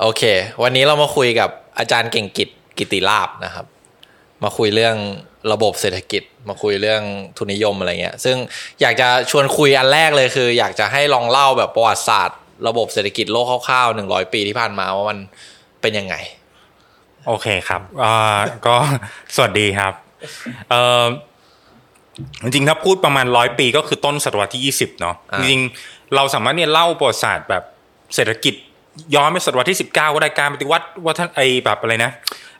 [0.00, 0.22] โอเค
[0.62, 2.48] วันนี้เรามาคุยกับอาจารย์เก่งกิจ
[2.78, 3.66] กิติลาบนะครับ
[4.44, 4.96] มาคุยเรื่อง
[5.52, 7.02] ระบบเศรษฐกิจ มาคุยเรื่อง
[7.36, 8.36] ทุนนิยมอะไรเงี้ย ซึ่ง
[8.80, 12.38] อยากจะชวนคุยอันแรกเลยคือ อยากจะให้ลองเล่าแบบประวัติศาสตร์
[12.68, 15.18] ระบบเศรษฐกิจโลกคร่าวๆหนึ่งร้อยปีที่ผ่านมาว่ามัน
[15.80, 16.14] เป็นยังไง
[17.26, 18.14] โอเคครับอ่า
[18.66, 18.76] ก็
[19.34, 19.92] สวัสดีครับ
[20.70, 21.04] เอ่อ
[22.42, 27.62] จริงๆถ้าพูดประมาณร้อยปีก็คือต้นศตวรรษที่ยี่สิบเนาะอ่าจริงๆเราสามารถเนี่ยเล่าประวัติศาสตร์แบบ
[28.14, 28.54] เศรษฐกิจ
[29.14, 32.10] ย้อนไปศตวรรษที่สิบเก้าก็ได้การปฏิวัติวัฒนไอแบบอะไรนะ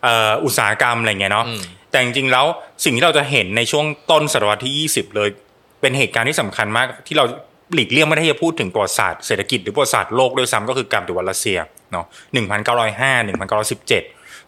[0.03, 1.61] เอ่ออุตสาหกรรมอะไรเงี้ยเนาะอืม
[1.91, 2.47] แต่จริงๆแล้ว
[2.85, 5.29] สิ่งที่เราจะเห็นในช่วงต้นศตวรรษที่ยี่สิบเลย
[5.81, 7.25] เป็นเหตุการณ์ที่สำคัญมาก ที่เรา
[7.75, 11.59] หลีกเลี่ยงไม่ได้จะพูดถึงประวัติศาสตร์เศรษฐกิจหรือประวัติศาสตร์โลกด้วยซ้ำก็คือการปฏิวัติรัสเซีย
[11.93, 14.03] เนาะหนึ่งพันเก้าร้อยห้าหนึ่งพันเก้าร้อยสิบเจ็ด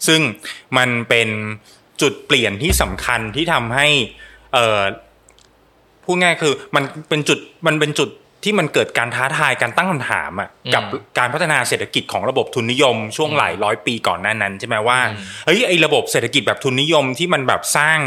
[0.07, 0.21] ซึ่ง
[0.77, 1.29] มันเป็น
[2.03, 3.87] จุดเปลี่ยนที่สำคัญที่ทำให้
[4.53, 4.83] เอ่อ
[6.05, 8.09] พูดง่ายคือมันเป็นจุดมันเป็นจุด
[8.45, 10.83] ที่มันเกิดการท้าทายการตั้งคำถามอะอืมกับ
[11.19, 14.99] การพัฒนาเศรษฐกิจของระบบทุนนิยม ช่วงหลายร้อยปีก่อนหน้านั้นใช่ไหมว่า
[15.47, 17.99] เฮ้ยไอ้ระบบเศรษฐกิจแบบทุนนิยมที่มันแบบสร้าง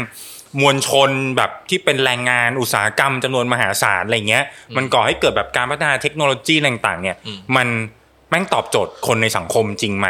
[0.60, 4.44] มวลชนแบบที่เป็นแรงงานอุตสาหกรรมจำนวนมหาศาลอะไรเงี้ย
[4.76, 7.68] มันก่อให้เกิดแบบการพัฒนาเทคโนโลยีอะไรต่างๆ เนี่ยอืมมัน
[8.28, 10.08] แม่งตอบโจทย์คนในสังคมจริงไหม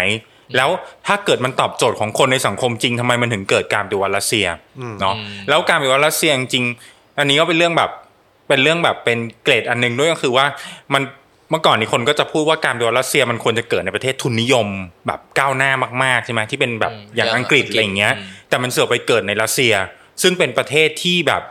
[0.57, 0.71] แล้ว
[1.07, 4.47] ถ้าเกิดมันตอบโจทย์ของคนในสังคมจริงทำไมมันถึงเกิดการปฏิวัติรัสเซีย
[5.01, 5.15] เนาะ
[5.49, 7.91] แล้วการปฏิวัติรัสเซียจริงๆอันนี้ก็เป็นเรื่องแบบ
[8.49, 10.47] เป็นเรื่องแบบเป็นเกรดอันหนึงด้วยก็คือว่า
[10.95, 11.03] มัน
[11.51, 14.67] เมื่อก่อนนี้คนก็จะพูดว่าการปฏิวัติรัสเซียมันควรจะเกิดในประเทศทุนนิยม
[15.07, 15.71] แบบก้าวหน้า
[16.05, 19.75] มากๆใช่ไหมที่เป็นแบบอืมอย่างอังกฤษอย่างอังกฤษอะไรอย่างเงี้ยอืมแต่มันเสือกไปเกิดในรัสเซีย
[20.23, 21.43] ซึ่งเป็นประเทศที่แบบ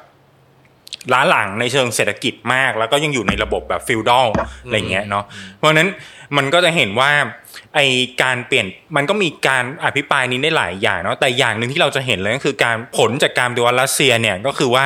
[1.14, 4.28] ล้าหลังในเชิงเศรษฐกิจมาก แล้วก็ยังอยู่ในระบบแบบฟิวดอล
[4.64, 5.24] อะไรเงี้ยเนาะ
[5.58, 5.90] เพราะฉะนั้น
[6.38, 7.12] มันก็จะเห็นว่า
[7.76, 7.80] ไอ
[8.24, 14.86] การเปลี่ยนมันก็มีการอภิปรายนี้ได้หลายอย่างเนาะแต่อย่างหนึ่งที่เราจะเห็นเลยก็คือการผลจากการปฏิวัติรัสเซียเนี่ยก็คือว่า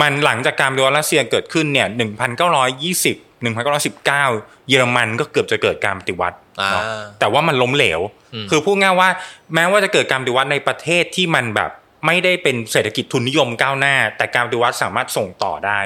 [0.00, 4.24] มันหลังจากการปฏิวัติรัสเซียเกิดขึ้นเนี่ยหนึ่งพันเก้าร้อยยี่สิบหนึ่งพันเก้าร้อยสิบเก้า
[4.68, 6.36] เยอรมันก็เกือบจะเกิดการปฏิวัติ
[6.72, 8.00] เนาะอ่าแต่ว่ามันล้มเหลว
[8.34, 9.08] อืมคือพูดง่ายว่า
[9.54, 11.70] แม้ว่าจะเกิดการปฏิวัติในประเทศที่มันแบบ
[12.06, 15.80] ไม่ได้เป็นเศรษฐกิจทุนนิยมก้าวหน้า แต่การปฏิวัติสามารถส่งต่อได้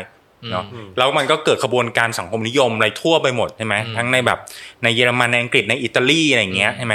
[0.52, 0.64] เนาะ
[0.98, 4.38] แล้วมันก็เกิดขบวนการสังคมนิยมอะไรทั่วไปหมดใช่ไหมทั้งในแบบ
[4.82, 6.94] ในเยอรมันในอังกฤษในอิตาลีอะไรอย่างเงี้ยใช่ไหม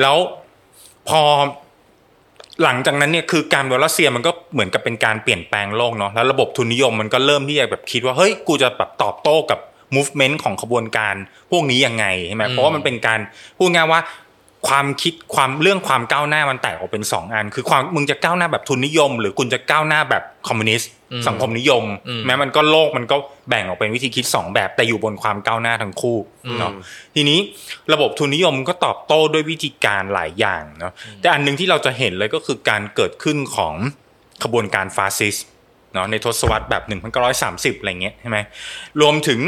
[0.00, 0.16] แล้ว
[1.08, 1.22] พอ
[2.64, 9.58] หลังจากนั้นเนี่ยคือการปฏิวัติรัสเซียมันก็เหมือนกับเป็นการเปลี่ยนแปลงโลกเนาะแล้วระบบทุนนิยมมันก็เริ่มที่จะแบบคิดว่าเฮ้ยกูจะแบบตอบโต้กับ
[9.96, 11.14] movement ของขบวนการ
[11.50, 13.20] พวกนี้ยังไงใช่ไหมเพราะว่ามันเป็นการ
[13.58, 14.00] พูดง่ายว่า
[14.68, 23.16] ความคิดความเรื่องความก้าวหน้ามันแตกออกเป็นสองอัน คือความมึงจะก้าวหน้าแบบทุนนิยม หรือคุณจะก้าวหน้าแบบคอมมิวนิสต์อืม สังคมนิยมอืมแม้มันก็โลกมันก็
[23.48, 26.18] แบ่งออกเป็นวิธีคิดสองแบบแต่อยู่บนความก้าวหน้าทั้งคู่
[26.60, 26.72] เนาะ
[27.14, 27.38] ทีนี้
[27.92, 33.74] ระบบทุนนิยมก็ตอบโต้ด้วยวิธีการหลายอย่างเนาะแต่อันหนึงที่เราจะเห็นเลยก็คือการเกิดขึ้นของ
[34.42, 35.46] ขบวนการฟาสซิสต์
[35.94, 36.82] เนาะในทศวรรษแบบ
[37.32, 38.38] 1930 อะไรเงี้ยใช่ไหม
[39.00, 39.40] รวมถึง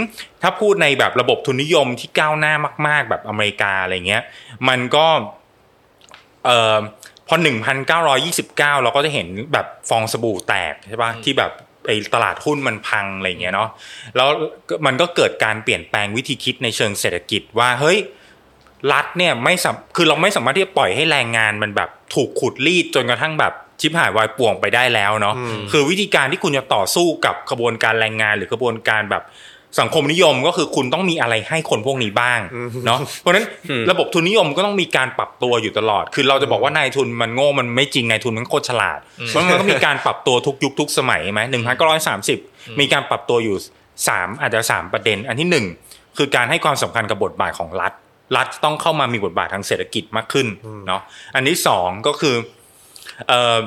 [0.42, 2.52] ถ้าพูดในแบบระบบทุนนิยมที่ก้าวหน้า
[2.86, 4.22] มาก ๆ แบบอเมริกาอะไรเงี้ย
[4.68, 5.06] มันก็
[6.44, 6.78] เอ่อ
[7.28, 7.36] พอ
[7.88, 11.52] 1,929 เราก็จะเห็นแบบฟองสบู่แตกใช่ปะที่แบบ
[11.86, 13.68] ไอ้ตลาดหุ้นมันพังอะไรอย่างเงี้ยเนาะ
[14.16, 14.28] แล้ว
[14.86, 17.98] มันก็เกิดการเปลี่ยนแปลงวิธีคิดในเชิงเศรษฐกิจว่าเฮ้ย
[18.92, 25.34] รัฐเนี่ยไม่สามคือเราไม่สามารถที่จะปล่อยให้แรงงานมันแบบถูกขุดรีดจนกระทั่งแบบชิบหายวายป่วงไปได้แล้วเนาะ
[25.72, 29.22] คือวิธีการที่คุณจะต่อสู้กับขบวนการแรงงานหรือขบวนการแบบ
[29.80, 32.40] สังคมนิยมก็คือคุณต้องมีอะไรให้คนพวกนี้บ้าง
[32.86, 33.46] เนาะเพราะฉะนั้น
[33.90, 38.98] ระบบทุนนิยมก็ต้องมีการปรับตัวอยู่ตลอด คือเราจะบอกว่านายทุนมันโง่มันไม่จริงนายทุนมันโคตรฉลาด
[39.28, 42.38] เพราะมันก็มีการปรับตัวทุกยุคทุกสมัยไหมหนึ่งพันเก้าร้อยสามสิบ
[42.80, 43.56] มีการปรับตัวอยู่
[44.08, 45.66] สามอาจจะสามประเด็น อันที่หนึ่ง
[46.18, 47.92] คือการให้ความสำคัญกับบทบาทของรัฐ
[48.36, 50.46] รัฐต้องเข้ามามีบทบาททางเศรษฐกิจมากขึ้น
[50.86, 51.02] เนาะ
[51.34, 52.34] อันที่สองก็คือ
[53.28, 53.58] เอ่อ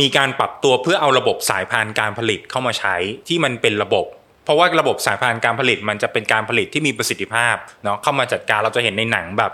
[0.00, 2.94] มีการปรับตัวเพื่อเอาระบบสายพานการผลิตเข้ามาใช้
[3.28, 4.04] ที่มันเป็นระบบ
[4.46, 9.52] เพราะว่าระบบสายพานการผลิตมันจะเป็นการผลิตที่มีประสิทธิภาพเนาะเข้ามาจัดการเราจะเห็นในหนังแบบ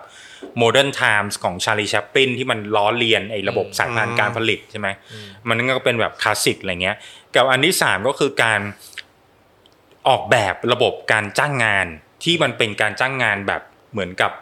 [0.63, 4.89] Modern Times ของชาลีแชปปินที่มันล้อเลียนไอ้ระบบสายพานการผลิตใช่ไหม
[5.49, 6.97] มันก็เป็นแบบคลาสสิกอะไรเงี้ย
[7.35, 8.61] กับอันที่สามก็คือการ
[10.09, 11.87] ออกแบบระบบการจ้างงาน
[12.25, 14.33] ที่มันเป็นการจ้างงานแบบเหมือนกับ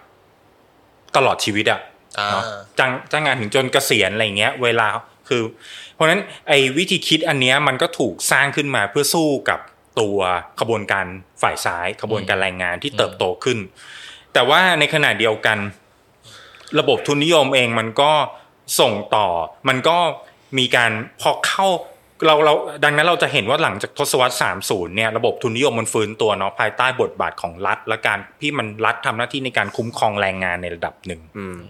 [1.16, 1.80] ตลอดชีวิตอะ
[2.18, 2.42] อ่าเนาะ
[2.78, 4.88] จ้างจ้างงานถึงจนเกษียณอะไรเงี้ย เวลา
[5.28, 5.42] คือ
[5.94, 9.60] เพราะฉะนั้นไอ้วิธีคิดอันเนี้ยมันก็ถูกสร้างขึ้นมาเพื่อสู้กับ
[10.00, 10.18] ตัว
[10.60, 11.06] ขบวนการ
[11.42, 13.58] ฝ่ายซ้าย ขบวนการแรงงานที่เติบโตขึ้น
[14.34, 15.58] แต่ว่าในขณะเดียวกัน
[16.80, 18.12] ระบบทุนนิยมเองมันก็
[18.80, 19.28] ส่งต่อ
[19.68, 19.96] มันก็
[20.58, 21.66] มีการพอเข้า
[22.26, 22.54] เราเรา
[22.84, 24.34] ดังนั้นเราจะเห็นว่าหลังจากทศวรรษ
[24.66, 31.20] 30 เนี่ยระบบทุนนิยมมันฟื้นตัวเนาะภายใต้บทบาทของรัฐ และการที่มันรัฐทำหน้าที่ในการคุ้มครองแรงงานในระดับหนึ่ง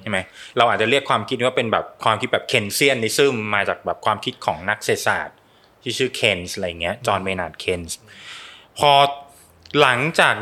[0.02, 0.18] ใช่ไหม
[0.56, 5.36] เราอาจจะเรียกความคิดว่าเป็นแบบความคิดแบบเคนเซียนนิซึมมาจากแบบความคิดของนักเศรษฐศาสตร์
[5.82, 7.96] ที่ชื่อเคนส์อะไรเงี้ยจอห์นเมนาร์ดเคนส์
[8.78, 8.92] พอ
[9.80, 10.34] หลังจาก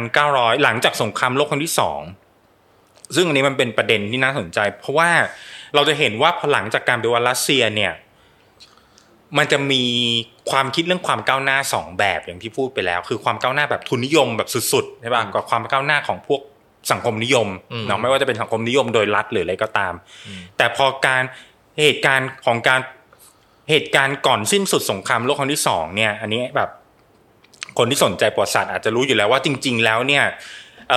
[0.00, 2.00] 1,900หลังจากสงครามโลกครั้งที่สอง
[3.14, 5.10] ซึ่งอันนี้มันเป็นประเด็นที่น่าสนใจ เพราะว่า
[5.74, 7.92] เราจะเห็นว่าพอหลังจากการปฏิวัติรัสเซียเนี่ย
[9.38, 9.84] มันจะมี
[10.50, 16.40] ความคิดเรื่องความก้าวหน้าสองแบบอย่างที่พูดไปแล้ว คือความก้าวหน้าแบบทุนนิยมแบบสุดๆใช่ป่ะกับความก้าวหน้าของพวก
[16.92, 19.94] สังคมนิยมอืมเนาะไม่ว่าจะเป็นสังคมนิยมโดยรัฐหรืออะไรก็ตาม
[20.56, 21.22] แต่พอการ
[21.80, 22.80] เหตุการณ์ของการ
[23.70, 26.70] เหตุการณ์ก่อนสิ้นสุดสงครามโลกครั้งที่สองเนี่ย อันนี้แบบ
[27.78, 30.24] คนที่สนใจประวัติศาสตร์อาจจะรู้อยู่แล้วว่าจริง ๆ แล้วเนี่ย
[30.90, 30.94] เอ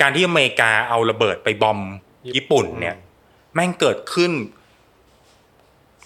[0.00, 1.78] การที่อเมริกาเอาระเบิดไปบอม
[2.36, 2.96] ญี่ปุ่นเนี่ย
[3.54, 4.32] แม่งเกิดขึ้น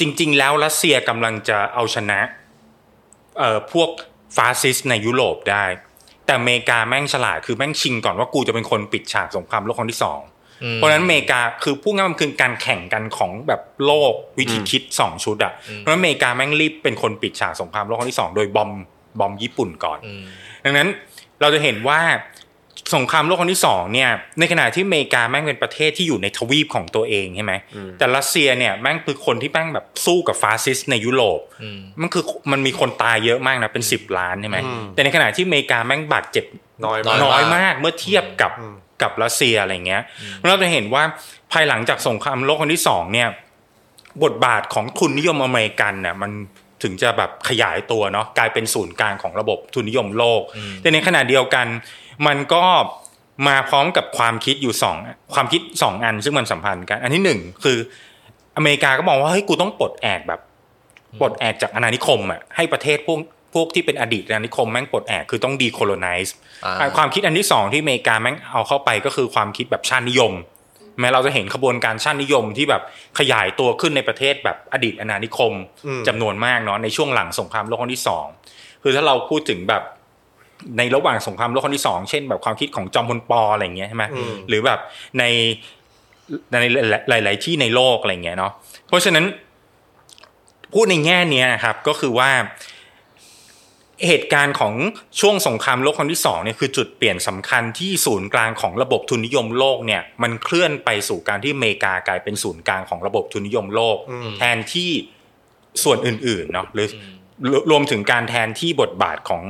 [0.00, 2.20] จริง ๆ แล้วรัสเซียกำลังจะเอาชนะ
[3.38, 3.90] เอพวก
[4.36, 5.64] ฟาสซิสต์ในยุโรปได้
[6.24, 10.20] แต่อเมริกาแม่งฉลาดคือแม่งชิงก่อนว่ากูจะเป็นคนปิดฉากสงครามโลกครั้งที่สอง
[10.74, 18.70] เพราะฉะนั้นอเมริกาคือพูดง่ายๆมันคือการแข่งกันของแบบโลกวิธีคิดสองชุดอะเพราะฉะนั้นอเมริกาแม่งรีบเป็นคนปิดฉากสงครามโลกครั้งที่สองโดยบอม
[19.18, 20.22] บอมญี่ปุ่นก่อนอืม
[20.64, 20.88] ดังนั้น
[21.40, 22.00] เราจะเห็นว่า
[22.94, 27.54] สงครามโลกครั้งที่สองเนี่ยในขณะที่อเมริกาแม่งเป็นประเทศที่อยู่ในทวีปของตัวเองใช่ไหม
[27.98, 36.44] แต่รัสเซียเนี่ยแม่งคือคนที่แม่งแบบสู้กับฟาสซิสต์ในยุโรปอืมมันคือมันมีคนตายเยอะมากนะเป็นสิบล้านใช่ไหมอืมแต่ในขณะที่อเมริกาแม่งบาดเจ็บ
[36.84, 40.02] น้อยน้มากน้อยมากเมื่อเทียบกับอืม กับรัสเซียอะไรเงี้ย
[40.46, 41.02] เราจะเห็นว่า
[41.52, 43.28] ภายหลังจากสงครามโลกครั้งที่สองเนี่ย
[44.24, 46.30] บทบาทของทุนนิยมอเมริกันน่ะมัน
[46.82, 50.42] ถึงจะแบบขยายตัวเนาะกลายเป็นศูนย์กลางของระบบทุนนิยมโลก
[50.80, 51.66] แต่ในขณะเดียวกัน
[52.26, 52.64] มันก็
[53.46, 54.96] มาพร้อมกับความคิดอยู่สอง
[55.34, 57.78] ความคิดสองอันซึ่งมันสัมพันธ์กัน อันที่หนึ่งคือ
[58.56, 60.40] อเมริกาก็มองว่าเฮ้ยกูต้องปลดแอกแบบ
[61.20, 63.18] ปลดแอกจากอาณานิคมอะให้ประเทศพวก
[63.54, 66.34] พวกที่เป็นอดีตอาณานิคมแม่งปลดแอกคือต้อง decolonize
[66.80, 70.32] อ่าความคิดอันที่สองที่อเมริกาแม่งเอาเข้าไปก็คือความคิดแบบชาตินิยม
[71.00, 72.82] แม้เราจะเห็นขบวนการชาตินิยมที่แบบ
[73.18, 75.52] ขยายตัวขึ้นในประเทศแบบอดีตอาณานิคม
[75.86, 78.26] อืมจำนวนมากเนาะในช่วงหลังสงครามโลกครั้งที่สอง
[78.82, 79.82] คือถ้าเราพูดถึงแบบ
[80.78, 84.78] ในระหว่างสงครามโลกครั้งที่สองเช่นแบบความคิดของจอมพลปออะไรอย่างเงี้ยใช่ไหมอืมหรือแบบ
[85.18, 85.24] ใน
[86.52, 86.56] ใน
[87.08, 88.52] หลาย ๆ ที่ในโลกอะไรอย่างเงี้ยเนาะ
[88.88, 89.24] เพราะฉะนั้น
[90.74, 92.30] พูดในแง่เนี้ยครับก็คือว่า
[94.08, 94.74] เหตุการณ์ของ
[95.20, 104.90] ช่วงสงครามโลกครั้งที่สองเนี่ยคือจุดเปลี่ยนสำคัญที่ศูนย์กลางของระบบทุนนิยมโลกเนี่ยมันเคลื่อนไปสู่การที่อเมริกากลายเป็นศูนย์กลางของระบบทุนนิยมโลกอืมแทนที่
[105.82, 106.88] ส่วนอื่นๆเนาะหรือ
[107.50, 109.42] รวรวมถึงการแทนที่บทบาทของ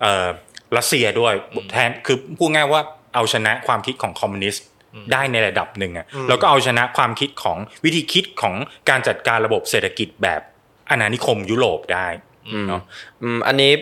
[0.00, 0.28] เอ่อ
[0.76, 1.34] รัสเซียด้วย
[1.72, 2.82] แทนคือพูดง่ายว่า
[3.14, 4.64] เอาชนะความคิดของคอมมิวนิสต์
[5.12, 8.54] ได้ในระดับหนึ่งอะแล้วก็เอาชนะความคิดของวิธีคิดของ
[8.88, 10.40] การจัดการระบบเศรษฐกิจแบบ
[10.90, 12.06] อาณานิคมยุโรปได้
[12.68, 12.82] เนาะ
[13.22, 13.72] อืมอันนี้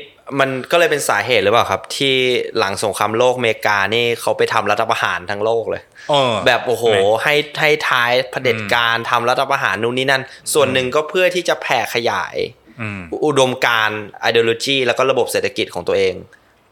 [0.40, 2.14] มันก็เลยเป็นสาเหตุหรือเปล่าครับ ที่
[2.58, 10.22] หลังสงครามโลกอเมริกานี่เขาไปทำรัฐประหารทั้งโลกเลยเออแบบโอ้โหใช่ไหมให้ให้ท้ายเผด็จการทำรัฐประหารนู่นนี่นั่น
[10.54, 12.36] ส่วนหนึ่งก็เพื่อที่จะแผ่ขยาย
[12.80, 16.14] อืมอุดมการณ์ ideology แล้วก็ระบบเศรษฐกิจของตัวเอง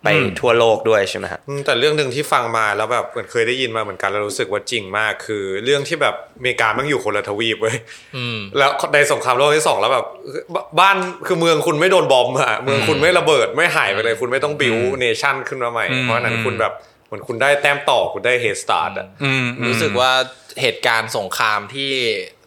[0.03, 7.77] ไปอืมทั่วโลกด้วยใช่ไหมฮะอืมแต่เรื่องหนึ่งที่ฟังมาแล้วแบบเหมือนเคยได้ยินมาเหมือนกันแล้วรู้สึกว่าจริงมาก คือเรื่องที่แบบอเมริกามันอยู่คนละทวีปเว้ย
[8.17, 10.07] อืมแล้วในสงครามโลกที่สองแล้วแบบ
[10.55, 16.73] บบ้านคือเมืองคุณไม่โดน bomb อะเมืองคุณไม่ระเบิดไม่หายไปเลย คุณไม่ต้อง build nation ขึ้นมาใหม่อืมเพราะฉะนั้นคุณแบบ
[17.07, 20.11] เหมือนคุณได้แต้มต่อคุณได้ head start อะอืมรู้สึกว่า
[20.61, 21.93] เหตุการณ์สงครามที่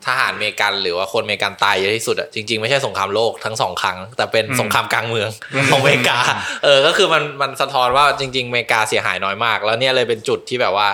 [0.05, 5.29] ทหารอเมริกันหรือว่าคนอเมริกันตายเยอะที่สุดอะจริงๆไม่ใช่สงครามโลกทั้งสองครั้ง แต่เป็นสงครามกลางเมือง
[5.71, 6.17] ของอเมริกา
[6.63, 10.89] เออก็คือมันมันสะท้อนว่าจริงๆอเมริกาเสียหายน้อยมาก แล้วเนี่ยเลยเป็นจุดที่แบบว่า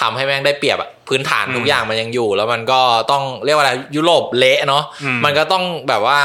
[0.00, 6.20] ทำให้แม่งได้เปรียบอะพื้นฐานทุกอย่างมันยังอยู่ แล้วมันก็ต้องเรียกว่าอะไรยุโรปเละเนาะอืมมันก็ต้องแบบว่า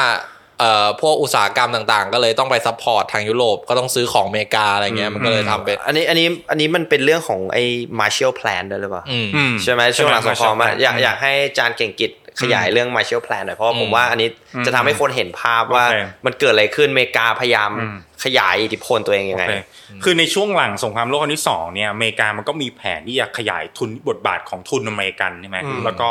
[0.60, 7.64] เอ่อพวกอุตสาหกรรมต่างๆ ก็เลยต้องไป support ทางยุโรปก็ต้องซื้อของอเมริกาอะไรเงี้ยมันก็เลยทำเป็นอันนี้อันนี้อันนี้มันเป็นเรื่องของไอ้
[8.00, 12.12] Marshall Plan ด้วยหรือเปล่าอืมอืมใช่ไหมช่วงหลังสงครามอะใช่ไหมอยากอยากให้จารย์เก่งกิจ
[12.42, 14.30] ขยายเรื่อง Marshall Plan หน่อยเพราะว่าผมว่าอันนี้
[14.66, 26.10] จะทำให้คนเห็นภาพว่าโอเคมันเกิดอะไรขึ้นอเมริกาพยายามอืมขยายอิทธิพลตัวเองยังไงโอเคคือในช่วงหลังสงครามโลกครั้งที่สองเนี่ยอเมริกามันก็มีแผนที่จะขยายทุนบทบาทของทุนอเมริกันใช่ไหมอืมแล้วก็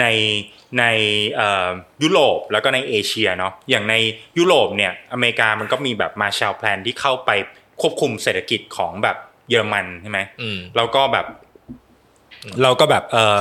[0.00, 0.06] ใน
[0.78, 0.84] ใน
[1.36, 1.68] เอ่อ
[2.02, 3.94] ยุโรปแล้วก็ในเอเชียเนาะอย่างใน
[4.38, 7.30] ยุโรปเนี่ยอเมริกามันก็มีแบบมา s ช a l แพลนที่เข้าไป
[7.80, 9.16] ควบคุมเศรษฐกิจของแบบ
[9.48, 11.26] เยอรมันใช่ไหมอืมแล้วก็แบบ
[12.62, 13.40] เราก็แบบเออ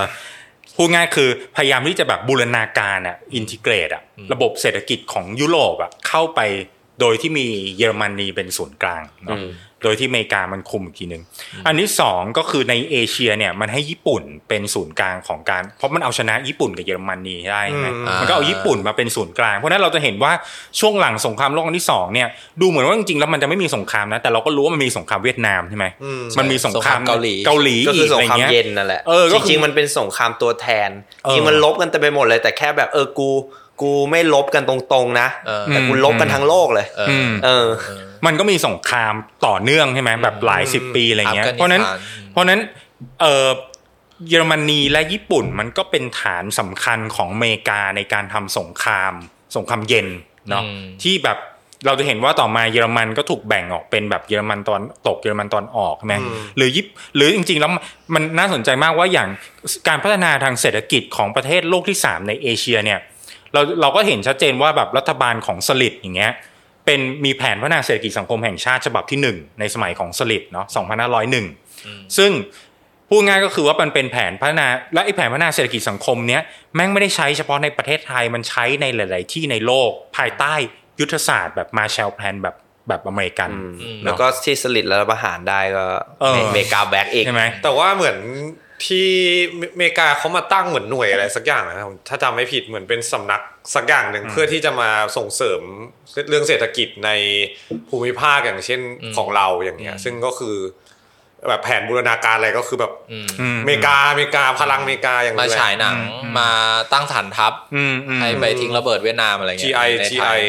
[0.75, 6.39] พูดง่ายคือพยายามที่จะแบบบูรณาการอะ integrate อะระบบเศรษฐกิจของยุโรปอะเข้าไป
[6.99, 7.45] โดยที่มี
[7.77, 9.49] เยอรมนีเป็นศูนย์กลางเนาะอืม
[9.83, 11.23] โดยที่อเมริกามันคุมอีกทีหนึ่ง
[11.65, 20.31] อันที่สองก็คือในเอเชียเนี่ยมันให้ญี่ปุ่นเป็นศูนย์กลางของการ เพราะมันเอาชนะญี่ปุ่นกับเยอรมนีได้ใช่ไหมอืมมันก็เอาญี่ปุ่นมาเป็นศูนย์กลาง เพราะฉะนั้นเราจะเห็นว่า
[20.79, 22.27] ช่วงหลังสงครามโลกครั้งที่สองเนี่ย
[22.61, 30.89] ดูเหมือนว่าจริงๆแล้วมันจะไม่มีสงครามนะแต่เราก็รู้ว่ามันมีสงครามเวียดนามใช่ไหมอืมมันมีสงครามสงครามเกาหลีเกาหลีก็คือสงครามเย็นอะไรงี้นั่นแหละเออก็คือจริงๆมันเป็นสงครามตัวแทน
[31.23, 33.29] เออจริงมันลบกันเต็มไปหมดเลยแต่แค่แบบเออกู
[33.81, 37.67] กูไม่ลบกันตรงๆนะเออแต่กูอืมลบกันทั้งโลกเลยเอออมเออ
[38.25, 39.13] มันก็มีสงคราม
[39.47, 42.59] ต่อเนื่องใช่ไหมแบบหลายสิบปีอะไรเงี้ยอัฟกานิสถานเพราะฉะนั้นอืมเพราะฉะนั้น
[43.21, 43.47] เออ
[44.29, 49.13] เยอรมนีและญี่ปุ่นมันก็เป็นฐานสำคัญของอเมริกาในการทำสงคราม
[49.55, 50.07] สงครามเย็น
[50.49, 51.37] เนาะอืมที่แบบ
[51.85, 56.15] เราจะเห็นว่าต่อมาเยอรมันก็ถูกแบ่งออกเป็นแบบเยอรมันตอนตกเยอรมันตอนออกใช่ไหม
[56.57, 56.85] หรือยิป
[57.15, 57.71] หรือจริง ๆ แล้ว
[58.13, 59.29] มันน่าสนใจมากว่าอย่าง
[59.87, 62.99] การพัฒนาทางเศรษฐกิจของประเทศโลกที่สามในเอเชียเนี่ย
[63.53, 66.31] เราเราก็เห็นชัดเจนว่าแบบรัฐบาลของสลิดอย่างเงี้ย
[66.85, 70.65] เป็นมีแผนพัฒนาเศรษฐกิจสังคมแห่งชาติฉบับที่หนึ่งในสมัยของสลิดเนาะ
[71.41, 72.31] 2501 ซึ่ง
[73.09, 76.41] พูดง่ายก็คือว่ามันเป็นแผนพัฒนาและไอ้แผนพัฒนาเศรษฐกิจสังคมเนี้ย
[76.75, 80.53] แม่งไม่ได้ใช้เฉพาะในประเทศไทยมันใช้ในหลาย ๆ ที่ในโลกภายใต้
[80.99, 82.55] ยุทธศาสตร์แบบมาแชลแพลนแบบ
[82.87, 83.49] แบบอเมริกัน
[84.05, 85.85] แล้วก็ที่สลิดแล้วประหารได้ก็
[86.21, 88.17] เอออเมริกาแบ็กอีกใช่ไหมแต่ว่าเหมือน
[88.85, 89.07] ที่
[89.73, 93.41] อเมริกาเขามาตั้งเหมือนหน่วยอะไรสักอย่างนะครับถ้าจำไม่ผิดเหมือนเป็นสำนัก
[93.75, 95.61] สักอย่างหนึ่งเพื่อที่จะมาส่งเสริม
[96.29, 97.09] เรื่องเศรษฐกิจใน
[97.89, 98.81] ภูมิภาคอย่างเช่น
[99.17, 100.55] ของเราอย่างเงี้ย ซึ่งก็คือ
[101.49, 105.95] แบบแผนบูรณาการอะไรก็คือแบบอืมอืมอเมริกาอเมริกาพลังอเมริกาอย่างมาเดีวฉายหนัง
[106.39, 106.49] มา
[106.93, 110.41] ตั้งฐานทัพอืมอืมให้ไปทิ้งระเบิดเวียดนามอะไรเงี้ย GI ในไทย GI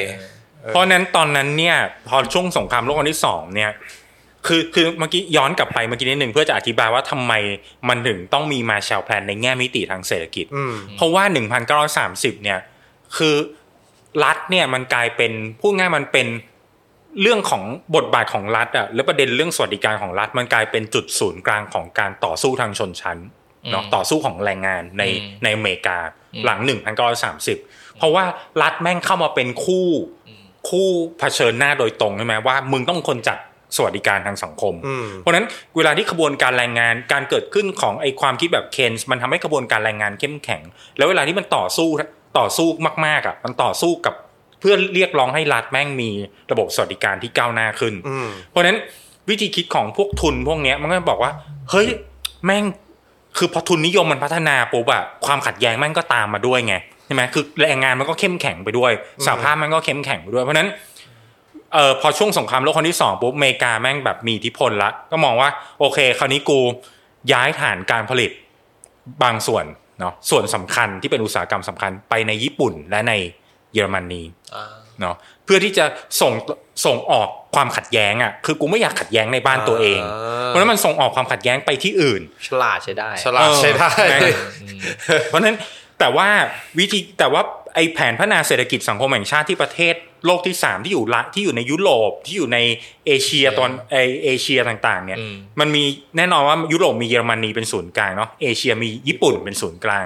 [0.68, 1.76] เพราะฉะนั้นตอนนั้นเนี่ย
[2.08, 3.70] พอช่วงสงครามโลกครั้งที่สองเนี่ย
[4.46, 7.32] คือคือเมื่อกี้ย้อนกลับไปเมื่อกี้นิดหนึ่งเพื่อจะอธิบายว่าทำไม
[7.88, 11.24] มันถึงต้องมีมาแชลแพลนในแง่มิติทางเศรษฐกิจอืมเพราะว่า
[11.84, 12.60] 1930 เนี่ย
[13.16, 13.36] คือ
[14.24, 16.26] รัฐเนี่ยมันกลายเป็นพูดง่ายมันเป็น
[17.22, 17.62] เรื่องของ
[17.96, 23.18] บทบาทของรัฐอะและประเด็นเรื่องสวัสดิการของรัฐมันกลายเป็นจุดศูนย์กลางของการต่อสู้ทางชนชั้น
[23.70, 25.02] เนาะต่อสู้ของแรงงานใน
[25.42, 25.98] ในอเมริกา
[26.44, 26.60] หลัง
[27.48, 28.24] 1930 เพราะว่า
[28.62, 29.86] รัฐแม่งเข้ามาเป็นคู่
[30.68, 33.38] คู่เผชิญหน้าโดยตรงใช่ไหมว่า มึงต้องคนจัด
[33.76, 40.62] สวัสดิการทางสังคมอืมเพราะฉะนั้นเวลาที่ขบวนการแรงงานการเกิดขึ้นของไอความคิดแบบเคนส์มันทำให้ขบวนการแรงงานเข้มแข็ง
[40.96, 41.88] แล้วเวลาที่มันต่อสู้
[42.38, 42.68] ต่อสู้
[43.06, 44.14] มากๆอะมันต่อสู้กับ
[44.60, 46.10] เพื่อเรียกร้องให้รัฐแม่งมี
[46.50, 48.78] ระบบสวัสดิการที่ก้าวหน้าขึ้นอืมเพราะฉะนั้น
[49.30, 51.32] วิธีคิดของพวกทุนพวกเนี้ยมันก็บอกว่า
[51.70, 51.88] เฮ้ย
[52.46, 52.64] แม่ง
[53.38, 56.74] คือพอทุนนิยมมันพัฒนาปุ๊บอะความขัดแย้งแม่งก็ตามมาด้วยไง
[57.06, 58.92] ใช่ไหมคือแรงงานมันก็เข้มแข็งไปด้วย
[59.26, 60.68] สหภาพมันก็เข้มแข็งไปด้วยเพราะฉะนั้น
[61.72, 65.48] เอ่อพอช่วงสงครามโลกครั้งที่สองปุ๊บอเมริกาแม่งแบบมีอิทธิพลละก็มองว่า
[65.80, 66.58] โอเค คราวนี้กู
[67.32, 68.30] ย้ายฐานการผลิต
[69.22, 69.64] บางส่วน
[70.00, 73.12] เนาะส่วนสำคัญที่เป็นอุตสาหกรรมสำคัญไปในญี่ปุ่นและใน
[73.72, 74.22] เยอรมนี
[74.54, 74.66] อ่า
[75.00, 75.84] เนาะเพื่อที่จะ
[76.20, 76.32] ส่ง
[76.86, 84.24] ส่งออกความขัดแย้งอะคือกูไม่อยากขัดแย้งในบ้านตัวเองอ่าเพราะฉะนั้นมันส่งออกความขัดแย้งไปที่อื่น ฉลาดใช้ได้ ฉลาดใช้ได้เอ
[85.18, 85.56] อเพราะฉะนั้น
[85.98, 86.28] แต่ว่า
[86.78, 87.42] วิธีแต่ว่า
[87.74, 89.94] ไอแผนพัฒนาเศรษฐกิจสังคมแห่งชาติที่ประเทศ
[90.26, 92.58] โลกที่สามที่อยู่ละที่อยู่ในยุโรปที่อยู่ใน
[93.06, 95.82] เอเชียตอนไอเอเชียต่างๆเนี่ยอืมมันมี
[96.16, 100.04] แน่นอนว่ายุโรปมีเยอรมนีเป็นศูนย์กลางเนาะเอเชียมีญี่ปุ่นเป็นศูนย์กลาง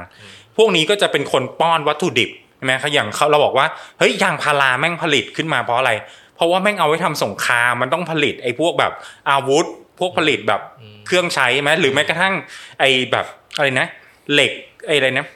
[0.57, 3.67] พวกนี้ก็จะเป็นคนป้อนวัตถุดิบใช่ไหมเขาอย่างเขาเราบอกว่า
[3.99, 5.93] เฮ้ยยางพาราแม่งผลิตขึ้นมาเพราะอะไร
[6.37, 8.93] เพราะว่าแม่งเอาไว้ทำสงครามมันต้องผลิตไอ้พวกแบบ
[9.31, 9.67] อาวุธ
[9.99, 10.61] พวกผลิตแบบ
[11.07, 12.35] เครื่องใช้ไหมหรือแม้กระทั่ง
[12.81, 13.87] ไอ้แบบอะไรนะ
[14.33, 14.53] เหล็ก
[14.87, 15.27] ไอ้อะไรนะ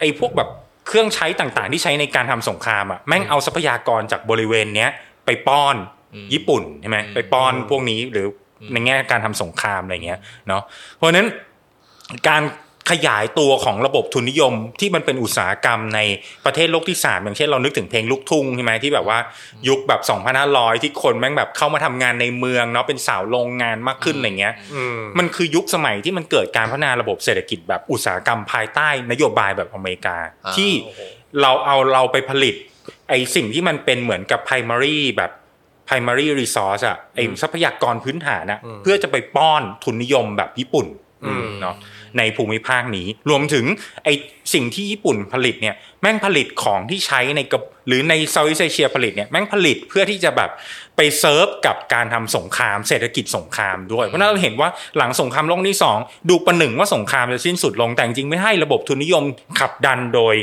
[0.00, 0.48] ไอ้พวกแบบ
[0.86, 4.90] เครื่องใช้ต่างๆ ที่ใช้ในการทำสงครามอะแม่งเอาทรัพยากรจากบริเวณเนี้ย
[5.26, 5.76] ไปป้อน
[6.32, 8.26] ญี่ปุ่นใช่ไหมไปป้อนพวกนี้หรือ
[8.72, 10.62] ในแง่การทำสงครามอะไรเงี้ยเนาะ
[10.96, 11.26] เพราะฉะนั้น
[12.28, 12.42] การ
[12.90, 16.00] ขยายตัวของระบบทุนนิยมที่มันเป็นอุตสาหกรรมใน
[16.44, 19.18] ประเทศโลกที่สามอย่างเช่นเรานึกถึงเพลงลูกทุ่งใช่ไหมที่แบบว่า
[19.68, 20.00] ยุคแบบ
[20.42, 31.00] 2,500 ที่คนแม่งแบบเข้ามาทำงานในเมืองเนาะเป็นสาวโรงงานมากขึ้นอะไรเงี้ยอืมมันคือยุคสมัยที่มันเกิดการพัฒนาระบบเศรษฐกิจแบบอุตสาหกรรมภายใต้นโยบายแบบอเมริกาอ่าที่โอ้โห
[31.40, 32.54] เราเอาเราไปผลิต
[33.08, 35.30] ไอสิ่งที่มันเป็นเหมือนกับ primary แบบ
[35.88, 40.86] primary resource อะไอทรัพยากรพื้นฐานอะเพื่อจะไปป้อนทุนนิยมแบบญี่ปุ่น
[41.24, 41.76] อืมเนาะ
[42.18, 43.64] ในภูมิภาคนี้ รวมถึง
[44.04, 44.08] ไอ
[44.54, 50.50] สิ่งที่ญี่ปุ่นผลิตเนี่ยแม่งผลิตของที่ใช้ในกับหรือใน Southeast Asia ผลิตเนี่ยแม่งผลิตเพื่อที่จะแบบ
[50.96, 55.98] ไปเซิร์ฟกับการทำสงครามเศรษฐกิจสงครามด้วย เพราะฉะนั้นเราเห็นว่าหลังสงครามโลกที่สอง
[56.30, 59.24] ดูประหนึ่งว่าสงครามจะสิ้นสุดลงแต่จริงๆไม่ให้ระบบทุนนิยม
[59.58, 60.34] ขับดันโดย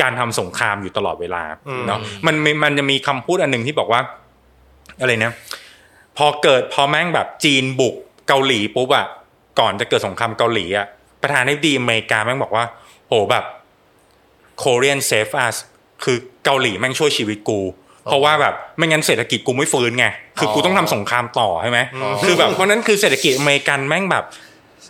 [0.00, 1.42] การทำสงครามอยู่ตลอดเวลา
[1.86, 4.00] เนาะมันมีมันจะมีคำพูดอันหนึ่งที่บอกว่า
[5.00, 5.32] อะไรนะ
[6.16, 7.94] พอเกิดพอแม่งแบบจีนบุก
[8.28, 9.06] เกาหลีปุ๊บอะ
[9.60, 10.86] ก่อนจะเกิดสงครามเกาหลีอะ
[11.22, 12.64] ประธานาธิบดีอเมริกาแม่งบอกว่า
[13.08, 13.44] โหแบบ
[14.62, 15.56] Korean save us
[16.04, 17.60] คือเกาหลีแม่งช่วยชีวิตกู
[18.04, 20.06] เพราะว่าแบบไม่งั้นเศรษฐกิจกูไม่ฟื้นไง
[20.38, 21.80] คือกูต้องทำสงครามต่อใช่ไหม
[22.24, 24.24] คือแบบเพราะนั้นคือเศรษฐกิจอเมริกันแม่งแบบ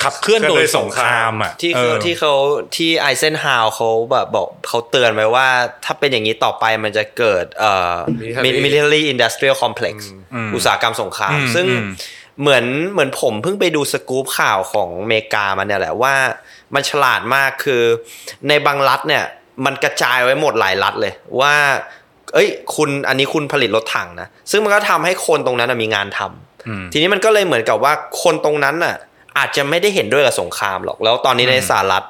[0.03, 2.35] ขับเคลื่อนโดยสงครามอะที่เอเขาอที่เขา
[2.77, 5.49] ที่ไอเซนฮาวเขาแบบบอกเขาเตือนไว้ว่า
[5.85, 7.97] ถ้าเป็นอย่างนี้ต่อไปมันจะเกิดเอ่อ
[8.45, 9.95] Military military industrial complex
[10.55, 11.91] อุตสาหกรรมสงครามอืมซึ่งอืม
[12.41, 16.15] เหมือนเหมือนผมเพิ่งไปดูสกู๊ปข่าวของอเมริกามันเนี่ยแหละว่า
[16.75, 17.83] มันฉลาดมากคือ
[18.49, 19.25] ในบางรัฐเนี่ย
[19.65, 21.55] มันกระจายไว้หมดหลายรัฐเลยว่า
[22.35, 28.97] เอ้ย คุณอันนี้คุณผลิตรถถังนะซึ่งมันก็ทำให้คนตรงนั้นนะมีงานทำอืมทีนี้มันก็เลยเหมือนกับว่าคนตรงนั้นน่ะ
[29.39, 32.05] อาจจะไม่ได้เห็นด้วยกับสงครามหรอก แล้วตอนนี้ในสหรัฐ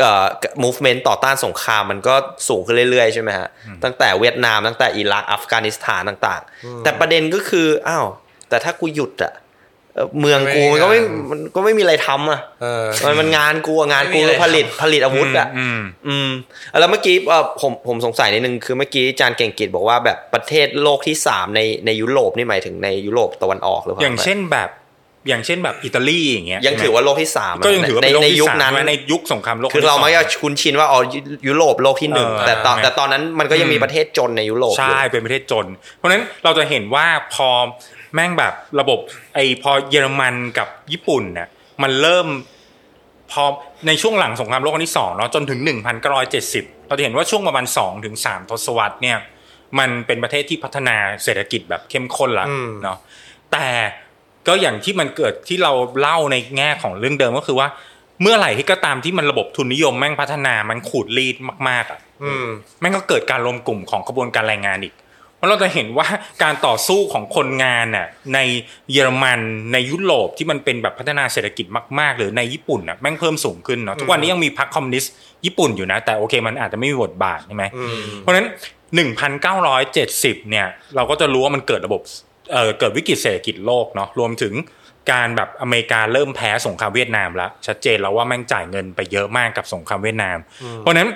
[0.00, 0.24] เอ่อ
[0.64, 2.14] movement ต่อต้านสงครามมันก็
[2.48, 3.48] สูงขึ้นเรื่อยๆใช่ไหมฮะ
[3.84, 8.06] ตั้งแต่เวียดนามตั้งแต่อิรักอัฟกานิสถานต่าง ๆ แต่ประเด็นก็คืออ้าว
[8.48, 9.32] แต่ถ้ากูหยุดอะ
[9.94, 16.30] เอ่อเมืองกูมันก็ไม่มันก็ไม่มีอะไรทำอะเออมันมันงานกูอะงานกูไม่มีอะไรผลิตผลิตอาวุธอะอืมอืม
[16.80, 24.70] แล้วเมื่อกี้เอ่อผมผมสงสัยนิดนึงคือเมื่อกี้อาจารย์เก่งกิจบอกว่าแบบประเทศโลกที่สามในในยุโรปนี่หมายถึงในยุโรปตะวันออกหรือเปล่าอย่างเช่นแบบ
[25.28, 37.48] อย่างเช่นแบบอิตาลีอย่างเงี้ยยังถือว่าโลกที่สามอะก็ยังถือว่าในเป็นโลกในที่ยุคสามนั้นใช่ไหมในยุคสงครามโลกคือเราที่สงมักจะคุ้นชินว่าอ๋อยุยุโรปโลกที่หนึ่งเออแต่ตอนใช่ไหมแต่ตอนนั้นมันก็ยังมีประเทศจนในยุโรปอยู่ใช่เป็นประเทศจน เพราะฉะนั้นเราจะเห็นว่าพอ
[38.14, 38.98] แม่งแบบระบบ
[39.34, 41.48] ไอพอเยอรมันกับญี่ปุ่นเนี่ย
[41.82, 42.26] มันเริ่ม
[43.30, 43.44] พอ
[43.86, 45.60] ในช่วงหลังสงครามโลกครั้งที่สองเนาะจนถึง
[46.24, 49.18] 1970 เราจะเห็นว่าช่วงประมาณ2ถึง3ทศวรรษเนี่ย
[49.78, 52.98] มันเป็นประเทศที่พัฒนาเศรษฐกิจแบบเข้มข้นละอืมเนาะ
[53.52, 53.66] แต่
[54.46, 57.68] ก็อย่างที่มันเกิดที่เราเล่าในแง่ของเรื่องเดิมก็คือว่า
[58.22, 61.36] เมื่อไหร่ที่ก็ตามที่มันระบบทุนนิยมแม่งพัฒนามันขูดรีด
[61.68, 62.46] มากๆอะอืม
[62.80, 65.01] แม่งก็เกิดการรวมกลุ่มของกระบวนการแรงงานอีกเพ
[65.42, 66.06] ราะเราจะเห็นว่า
[66.42, 68.38] การต่อสู้ของคนงานน่ะใน
[68.92, 69.40] เยอรมัน
[69.72, 71.66] ในยุโรปที่มันเป็นแบบพัฒนาเศรษฐกิจ
[71.98, 75.12] มากๆ หรือในญี่ปุ่นน่ะแม่งเพิ่มสูงขึ้นเนาะทุกวันนี้ยังมีพรรคคอมมิวนิสต์
[75.44, 78.46] ญี่ปุ่นอยู่นะ แต่โอเคมันอาจจะไม่มีบทบาทใช่ไหมอืมเพราะฉะนั้น
[79.52, 82.02] 1,970 เนี่ย เราก็จะรู้ว่ามันเกิดระบบ
[82.52, 84.54] เอ่อเกิดวิกฤตเศรษฐกิจโลกเนาะรวมถึง
[85.12, 90.38] การแบบอเมริกาเริ่มแพ้สงครามเวียดนามแล้วชัดเจนแล้วว่าแม่งจ่ายเงินไปเยอะมากกับสงครามเวียดนาม
[90.78, 91.08] เพราะฉะนั้น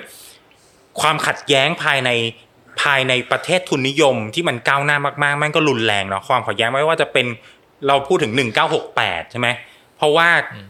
[1.01, 2.09] ความขัดแย้งภายใน
[2.81, 7.25] ภายในประเทศทุนนิยมที่มันก้าวหน้ามากๆแม่งก็รุนแรงเนาะความขัดแย้งไม่ว่าจะเป็น
[7.87, 8.33] เราพูดถึง
[8.81, 9.47] 1968 ใช่ไหม
[9.97, 10.29] เพราะว่า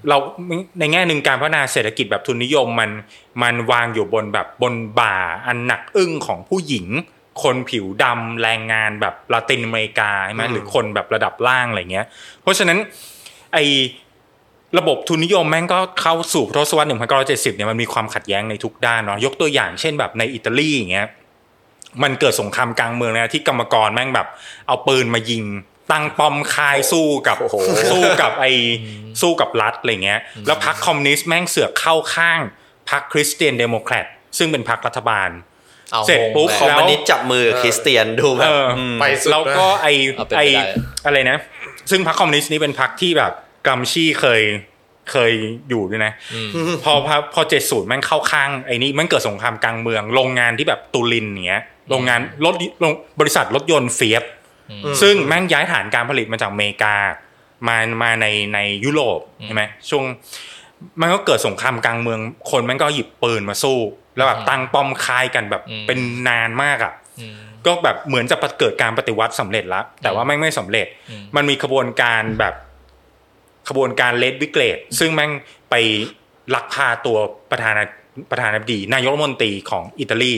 [0.10, 0.18] เรา
[0.80, 2.90] ในแง่หนึ่งการพัฒนาเศรษฐกิจแบบทุนนิยมมัน
[3.42, 5.16] มันวางอยู่บนแบบบนบ่า
[5.48, 6.88] อันหนักอึ้งของผู้หญิง
[7.44, 12.06] คนผิวดำแรงงานแบบลาตินอเมริกาใช่ไหมหรือคนแบบระดับล่างอะไรเงี้ย
[12.42, 12.78] เพราะฉะนั้น
[13.54, 13.58] ไอ
[14.78, 16.90] ระบบทุนนิยมแม่งก็เข้าสู่ทศวรรษ
[17.28, 21.08] 1970เนี่ยมันมีความขัดแย้งในทุกด้านเนาะยกตัวอย่างเช่นแบบในอิตาลีอย่างเงี้ย
[22.04, 24.28] มันเกิดสงครามกลางเมืองนะที่กรรมกรแม่งแบบ
[24.68, 25.44] เอาปืนมายิง
[25.92, 27.38] ตั้งป้อมคายสู้กับ
[27.92, 28.46] สู้กับไอ
[29.22, 32.40] สู้กับรัฐอะไรเงี้ย แล้วพรรคคอมมิวนิสต์แม่งเสือกเข้าข้าง
[32.90, 34.06] พรรคคริสเตียนเดโมแครต
[34.38, 35.30] ซึ่งเป็นพรรครัฐบาล
[35.92, 40.64] เอาเสร็จปุ๊บงงคอมแล้วมิวนิสต์จับมือคริสเตียนดูแบเอบอไปสุดแล้วก็ไอเอาเป็นไอไปได้
[41.06, 41.38] อะไรนะ
[41.92, 43.32] ซึ่งพรรคคอมมิวนิสต์นี่เป็นพรรคที่แบบ
[43.68, 44.42] กัมชี่เคย
[45.12, 45.32] เคย
[45.70, 46.14] อยู่ด้วยนะ
[46.84, 54.24] พอพอพอเจ็ดศูนย์แม่งเข้าข้างไอ้นี่มันเกิดสงครามกลางเมือง โรงงานที่แบบตุลินเนี้ยโรงงานรถโรงบริษัทรถยนต์เฟียบ
[55.02, 56.96] ซึ่งแม่งย้ายฐานการผลิตมาจากอเมริกา
[57.68, 60.04] มามาในในยุโรปใช่ไหมช่วง
[61.02, 62.20] มันก็เกิดสงครามกลางเมือง
[62.52, 63.80] คนแม่งก็หยิบปืนมาสู้
[64.16, 72.54] แล้วแบบตั้งป้อมคายกันแบบอืมเป็นนานมากอะอืมก็แบบเหมือนจะเกิดการปฏิวัติสำเร็จแล้วแต่ว่าแม่งไม่สำเร็จอืมมันมีขบวนการแบบ
[73.68, 75.32] ขบวนการเลดวิเกตซึ่งแม่ง
[75.70, 75.76] ไป
[76.56, 77.18] ลักพาตัว
[77.52, 77.84] ประธานา
[78.32, 80.34] ประธานาธิบดี นายกรัฐมนตรีของอิตาลี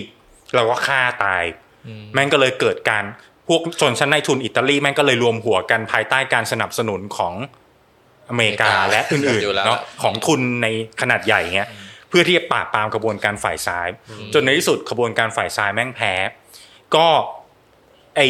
[0.56, 1.44] แล้วก็ฆ่าตาย
[1.88, 3.04] อืมแม่งก็เลยเกิดการ
[3.48, 7.34] พวกชนชั้นนายทุนอิตาลีแม่งก็เลยรวมหัวกันภายใต้การสนับสนุนของ
[8.30, 10.68] อเมริกาอเมริกาและอื่นอยู่แล้วๆเนาะของทุนใน
[11.02, 11.70] ขนาดใหญ่เงี้ย
[12.10, 13.88] เพื่อที่จะปราบปรามกระบวนการฝ่ายซ้าย
[14.34, 16.14] จนในที่สุดกระบวนการฝ่ายซ้ายแม่งแพ้
[16.96, 17.08] ก็
[18.16, 18.22] ไอ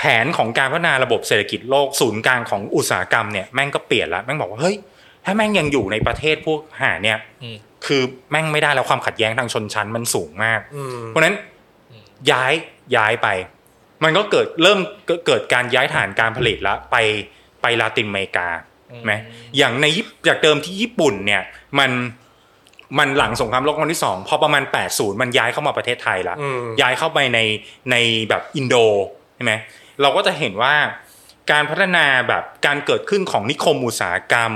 [0.00, 4.76] แผนของการพัฒนาระบบเศรษฐกิจโลกศูนย์กลางของอุตสาหกรรมเนี่ยแม่งก็เปลี่ยนแล้วแม่งบอกว่าเฮ้ย
[5.24, 11.36] ถ้าแม่งยังอยู่ในประเทศพวกหาเนี่ยอืมคือแม่งไม่ได้แล้วความขัดแย้งทางชนชั้นมันสูงมากอืมเพราะฉะนั้น
[12.30, 12.52] ย้าย
[12.96, 13.28] ย้ายไป
[14.04, 16.96] มันก็เกิดเริ่มเกิดเกิดการย้ายฐานการผลิตแล้วไป
[17.62, 18.48] ไปลาตินอเมริกา
[19.04, 19.12] ไหม
[19.58, 21.42] อย่างในญี่จากเดิมที่ญี่ปุ่นเนี่ย
[21.78, 21.90] มัน
[22.98, 27.38] มันหลังสงครามโลกครั้งที่สองพอประมาณ 80 มันย้ายเข้ามาประเทศไทยละอืมย้ายเข้าไปใน
[27.90, 27.96] ใน
[28.28, 28.76] แบบอินโด
[29.36, 29.52] ใช่ไหม
[30.02, 30.74] เราก็จะเห็นว่า
[31.52, 34.52] การพัฒนาแบบการเกิดขึ้นของนิคมอุตสาหกรรม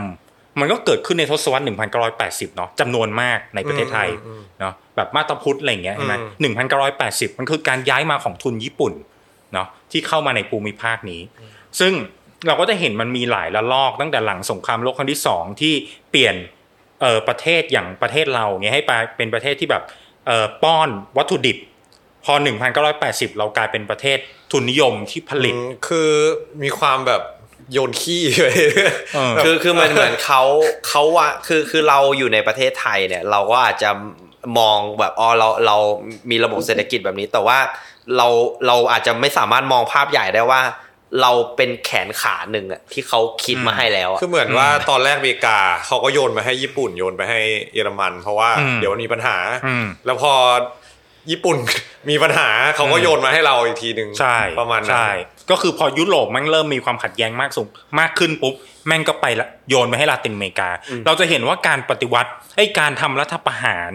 [0.61, 1.65] มันก็เกิดขึ้นในทศวรรษ
[2.11, 8.93] 1980 เนาะจำนวนมากในประเทศไทยอืมเนาะแบบมาตาพุทธอะไรอย่างเงี้ยใช่ไหมอืหนึ่งพันเก้าร้อยแปดสิบมันคือการย้ายมาของทุนญี่ปุ่น
[9.53, 11.21] เนาะที่เข้ามาในภูมิภาคนี้
[11.81, 11.93] ซึ่ง
[12.47, 15.75] เราก็จะเห็นมันมีหลายระลอกตั้งแต่หลังสงครามโลกครั้งที่สองที่
[16.11, 16.35] เปลี่ยน
[17.01, 19.83] เอ่อประเทศอย่างประเทศเราเนี่ยให้ไปเป็นประเทศที่แบบ
[20.27, 21.59] เอ่อป้อนวัตถุดิบ
[22.25, 22.35] พอ
[22.87, 24.19] 1980 เรากลายเป็นประเทศ
[24.55, 26.11] ทุนนิยมที่ผลิตอืมคือ
[26.62, 27.23] มีความแบบ
[27.73, 28.47] โยนขี้ไป
[29.14, 30.43] เออคือคือมันเหมือนเขา
[30.88, 33.90] เขาว่าคือคือเราอยู่ในประเทศไทยเนี่ย เราก็อาจจะ
[34.59, 35.77] มองแบบอ๋อเราเรา
[36.31, 37.59] มีระบบเศรษฐกิจแบบนี้ แต่ว่า
[38.17, 38.29] เรา
[38.67, 40.62] เราอาจจะไม่สามารถมองภาพใหญ่ได้ว่า
[41.23, 47.40] เราเป็นแขนขาหนึ่งอะที่เขาคิดมาให้แล้วอะคือเหมือนว่าตอนแรกอเมริกาเขาก็โยนมาให้ญี่ปุ่นโยนไปให้
[47.75, 49.37] เยอรมัน เพราะว่าอืมเดี๋ยวมันมีปัญหา
[49.67, 50.33] อืมแล้วพอ
[51.31, 51.57] ญี่ปุ่น
[52.11, 55.09] มีปัญหาเขาก็โยนมาให้เราอีกทีหนึ่งใช่ประมาณนั้นใช่
[55.51, 57.67] ก็คือพอยุโรปแม่งเริ่มมีความขัดแย้งมากสูง
[58.01, 58.55] มากขึ้นปุ๊บ
[58.87, 60.71] แม่งก็ไปละโยนไปให้ลาตินอเมริกา
[61.07, 63.93] เราจะเห็นว่าการปฏิวัติไอ้การทำรัฐประหาร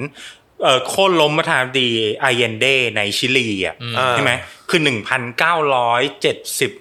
[0.64, 1.90] เอ่อโค่นล้มประธานาธิบดี
[2.22, 2.66] ไอเยนเด
[2.98, 4.32] ในชิลีอะอ่าใช่ไหม
[4.70, 6.72] คือหนึ่งพันเก้าร้อยเจ็ดสิบ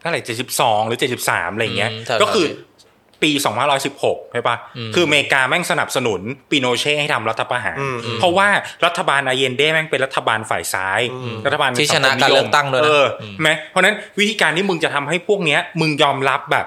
[0.00, 2.46] เท่าไหร่เจ็ดสิบสองหรือเจ็ดสิบสามอะไรอย่างเงี้ยอืมแถวๆก็คือ
[3.22, 3.30] ปี
[3.82, 4.56] 2516 ใช่ปะ
[4.94, 8.48] คืออเมริกาแม่งสนับสนุนปิโนเช่ให้ทำรัฐประหารอืมอืมเพราะว่า
[8.84, 11.00] รัฐบาลอาเยนเดแม่งเป็นรัฐบาลฝ่ายซ้าย
[11.46, 16.66] รัฐบาลที่ชนะการเลือกตั้งด้วยนะเอออไหมเพราะฉะนั้นวิธีการที่มึงจะทำให้พวกเนี้ย มึงยอมรับแบบ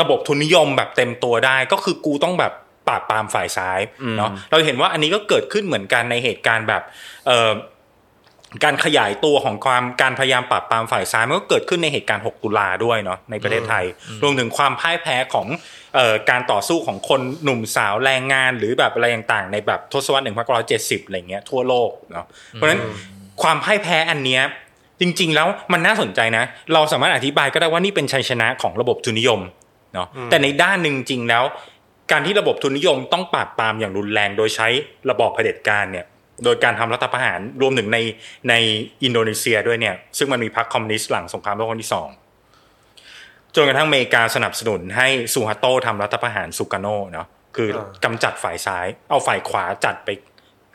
[0.00, 2.52] ระบบทุนนิยมแบบเต็มตัวได้ก็คือกูต้องแบบ
[2.88, 3.80] ปราบปรามฝ่ายซ้าย
[4.18, 6.82] เนาะเราเห็นว่าอันนี้ก็เกิดขึ้นเหมือนกันในเหตุการณ์แบบ
[7.26, 7.50] เอ่อ
[8.64, 13.84] การขยายตัวของความการพยายามปราบปรามฝ่ายซ้ายมันก็เกิดขึ้นในเหตุการณ์ 6 ตุลาด้วยเนาะในประเทศไทย
[14.22, 15.46] รวมถึงความพ่ายแพ้ของ
[15.94, 20.24] เอ่อการต่อสู้ของคนหนุ่มสาวแรงงาน หรือแบบอะไรต่างๆ ในแบบทศวรรษ
[20.70, 22.80] 1970อะไรเงี้ยทั่วโลกเนาะเพราะฉะนั้น
[23.42, 24.42] ความพ่ายแพ้อันเนี้ย
[25.00, 29.40] จริง ๆ แล้วมันน่าสนใจนะ เราสามารถอธิบายก็ได้ว่านี่เป็นชัยชนะของระบบทุนนิยม
[29.94, 31.44] เนาะแต่ในด้านหนึ่งจริงแล้ว
[32.12, 34.68] การที่ระบบทุนนิยมต้องปราบปรามอย่างรุนแรงโดยใช้
[35.10, 36.06] ระบอบเผด็จการเนี่ย
[36.44, 37.98] โดยการทำรัฐประหารรวมถึงใน
[38.48, 38.54] ใน
[39.04, 42.08] อินโดนีเซียด้วยเนี่ยซึ่งมันมีพรรคคอมมิวนิสต์หลังสงครามโลกครั้งที่สอง
[43.54, 47.26] จนกระทั่งอเมริกาสนับสนุนให้ซูฮาโตทำรัฐประหารซูการ์โนเนาะ
[47.56, 50.08] คืออ่ากำจัดฝ่ายซ้าย เอาฝ่ายขวาจัดไป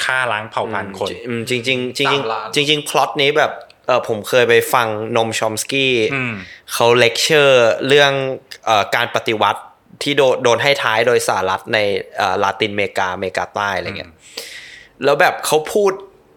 [0.03, 3.51] ฆ่าล้างเผ่าพันธุ์คนอืมจริงจริงๆจริงสามล้านๆจริงๆพล็อตนี้แบบ
[3.88, 6.34] เออผมเคยไปฟังนอมชอมสกี้อืม
[6.73, 8.12] เขาเลคเชอร์เรื่อง
[8.65, 9.62] เออการปฏิวัติ
[10.03, 11.77] ที่โดนโดนให้ท้ายโดยสหรัฐใน
[12.17, 14.12] เอ่อลาตินอเมริกาอเมริกาใต้อะไรเงี้ย
[15.03, 15.91] แล้วแบบเขาพูด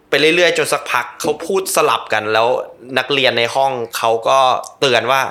[0.09, 2.47] ไปเรื่อยๆจนสักพักเขาพูดสลับกันแล้ว
[2.97, 4.39] นักเรียนในห้องเขาก็
[4.79, 5.21] เตือนว่า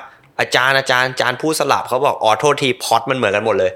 [0.41, 3.71] อาจารย์อาจารย์อาจารย์พูดสลับเขาบอกอ๋อโทษทีพล็อตมันเหมือนกันหมดเลย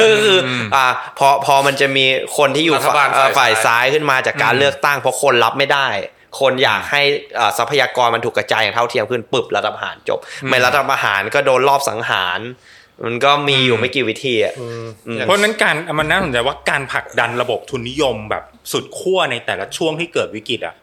[0.00, 0.38] คือคือ
[0.74, 0.86] อ่า
[1.18, 2.04] พอพอมันจะมี
[2.36, 5.88] คนที่อยู่รัฐบาลเอ่อฝ่ายฝ่ายซ้ายซ้ายขึ้นมาจากการเลือกตั้งเพราะคนรับไม่ได้
[6.40, 7.02] คนอยากให้
[7.38, 12.40] อ่าทรัพยากรมันถูกกระจายอย่างเท่าเทียมขึ้นปึบรัฐประหารจบ ไม่รัฐประหารก็โดนรอบสังหาร
[13.04, 14.54] มันก็มีอยู่ไม่กี่วิธีอะ
[15.20, 20.74] เพราะฉะนั้นการมันน่าสนใจว่าการผลักดันระบบทุนนิยมแบบสุดขั้วในแต่ละช่วงที่เกิดวิกฤตอะ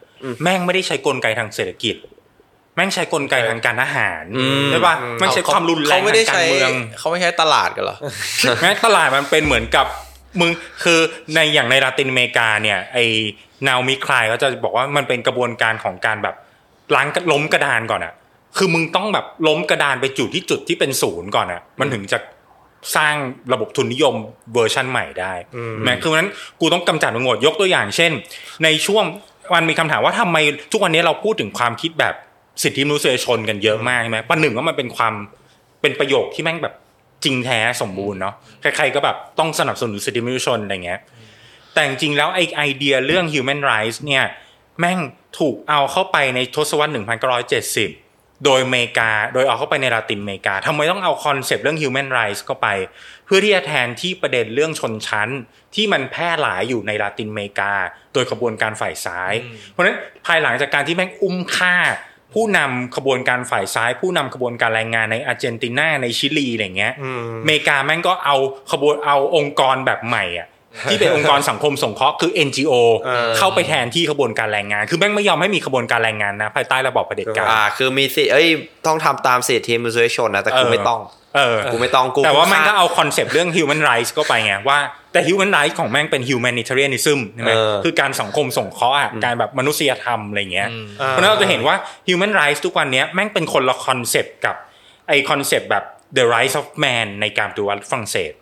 [0.42, 1.96] แม่งไม่ได้ใช้กลไกทางเศรษฐกิจ
[2.74, 4.22] แม่งใช้กลไกทางการอาหาร
[4.70, 7.96] ใช่ปะแม่งใช้ความรุนแรงเขาไม่ได้ทางการใช้เมืองเขาไม่ใช้ตลาดกันเหรอ
[8.60, 9.86] แม้ตลาดมันเป็นเหมือนกับ
[10.40, 10.50] มึง
[10.84, 11.00] คือ
[11.34, 13.04] ในอย่างในลาตินอเมริกาเนี่ยไอ้
[13.66, 16.34] นาวมิคลายก็จะบอกว่ามันเป็นกระบวนการของการแบบ
[16.94, 18.14] ล้างล้มกระดานก่อนอะ
[18.56, 22.18] คือมึงต้องแบบล้มกระดานไปจุดที่จุดที่เป็นศูนย์ก่อนอะมันถึงจะ
[22.96, 23.14] สร้าง
[23.52, 24.14] ระบบทุนนิยม
[24.54, 25.32] เวอร์ชันใหม่ได้
[25.84, 26.30] แม้คือนั้น
[26.60, 28.12] กูต้องกำจัดมันหมดยกตัวอย่างเช่น
[28.64, 29.04] ในช่วง
[29.54, 30.36] มันมีคำถามว่าทำไม
[30.72, 32.14] ทุกวันนี้เราพูดถึงความคิดแบบ
[32.62, 35.14] สิทธิมนุษยชนกันเยอะมากใช่ไหมประหนึ่งว่ามันเป็นความ
[35.80, 36.74] เป็นประโยคที่แม่งแบบ
[37.24, 41.00] จริงแท้สมบูรณ์เนาะใครๆก็แบบต้องสนับสนุนสิทธิมนุษยชนอะไรเงี้ย
[41.74, 44.24] แต่จริงๆแล้วไอไอเดียเรื่อง human rights เนี่ย
[44.80, 44.98] แม่ง
[45.38, 48.07] ถูกเอาเข้าไปในทศวรรษ 1970
[48.44, 52.68] โดยอเมริกา โดยเอาเข้าไปในลาตินอเมริกาทำไมต้องเอาคอนเซปต์เรื่อง human rights เข้าไป
[53.26, 55.28] เพื่อที่จะแทนที่ประเด็นเรื่องชนชั้น
[55.74, 57.72] ที่มันแพร่หลายอยู่ในลาตินอเมริกา
[58.14, 59.34] โดยขบวนการฝ่ายซ้าย
[59.70, 59.96] เพราะฉะนั้น
[60.26, 61.76] ภายหลังจากการที่แม่งอุ้มฆ่า
[62.34, 66.94] ผู้นำขบวนการฝ่ายซ้าย ผู้นำขบวนการแรงงานในอาร์เจนตินาในชิลีอะไรเงี้ย
[67.42, 68.36] อเมริกาแม่งก็เอา
[68.70, 70.48] ขบวนเอาองค์กรแบบใหม่อะ
[70.90, 78.46] ที่เป็นองค์กรสังคมสงเคราะห์คือ NGO เออเข้าไปแทนที่ขบวนการแรงงาน คือแม่งไม่ยอมให้มีขบวนการแรงงานนะภายใต้ระบอบเผด็จการอ่าคือมีสิเอ้ย
[78.86, 81.00] ต้องทำตามสิทธิมนุษยชนนะแต่กูเออไม่ต้อง
[81.36, 84.78] เออกูไม่ต้องกูแต่ว่าแม่งก็ฆ่เอา concept เรื่อง human rights ก็ไปไงว่า
[85.12, 90.68] แต่ human rights ของแม่งเป็น humanitarianism ใช่ไหมเออคือการสังคมสงเคราะห์อะการแบบมนุษยธรรมอะไรเงี้ย
[91.00, 91.76] อ่าเพราะฉะนั้นเราจะเห็นว่า
[92.08, 94.56] human rights ทุกวันเนี้ยแม่งเป็นคนละ concept กับ
[95.08, 95.84] ไอ concept แบบ
[96.16, 98.32] the rights of man ในการปฏิวัติฝรั่งเศส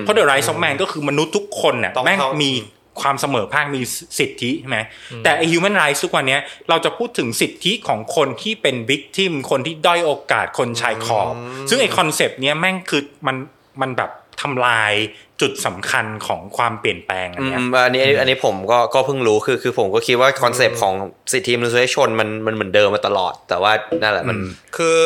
[0.00, 2.52] เพราะ the rights of man ก็คือมนุษย์ทุกคนน่ะต้องแม่งเข้ามีมี
[3.00, 3.80] ความเสมอภาคมี
[4.18, 4.78] สิทธิใช่ไหม
[5.24, 11.34] แต่ไอ human rights ทุกวันเนี้ยเราจะพูดถึงสิทธิของคนที่เป็น victim คนที่ด้อยโอกาสคนชายขอบ
[11.68, 13.36] ซึ่งไอ concept เนี้ยแม่งคือมัน
[13.80, 14.10] มันแบบ
[14.42, 14.92] ทำลาย
[15.40, 20.94] จุดสำคัญของความเปลี่ยนแปลงอืมอันเนี้ยอันนี้อันนี้ผมก็ก็เพิ่งรู้คือคือผมก็คิดว่า concept ของ
[21.32, 24.36] สิทธิมนุษยชนมันมันเหมือนเดิมมาตลอด แต่ว่านั่นแหละมัน
[24.76, 24.96] คือ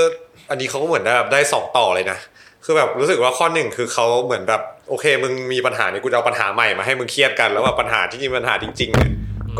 [0.50, 2.18] อันนี้เขาก็เหมือนแบบได้สองต่อเลยนะ
[2.64, 9.10] คือแบบรู้สึกว่าข้อหนึ่งคือเขาเหมือนแบบโอเค มึงมีปัญหาเนี่ยกูจะเอาปัญหาใหม่มาให้มึงเครียดกัน แล้วว่าปัญหาที่จริงปัญหาจริงๆเนี่ย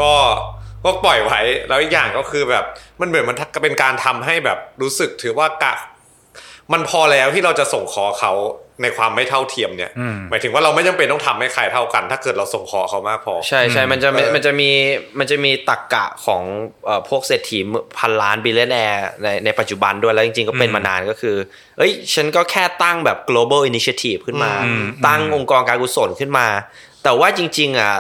[0.01, 0.13] ก็
[0.85, 2.65] ก็ปล่อยไว้แล้วอีกอย่างก็คือแบบ
[3.01, 5.75] มันเหมือนมันเป็นการทำให้แบบรู้สึกถือว่ากะ
[6.73, 8.33] มันพอแล้วที่เราจะสงเคราะห์เขา
[8.83, 14.71] ในความไม่เท่าเทียมเนี่ยอืมหมายถึงว่าเราไม่จำเป็นต้องทำให้ใครเท่ากัน ถ้าเกิดเราสงเคราะห์เขามากพอ ใช่ใช่มันจะมีเออมันจะมี
[15.19, 16.43] มันจะมีตรรกะของ
[16.85, 17.59] เอ่อพวกเศรษฐี
[17.99, 21.37] พันล้าน billionaire ในในปัจจุบันด้วยแล้วจริงๆก็เป็นอืมมานานก็คือ
[21.79, 26.49] เอ้ย ฉันก็แค่ตั้งแบบ global initiative ขึ้นมาอืมตั้งองค์กรการกุศลขึ้นมา
[27.05, 27.95] แต่ว่าจริง ๆอะ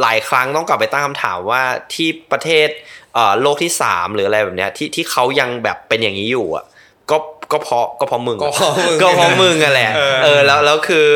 [0.00, 1.62] หลายครั้งต้องกลับไปตั้งคำถามว่า
[1.94, 2.68] ที่ประเทศ
[3.14, 6.64] เอ่อโลกที่สามหรืออะไรแบบเนี้ยที่ที่เขายังแบบเป็นอย่างนี้อยู่อะ
[7.10, 7.16] ก็
[7.52, 11.06] ก็เพราะก็เพราะมึงก็เพราะมึงก็เพราะมึงอะแหละเออเออแล้วแล้วคือ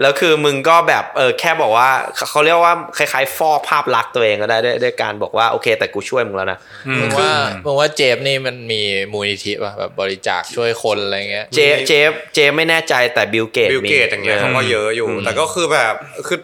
[0.00, 1.88] แล้วคือมึงก็แบบเออแค่บอกว่า
[2.30, 7.30] เขาเรียกว่าคล้ายๆฟอกภาพลักษณ์ตัวเองก็ได้ด้วยด้วยการบอกว่าโอเค แต่กูช่วยมึงแล้วนะอืมมึงว่า
[7.64, 15.94] มึงว่าเจฟนี่มันมีมูลนิธิป่ะแบบบริจาคช่วยคนอะไรเงี้ยเจฟเจฟเจฟไม่แน่ใจแต่บิลเกตส์บิลเกตส์อย่างเงี้ยเขาก็เยอะอยู่ แต่ก็คือแบบ
[16.26, 16.38] คือ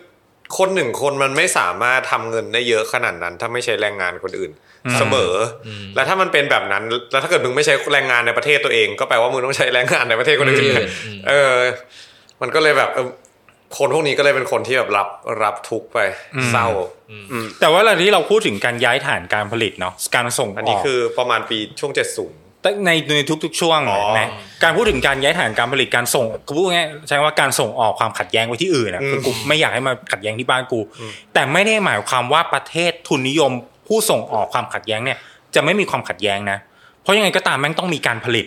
[0.58, 4.52] คนหนึ่งคนมันไม่สามารถทำเงินได้เยอะขนาดนั้น ถ้าไม่ใช้แรงงานคนอื่น
[4.98, 5.32] เสม
[5.66, 11.54] อแล้วถ้ามันเป็นแบบนั้น แล้วถ้าเกิดมึงไม่ใช้แรงงานในประเทศตัวเอง ก็แปลว่ามึงต้องใช้แรงงานในประเทศคนอื่นคนอื่นอืมเออ
[12.42, 13.08] มันก็เลยแบบเออ
[13.78, 15.08] คนพวกนี้ก็เลยเป็นคนที่แบบรับ
[15.42, 15.98] รับทุกข์ไป
[16.50, 16.68] เศร้า
[17.60, 22.04] แต่ว่าเวลาที่เราพูดถึงการย้ายฐานการผลิตเนาะการส่งอันอนี้อกคือประมาณปีช่วง70แต่
[22.86, 24.28] ในในทุกๆช่วงอ๋อนะ
[24.62, 30.80] การพูดถึงการย้ายฐานการผลิตการส่งกูพูดง่ายๆใช้ว่าการส่งออกความขัดแย้งไปที่อื่นนะคือกูไม่อยากให้มาขัดแย้งที่บ้านกู
[31.34, 33.52] แต่ไม่ได้หมายความว่าประเทศทุนนิยม
[33.88, 35.18] ผู้ส่งออกความขัดแย้งเนี่ย
[35.54, 36.58] จะไม่มีความขัดแย้งนะ
[37.02, 38.46] เพราะยังไงก็ตามแม่งต้องมีการผลิต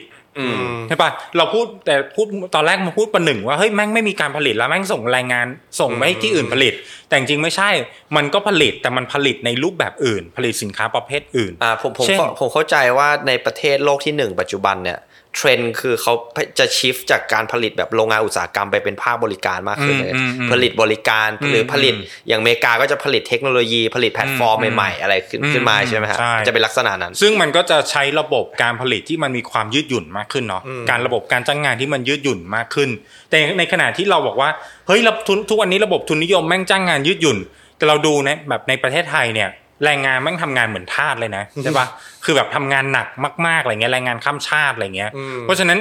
[0.88, 5.48] ใช่ปะเราพูดแต่พูดตอนแรกมาพูดประหนึ่งว่าเฮ้ยแม่งไม่มีการผลิตแล้วแม่งส่งแรงงาน
[5.80, 6.74] ส่งไปให้ที่อื่นผลิต
[7.08, 7.70] แต่จริงๆไม่ใช่
[8.16, 15.00] มันก็ผลิตแต่มันผลิตในรูปแบบอื่น ผลิตสินค้าประเภทอื่นอ่าผมผมเช่นเข้าผมเข้าใจว่าในประเทศโลกที่หนึ่งปัจจุบันเนี่ย
[15.38, 16.14] เทรนด์คือเขา
[16.60, 32.90] จะ shift จากการผลิตแบบโรงงานอุตสาหกรรมไปเป็นภาคบริการมากขึ้นเลยอืมอืมผลิตบริการอืมหรือผลิตอืมอย่างอเมริกาก็จะผลิตเทคโนโลยีผลิตแพลตฟอร์มอืมใหม่ๆ อะไรขึ้นอืมขึ้นมาใช่ไหมฮะใช่จะเป็นลักษณะนั้น ซึ่งมันก็จะใช้ระบบการผลิตที่มันมีความยืดหยุ่นมากขึ้นเนาะการระบบการจ้างงานที่มันยืดหยุ่นมากขึ้น
[33.30, 34.50] แต่ในขณะที่เราบอกว่า
[34.88, 37.38] เฮ้ยระทุนทุกวันนี้ระบบทุนนิยมแม่งจ้างงานยืดหยุ่น
[37.78, 39.50] แต่เราดูนะแบบในประเทศไทยเนี่ย
[39.84, 41.88] แรงงานแม่งทำงานเหมือนทาสเลยนะใช่ปะ
[42.24, 43.08] คือแบบทำงานหนัก
[43.48, 45.12] มากๆอะไรเงี้ยแรงงานข้ามชาติอะไรเงี้ย
[45.42, 45.78] เพราะฉะนั้น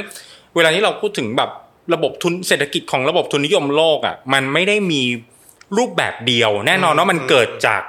[0.56, 1.50] เวลาที่เราพูดถึงแบบ
[1.94, 5.02] ระบบทุนเศรษฐกิจของระบบทุนนิยมโลกอะมันไม่ได้มี
[5.76, 7.82] รูปแบบเดียว แน่นอนว่ามันเกิดจาก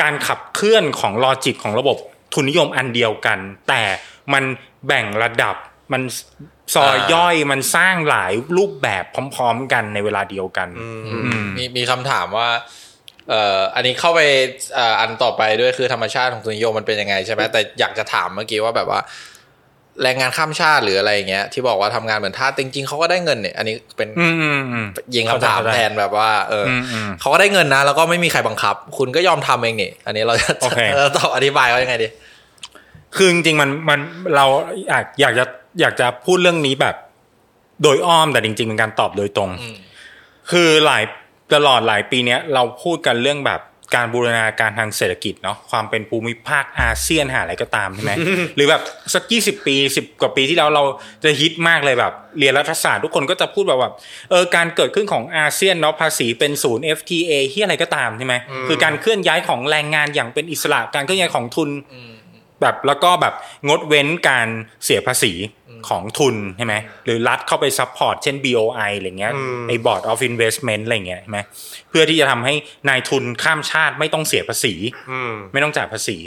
[0.00, 1.96] การขับเคลื่อนของลอจิกของระบบ
[2.34, 3.82] ทุนนิยมอันเดียวกัน แต่
[4.32, 4.44] มัน
[4.86, 5.56] แบ่งระดับ
[5.92, 6.02] มัน
[6.74, 10.88] ซอยอ่าย่อยมันสร้างหลายรูปแบบพร้อม ๆ กันในเวลาเดียวกันอื
[11.42, 12.48] มมีมีคำถามว่า
[13.28, 14.20] เอ่ออันนี้เข้าไป
[14.74, 19.00] เอ่ออันต่อไปด้วยคือธรรมชาติของทุนนิยมมันเป็นยังไงใช่ไหมแต่อยากจะถามเมื่อกี้ว่าแบบว่า
[20.02, 32.08] แรงงานข้ามชาติหรืออะไรอย่างเงี้ย ที่บอกว่าทำงานเหมือนทาสจริงๆเขาก็ได้เงินเนี่ย อันนี้เป็นอืมอืมอืมยิงคำถามเข้าใจแทนแบบว่า เอออมอืมเขาก็ได้เงินนะแล้วก็ไม่มีใครบังคับ คุณก็ยอมทำเองนี่อันนี้เราจะโอเคเราตอบอธิบายเขายังไงดี
[33.16, 34.00] คือจริงๆมันมัน
[34.36, 34.46] เรา
[34.88, 35.44] อยากอยากจะ
[35.80, 36.96] อยากจะพูดเรื่องนี้แบบ
[37.82, 39.76] โดยอ้อมแต่จริง ๆ เป็นการตอบโดยตรงอืม
[40.50, 41.02] คือหลาย
[41.54, 43.60] ตลอดหลายปีเนี้ยเราพูดกันเรื่องแบบ
[43.96, 48.12] การบูรณาการทางเศรษฐกิจเนาะความเป็นภูมิภาคอาเซียนหาอะไรก็ตามใช่ไหม
[48.56, 48.82] หรือแบบ
[49.14, 50.84] สักยี่สิบปีสิบกว่าปีที่แล้วเรา
[51.24, 53.90] จะฮิตมากเลยแบบ เรียนรัฐศาสตร์ทุกคนก็จะพูดแบบว่า
[54.30, 58.34] เออการเกิดขึ้นของอาเซียนเนาะภาษีเป็นศูนย์ FTA ที่อะไรก็ตามใช่ไหม
[58.68, 61.70] คือการเคลื่อนย้ายของแรงงานอย่างเป็นอิสระการเคลื่อนย้ายของทุน
[62.60, 63.34] แบบแล้วก็แบบ
[63.68, 64.48] งดเว้นการ
[64.84, 65.32] เสียภาษี
[65.88, 69.32] ของทุนใช่ไหมหรือรัฐเข้าไป support เช่น BOI อะไรเงี้ย
[69.68, 71.38] ไอ้ Board of Investment อะไรเงี้ยใช่ไหม
[71.90, 72.54] เพื่อที่จะทำให้
[72.88, 74.74] นายทุนข้ามชาติไม่ต้องเสียภาษี
[75.10, 76.18] อืมไม่ต้องจ่ายภาษี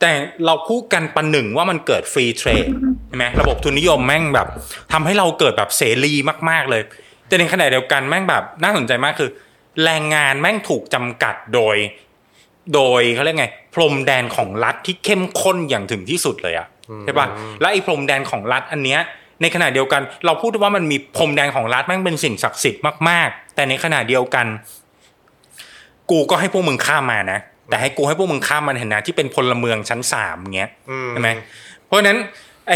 [0.00, 0.12] แต่
[0.46, 2.66] เราพูดกันประหนึ่งว่ามันเกิด free trade
[3.08, 4.48] ใช่ไหมระบบทุนนิยมแม่งแบบ
[4.92, 6.12] ทำให้เราเกิดแบบเสรี
[6.50, 6.82] มาก ๆเลย
[7.26, 9.30] แต่ในขณะเดียวกันแม่งแบบน่าสนใจมากคือ
[9.84, 11.76] แรงงานแม่งถูกจำกัดโดย
[12.74, 16.66] โดยเขาเรียกไง พรมแดนของรัฐที่เข้มข้นอย่างถึงที่สุดเลยอะ
[17.02, 17.26] ใช่ปะ
[17.60, 19.00] และไอ้พรมแดนของรัฐอันเนี้ย
[19.42, 24.46] ในขณะเดียวกัน เราพูดว่ามันมีพรมแดนของรัฐแม่งเป็นสิ่งศักดิ์สิทธิ์มากๆ แต่ในขณะเดียวกัน
[26.10, 31.28] กูก็ให้พวกมึงข้ามมานะแต่ให้กูให้พวกมึงข้ามมาในฐานะที่เป็นพลเมืองชั้นสามเงี้ยอืมใช่ไหม
[31.86, 32.18] เพราะฉะนั้น
[32.68, 32.74] ไอ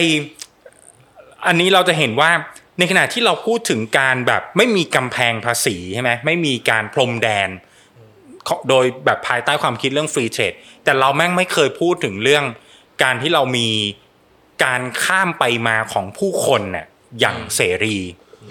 [1.46, 2.30] อันนี้เราจะเห็นว่า
[2.78, 7.48] ในขณะที่เราพูดถึงการแบบไม่มีกำแพงภาษีใช่ไหมไม่มีการพรมแดน
[8.68, 10.52] โดยแบบภายใต้ความคิดเรื่องฟรีเทรด
[10.84, 12.44] แต่เราแม่งไม่เคยพูดถึงเรื่อง
[13.02, 13.68] การที่เรามี
[14.64, 16.86] การข้ามไปมาของผู้คนเนี่ย
[17.20, 17.98] อย่างเสรี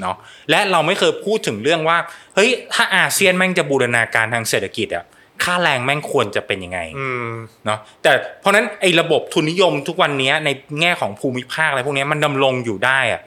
[0.01, 0.15] เนาะ
[0.49, 1.97] และเราไม่เคยพูดถึงเรื่องว่า
[2.35, 5.05] เฮ้ยถ้าอาเซียนแม่งจะบูรณาการทางเศรษฐกิจอะ
[5.43, 7.29] ค่าแรงแม่งควรจะเป็นยังไงอืม
[7.65, 10.49] เนาะแต่เพราะฉะนั้นไอ้ระบบทุนนิยมทุกวันนี้ใน
[10.81, 13.21] แง่ของภูมิภาคอะไรพวกนี้มันดำรงอยู่ได้อะ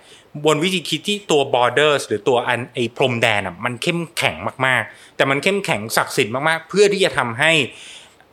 [0.45, 7.53] บนวิธีคิดที่ตัว borders หรือตัวอันไอ้พรมแดนอะมันเข้มแข็งมากๆ แต่มันเข้มแข็งศักดิ์สิทธิ์มากๆ เพื่อที่จะทำให้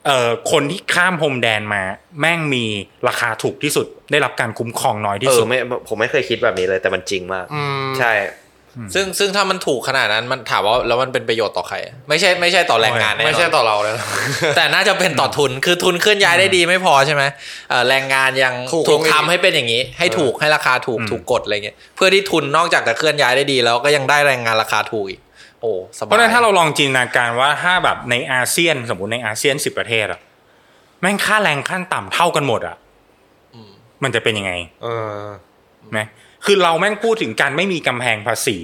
[0.05, 1.81] เอ่อคนที่ข้ามพรมแดนมา
[2.19, 2.65] แม่งมี
[3.07, 8.13] ราคาถูกที่สุด ได้รับการคุ้มครองน้อยที่เอสุอด ไม่ผมไม่เคยคิดแบบนี้เลย แต่มันจริงมาก อืม ใช่
[8.93, 11.77] ซึ่งซึ่งถ้ามันถูกขนาดนั้นมันถามว่าแล้วมันเป็นประโยชน์ต่อใคร
[12.09, 13.93] ไม่ใช่ไม่ใช่ต่อแรงงานแน่นอน ไม่ใช่ต่อเราเลย
[14.57, 17.23] แต่น่าจะเป็นต่อทุน คือทุนเคลื่อนย้ายได้ดีไม่พอใช่ไหม
[17.69, 25.19] เอ่อแรงงานยังถูกถูกลงอีกทำให้เป็นอย่างนี้ ให้ถูกให้ราคาถูกอืม ถูกกฎอะไรเงี้ย เพื่อที่ทุนนอกจากจะเคลื่อนย้ายได้ดีแล้วก็ยังได้แรงงานราคาถูกอีก
[25.63, 30.19] โอ้สบายเพราะฉะนั้นถ้าเราลองจินตนาการว่าถ้าแบบในอาเซียนสมมติในอาเซียนสิบประเทศอะ
[31.01, 32.77] แม่งค่าแรงขั้นต่ำเท่ากันหมดอะ
[34.03, 34.87] มันจะเป็นยังไง เอ
[35.21, 35.25] อ
[35.91, 35.99] ไหม
[36.45, 38.57] คือเราแม่งพูดถึงการไม่มีกำแพงภาษี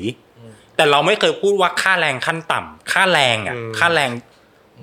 [0.75, 4.09] แต่เราไม่เคยพูดว่าค่าแรงขั้นต่ำค่าแรงอะอืมค่าแรง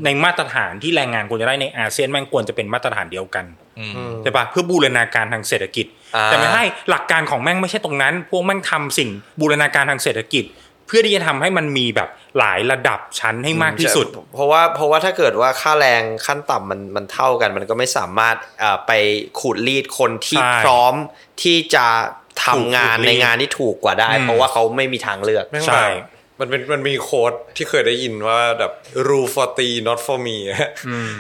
[0.05, 3.45] ในมาตรฐานที่แรงงานควรจะได้ในอาเซียนแม่งควรจะเป็นมาตรฐานเดียวกัน
[3.79, 10.45] อืมใช่ปะเพื่อบูรณาการทางเศรษฐกิจอ่าแต่ไม่ให้หลักการของแม่งไม่ใช่ตรงนั้น พวกแม่งทำสิ่งบูรณาการทางเศรษฐกิจ
[10.87, 18.93] เพื่อที่จะทำให้มันมีแบบหลายระดับชั้นให้มากที่สุด เพราะว่าเพราะว่าถ้าเกิดว่าค่าแรงขั้นต่ำมันมันเท่ากัน มันก็ไม่สามารถเอ่อไป
[19.41, 20.95] ขูดรีดคนที่ใช่พร้อม
[21.43, 21.87] ที่จะ
[22.43, 28.73] ทำถูกงานขูดรีดในงานที่ถูกกว่าได้อืมเพราะว่าเขาไม่มีทางเลือกแม่งใช่แบบมันเป็นมันมีโค้ดที่เคยได้ยินว่าแบบ
[29.09, 30.37] rule for t not for me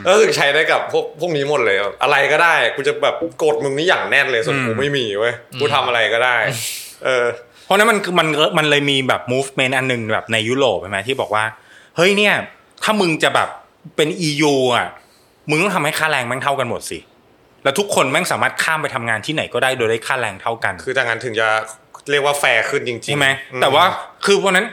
[0.07, 6.37] ก็คือใช้ได้กับพวกพวกนี้หมดเลยแบบอะไรก็ได้ กูจะแบบกดมึงนี่อย่างแน่นเลยส่วนกูไม่มีเว้ยกูทำอะไรก็ได้
[7.05, 7.27] เออ
[7.67, 11.45] เพราะนั้นมันคือมันมันเลยมีแบบ movement อันหนึ่งแบบในยุโรปใช่ไหมที่บอกว่า
[11.97, 12.35] เฮ้ยเนี่ย
[12.83, 13.49] ถ้ามึงจะแบบ
[13.97, 14.89] เป็น EU อะ
[15.51, 16.99] มึงต้องทำให้ค่าแรงแม่งเท่ากันหมดสิ
[17.65, 21.49] แล้วทุกคนแม่งสามารถข้ามไปทำงานที่ไหนก็ได้โดยได้ค่าแรงเท่ากัน คือดังนั้นถึงจะ
[22.11, 23.85] เรียกว่าแฟร์ขึ้นจริงๆใช่ไหมอืแต่ว่า
[24.27, 24.67] คือวันนั้น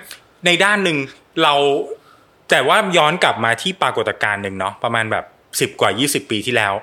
[0.45, 0.97] ในด้านหนึ่ง
[1.43, 1.53] เรา
[2.51, 5.25] แต่ว่าย้อนกลับมาที่ปรากฏการณ์หนึ่งเนาะประมาณแบบ
[5.59, 6.73] สิบ10กว่า20ปีที่แล้ว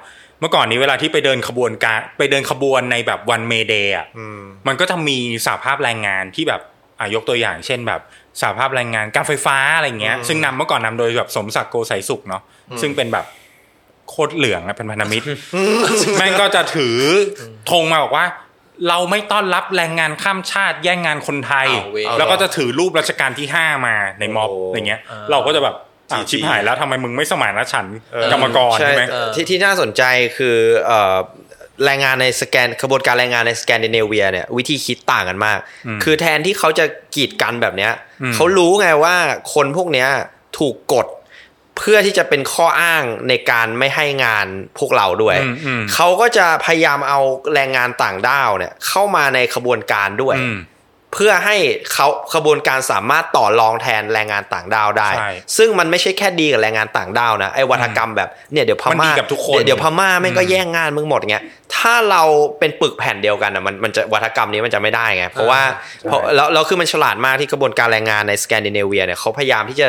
[0.40, 6.60] เมื่อก่อนนี้เวลาที่ไปเดินขบวนการไปเดินขบวนในแบบวันเมเดย์อะอืมมันก็จะมีสาภาพแรงงานที่แบบ
[6.98, 8.00] อะยกตัวอย่าง เช่นแบบ
[8.42, 12.42] สาภาพแรงงานการไฟฟ้าอะไรเงี้ย ซึ่งนำเมื่อก่อนนำโดยแบบสมศักดิ์โกไสยสุขเนาะ
[12.82, 13.26] ซึ่งเป็นแบบ
[14.08, 15.24] โคตรเหลืองอะเป็นพันธมิตร
[16.18, 16.98] แม่งก็จะถือ
[17.70, 18.26] ธงมาบอกว่า
[18.88, 25.89] เราไม่ต้อนรับแรงงานข้ามชาติแย่งงานคนไทยเอาเว้ยแล้วก็จะถือรูปรัชกาลที่ห้ามาในม็อบโอ้อะไรเงี้ยอ่าเราก็จะแบบอ่าว
[26.30, 30.02] ชิบหายแล้วทำไมมึงไม่สมานฉันท์เออกรรมกรใช่ไหมเออที่ที่น่าสนใจ
[30.36, 31.16] คือเอ่อ
[31.84, 37.92] แรงงานในสแกนขบวนการแรงงานในสแกนดิเนเวียเนี่ยวิธีคิดต่างกันมากอืมคือแทนที่เขาจะกีดกันแบบเนี้ย
[38.22, 39.14] อืมเขารู้ไงว่า
[39.54, 40.08] คนพวกเนี้ย
[40.58, 41.06] ถูกกด
[41.78, 44.46] เพื่อที่จะเป็นข้ออ้างในการไม่ให้งาน
[44.78, 47.20] พวกเราด้วยอืมอืมเขาก็จะพยายามเอา
[47.54, 50.56] แรงงานต่างด้าวเนี่ยเข้ามาในขบวนการด้วยอืม
[51.14, 51.56] เพื่อให้
[51.92, 61.44] เขาขบวนการสามารถต่อรองแทนแรงงานต่างด้าวได้ใช่ซึ่งมันไม่ใช่แค่ดีกับแรงงานต่างด้าวนะไอ้วัฒกรรมแบบเนี่ยเดี๋ยวพมันดีม่ากับทุกคนเดี๋ยวเดี๋ยวพม่าแม่งก็อืมแย่งงานมึงหมดเงี้ย
[61.76, 62.22] ถ้าเรา
[62.58, 65.60] เป็นปึกแผ่นเดียวกันอะมันมันจะวัฒกรรมนี้มันจะไม่ได้ไงเพราะว่า
[66.02, 69.88] เพราะแล้วแล้วคือมันฉลาดมากที่กระบวนการแรงงานในสแกนดิเนเวียเนี่ยเขาพยายามที่จะ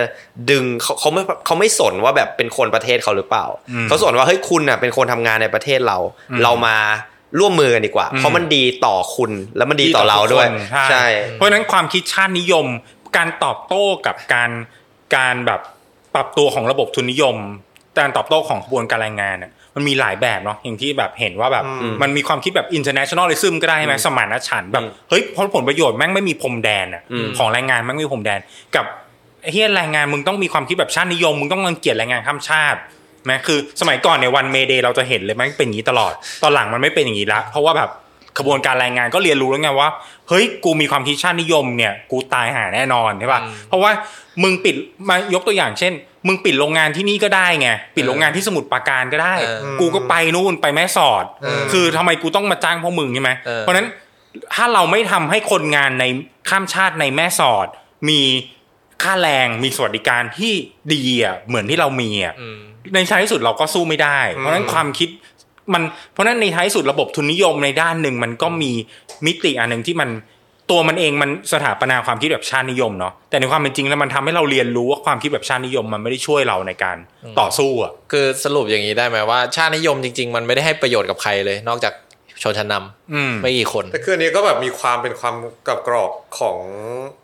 [0.52, 5.98] ดึงเขาเขาไม่เขาไม่สนว่าแบบเป็นคนประเทศเขาหรือเปล่าอืมเขาสนว่าเฮ้ยคุณอะเป็นคนทำงานในประเทศเรา
[6.32, 6.78] อืมเรามา
[7.40, 12.66] ร่วมมือกันดีกว่าอืมเพราะมันดีต่อคุณแล้วมันดีต่อเราด้วยทุกคนใช่เพราะฉะนั้นความคิดชาตินิยม
[13.18, 14.52] การตอบโต้กับการ
[15.16, 15.62] การแบบ
[16.16, 17.38] ปรับตัวของระบบทุนนิยม
[18.00, 28.40] การตอบโต้ของขบวนการแรงงานเนี่ยมันมีหลายแบบเนาะอย่างที่แบบเห็นว่าแบบอืมมันมีความคิดแบบ internationalism ก็ได้ใช่ไหมสมานฉันท์แบบอืมเฮ้ยผลผลประโยชน์แม่งไม่มีพรมแดนอะอืมของแรงงานแม่งไม่มีพรมแดน
[28.76, 28.86] กับ
[29.42, 32.80] ไอ้เฮียแรงงานมึงต้องมีความคิดแบบชาตินิยมมึงต้องรังเกียจแรงงานข้ามชาติ
[33.26, 37.90] ไหมคือสมัยก่อนในวันเมเดย์เราจะเห็นเลยแม่งเป็นอย่างนี้ตลอด ตอนหลังมันไม่เป็นอย่างนี้ละเพราะว่าแบบ
[38.40, 39.90] ขบวนการแรงงานก็เรียนรู้แล้วไงว่า
[40.30, 43.92] เฮ้ยกูมีความคิดชาตินิยมเนี่ย กูตายหาแน่นอนใช่ป่ะอืมเพราะว่า
[44.44, 44.76] มึงปิด
[45.10, 45.94] มายกตัวอย่างเช่น
[46.28, 53.88] มึงปิดโรงงานที่นี่ก็ได้ไงปิดโรงงานที่สมุทรปราการก็ได้เออกูก็ไปนู่นไปแม่สอดเออคือทำไมกูต้องมาจ้างพวกมึงใช่ไหมเออเพราะฉะนั้น
[54.54, 56.06] ถ้าเราไม่ทำให้คนงานใน
[56.50, 57.68] ข้ามชาติในแม่สอด
[58.10, 58.22] มี
[59.04, 60.54] ค่าแรงมีสวัสดิการที่
[60.94, 62.60] ดีอะเหมือนที่เรามีอะอืม
[62.96, 65.10] ในท้ายที่สุดเราก็สู้ไม่ได้ เพราะฉะนั้นความคิด
[65.74, 68.72] มันเพราะฉะนั้นในท้ายที่สุดระบบทุนนิยมในด้านหนึ่งมันก็มี
[69.26, 70.10] มิติอันหนึ่งที่มัน
[70.72, 76.98] ตัวมันเองมันสถาปนาความคิดแบบชาตินิยมเนาะแต่ในความเป็นจริงแล้วมันทำให้เราเรียนรู้ว่าความคิดแบบชาตินิยมมันไม่ได้ช่วยเราในการ
[77.40, 81.94] ต่อสู้อะคือสรุปอย่างนี้ได้ไหมว่า ชาตินิยมจริง ๆ มันไม่ได้ให้ประโยชน์กับใครเลย นอกจาก
[82.44, 85.36] ชนชั้นนำอืมไม่กี่คน แต่คืออันนี้ก็แบบมีความเป็นความ
[85.68, 86.58] กับกรอบของ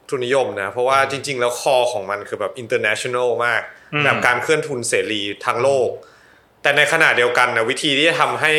[0.09, 5.89] ทุนนิยมนะ เพราะว่าจริง ๆ แล้วคอของมันคือแบบ international มากอืม แบบการเคลื่อนทุนเสรีทั้งโลก
[6.61, 8.53] แต่ในขณะเดียวกันนะวิธีที่จะทำให้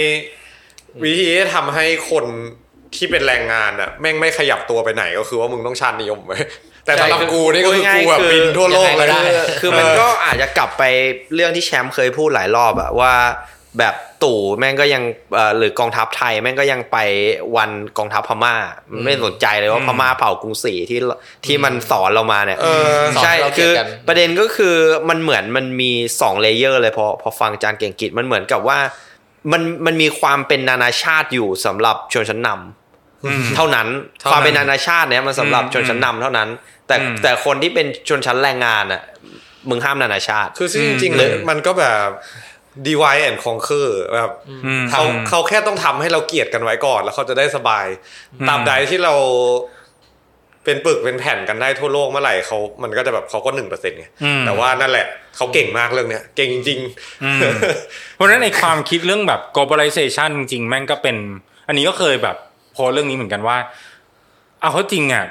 [1.05, 2.25] วิธีที่จะทำให้คน
[2.97, 6.39] ที่เป็นแรงงานอะแม่งไม่ขยับตัวไปไหนก็คือว่ามึงต้องชาตินิยมไว้
[6.85, 10.83] แต่สำหรับกูนี่ก็คือกูแบบบินทั่วโลกเลยยังไงก็ได้คือคือมันก็อาจจะกลับไป
[11.35, 13.15] เรื่องที่แชมป์เคยพูดหลายรอบอะว่า
[13.79, 15.03] แบบตู่แม่งก็ยัง
[15.35, 16.97] เอ่อหรือกองทัพไทยแม่งก็ยังไป
[17.57, 18.55] วันกองทัพพม่า
[19.05, 21.01] ไม่สนใจเลยว่าอืมพม่าเผ่ากรุงศรีที่
[21.47, 24.75] ที่มันสอนเรามาเนี่ยเออสอนใช่ให้เราเกลีคืยดอกันประเด็นก็คือ
[25.09, 28.79] มันเหมือนมันมีสองเลเยอร์เลยพอพอฟังจานเก่งกิจมันเหมือนกับว่า
[29.53, 33.89] มันมันมีความเป็นนานาชาติอยู่สำหรับชนชั้นนำอืมเท่านั้น
[34.21, 36.49] เท่านั้นความเป็นนานาชาติเนี่ยมันสำหรับอืมชนชั้นนำเท่านั้น
[36.87, 39.03] แต่อืมแต่คนที่เป็นชนชั้นแรงงานอะ
[39.69, 42.09] มึงห้ามนานาชาติ คือซึ่งจริงๆอืมเลยมันก็แบบ
[42.87, 44.33] divide and conquer แบบ
[44.65, 47.87] อืมเขาเขาแค่ต้องทำให้เราเกลียดกันไว้ก่อน แล้วเขาจะได้สบาย
[48.35, 49.15] อืมตราบใดที่เรา
[50.65, 55.07] เป็นปึกเป็นแผ่นกันได้ทั่วโลกเมื่อไหร่เขามันก็จะแบบเขาก็หนึ่งเปอร์เซ็นต์ไงอืมแต่ว่านั่นแหละ
[55.37, 56.81] เขาเก่งมากเรื่องเนี้ยเก่งจริง
[57.25, 57.39] อืม
[58.15, 61.17] เพราะฉะนั้นในความคิดเรื่องแบบ globalization จริงๆแม่งก็เป็น
[61.69, 62.37] อันนี้ก็เคยแบบ
[62.73, 63.57] โพสต์เรื่องนี้เหมือนกันว่า
[64.61, 65.25] เอาเขาจริงอะ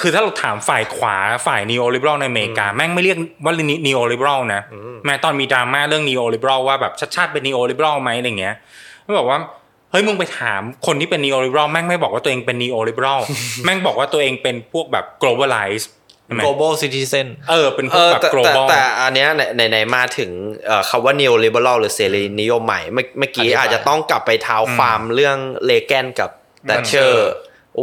[0.00, 1.16] คือถ้าเราถามฝ่ายขวา
[1.46, 3.52] ฝ่ายนีโอลิเบร l ในอเมริกา แม่งไม่เรียกว่า
[3.86, 4.62] นีโอลิเบร l นะ
[5.04, 8.54] แม้ตอนมีดราม่าเรื่องนีโอลิเบร l ว่าแบบชัดชาติเป็นนีโอลิเบร l ไหมอะไรเงี้ย
[9.04, 9.38] แม่งบอกว่า
[9.90, 13.20] เฮ้ยมึงไปถามคนที่เป็นนีโอลิเบร l แม่งไม่บอกว่าตัวเองเป็นนีโอลิเบร l
[13.64, 15.84] แม่งบอกว่าตัวเองเป็นพวกแบบ globalize
[16.26, 20.30] ใช่ไหม global citizen เออเป็นพเอวกอแบบแต่แต่ global แต่อันเนี้ยในในมาถึง
[20.66, 26.30] เอ่อคำว่า neo liberal หรือเสรีนิยมใหม่เมื่อเมื่อกี้อธิบายอาจจะต้องกลับไปเท้าความเรื่องเลแกนกับ
[26.66, 27.30] แตชเชอร์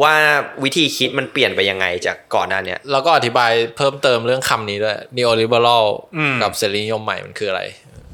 [0.01, 0.15] ว่า
[0.63, 5.85] วิธีคิดมันเปลี่ยนไปยังไงจากก่อนหน้าเนี้ยแล้วก็อธิบายเพิ่มเติมเรื่องคำนี้ด้วย neoliberal
[6.17, 7.61] อืมกับเสรีนิยมใหม่มันคืออะไร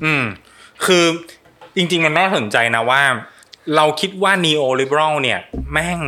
[0.03, 0.23] อืม
[0.85, 1.05] คือ
[1.75, 3.01] จริง ๆ มันน่าสนใจนะว่า
[3.75, 5.39] เราคิดว่า neo liberal เนี่ย
[5.73, 5.99] แม่ง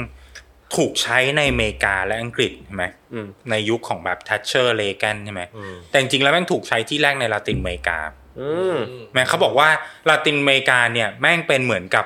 [0.76, 5.42] ถูกใช้ในอเมริกาและอังกฤษใช่ไหมอืมในยุคของแบบ Thatcher Reagan ใช่ไหม
[5.90, 8.00] แต่จริงๆแล้วแม่งถูกใช้ที่แรกในลาตินอเมริกา
[8.40, 8.78] อืม
[9.14, 9.70] แม่งเขาบอกว่า
[10.10, 12.06] ลาตินอเมริกาเนี่ยแม่งเป็นเหมือนกับ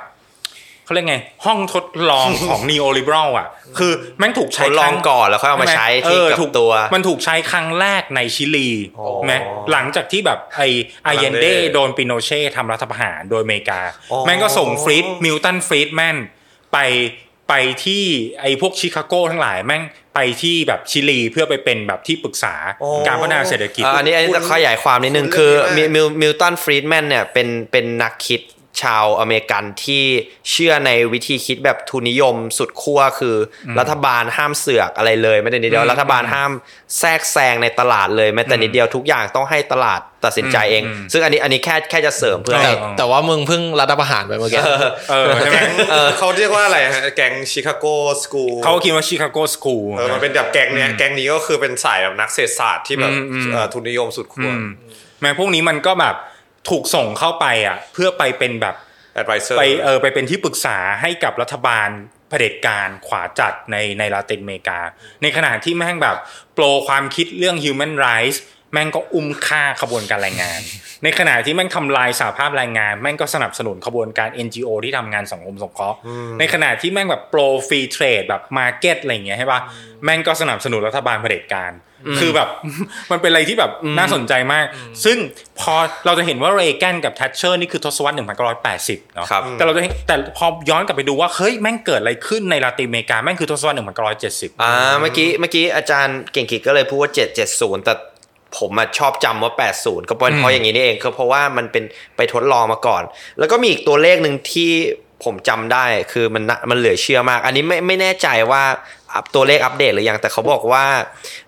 [0.86, 8.70] เขาเรียกไง ห้องทดลองของ neo liberal อะ คือแม่งถูกทใช้ดลองครั้ก่อนแล้วค่อยเอามาใช้ที่เออกับถูกตัว มันถูกใช้ครั้งแรกในชิลี
[9.00, 9.34] อ๋อไหม
[9.72, 10.62] หลังจากที่แบบไอ
[11.04, 13.82] ไอเยนเด Allende โดนปิโนเช่ทำรัฐประหารโดยอเมริกา
[14.12, 16.18] อ๋อแม่งก็ส่งฟรีดมิลตันฟรีดแมน
[16.74, 16.80] ไป
[17.50, 17.56] ไป
[17.86, 18.04] ที่
[18.42, 19.84] ไอพวกชิคาโกทั้งหลายแม่ง
[20.16, 28.42] ไปที่แบบชิลีเพื่อไปเป็นแบบที่ปรึกษาอ๋อการพัฒนาเศรษฐกิจอ่าอันนี้อันนี้คุณจะขยายความนิดนึงคุณคือเรื่องนี้มิมากมิลมิลตันฟรีดแมนเนี่ยเป็นเป็นนักคิด
[28.82, 30.04] ชาวอเมริกันที่
[30.52, 33.36] เชื่อในวิธีคิดแบบทุนนิยมสุดขั้วคื
[33.70, 36.52] อรัฐบาลห้ามเสือกอะไรเลยแม้แต่นิดเดียวอืมรัฐบาลห้าม
[37.00, 44.62] แทรกแซงในตลาดเลยแม้แต่นิดเดียวทุกอย่างต้องให้ตลาดตัดสินใจเองอืมซึ่งอันนี้อันนี้แค่แค่จะเสริมเพื่อแต่ให้แต่ว่ามึงเพิ่งรัฐประหารไปเมื่อกี้
[45.10, 45.60] เออใช่ไหม
[46.18, 47.86] เขาเรียกว่าอะไรฮะแก๊งชิคาโก
[48.24, 54.52] สกูลเขาคิดว่า Chicago School เออมันเป็นแบบแก๊งเนี้ยแก๊งนี้ก็คือเป็นสายแบบนักเศรษฐศาสตร์ที่แบบอืมอืมเอ่อทุนนิยมสุดขั้ว
[55.22, 56.16] แม่งพวกนี้มันก็แบบ
[56.70, 58.76] ถูกส่งเข้าไปอะ เพื่อไปเป็นแบบ
[59.14, 61.90] adviser ไปเออไปเป็นที่ปรึกษาให้กับรัฐบาล
[62.30, 64.80] เผด็จการขวาจัดในในลาตินอเมริกา
[65.22, 66.18] ในขณะที่แม่งแบบ
[66.54, 68.38] pro ความคิดเรื่อง human rights
[68.76, 70.62] แม่งก็อุ้มฆ่าขบวนการแรงงาน
[71.04, 75.98] ในขณะที่แม่งทำลายสหภาพแรงงาน แม่งก็สนับสนุนขบวนการ NGO ที่ทำงานสังคมสงเคราะห์
[76.40, 79.60] ในขณะที่แม่งแบบ pro free trade แบบ market อะไรอย่างเงี้ยใช่ปะ
[80.04, 81.74] แม่งก็สนับสนุนรัฐบาลเผด็จการ
[82.20, 82.50] คือแบบ
[83.12, 84.66] มันเป็นอะไรที่แบบน่าสนใจมาก
[85.06, 85.18] ซึ่ง
[85.60, 93.78] พอเราจะเห็นว่าเรแกนกับแทชเชอร์นี่คือทศวรรษ1980เนาะครับแต่เราจะเห็นแต่พอย้อนกลับไปดูว่าเฮ้ยแม่งเกิดอะไรขึ้นในลาตินอเมริกาแม่งคือทศวรรษ
[94.20, 97.12] 1970อ่าเมื่อกี้เมื่อกี้อาจารย์เก่งกิจก็เลยพูดว่า
[97.48, 97.94] 70แต่
[98.58, 99.52] ผมอะชอบจำว่า
[99.82, 101.84] 80 ก็เป็นเพราะอย่างนี้นี่เองคือเพราะว่ามันเป็น
[102.18, 103.04] ไปทดลองมาก่อน
[103.40, 104.72] แล้วก็มีอีกตัวเลขหนึ่งที่
[105.26, 108.64] ผมจำได้คือมันน่ะมันเหลือเชื่อมาก อันนี้ไม่ไม่แน่ใจว่า
[109.14, 110.86] อัปตัวเลขอัปเดตหรือยัง แต่เขาบอกว่า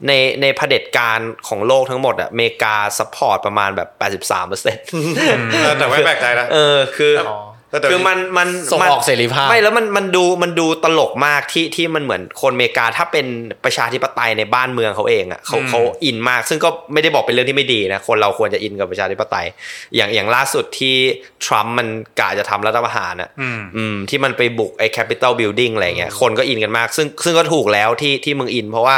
[0.07, 3.89] ในในเผด็จการของโลกทั้งหมดอะอเมริกา support ประมาณแบบ
[4.21, 4.85] 83เปอร์เซ็นต์
[5.53, 7.39] เออแต่ไม่แปลกใจนะเออคือแต่เดี๋ยว
[7.91, 13.25] คือมันมันส่งมันออกเสรีภาพไม่แล้วมันมันดูมันดูตลกมากที่ที่มันเหมือนคนอเมริกาถ้าเป็น
[13.63, 19.47] ประชาธิปไตยในบ้านเมืองเขาเองอะเขาอืมเขาอินมาก ซึ่งก็ไม่ได้บอกเป็นเรื่องที่ไม่ดีนะคนเราควรจะอินกับประชาธิปไตย
[19.95, 20.95] อย่างอย่างล่าสุดที่
[21.45, 21.87] ทรัมป์มัน
[22.19, 28.97] กะจะทำรัฐประหารอะอืมอืมที่มันไปบุกไอ้ Capitol Building อะไรเงี้ยคนก็อินกันมาก ซึ่งซึ่งก็ถูกแล้วที่ที่มึงอิน เพราะว่า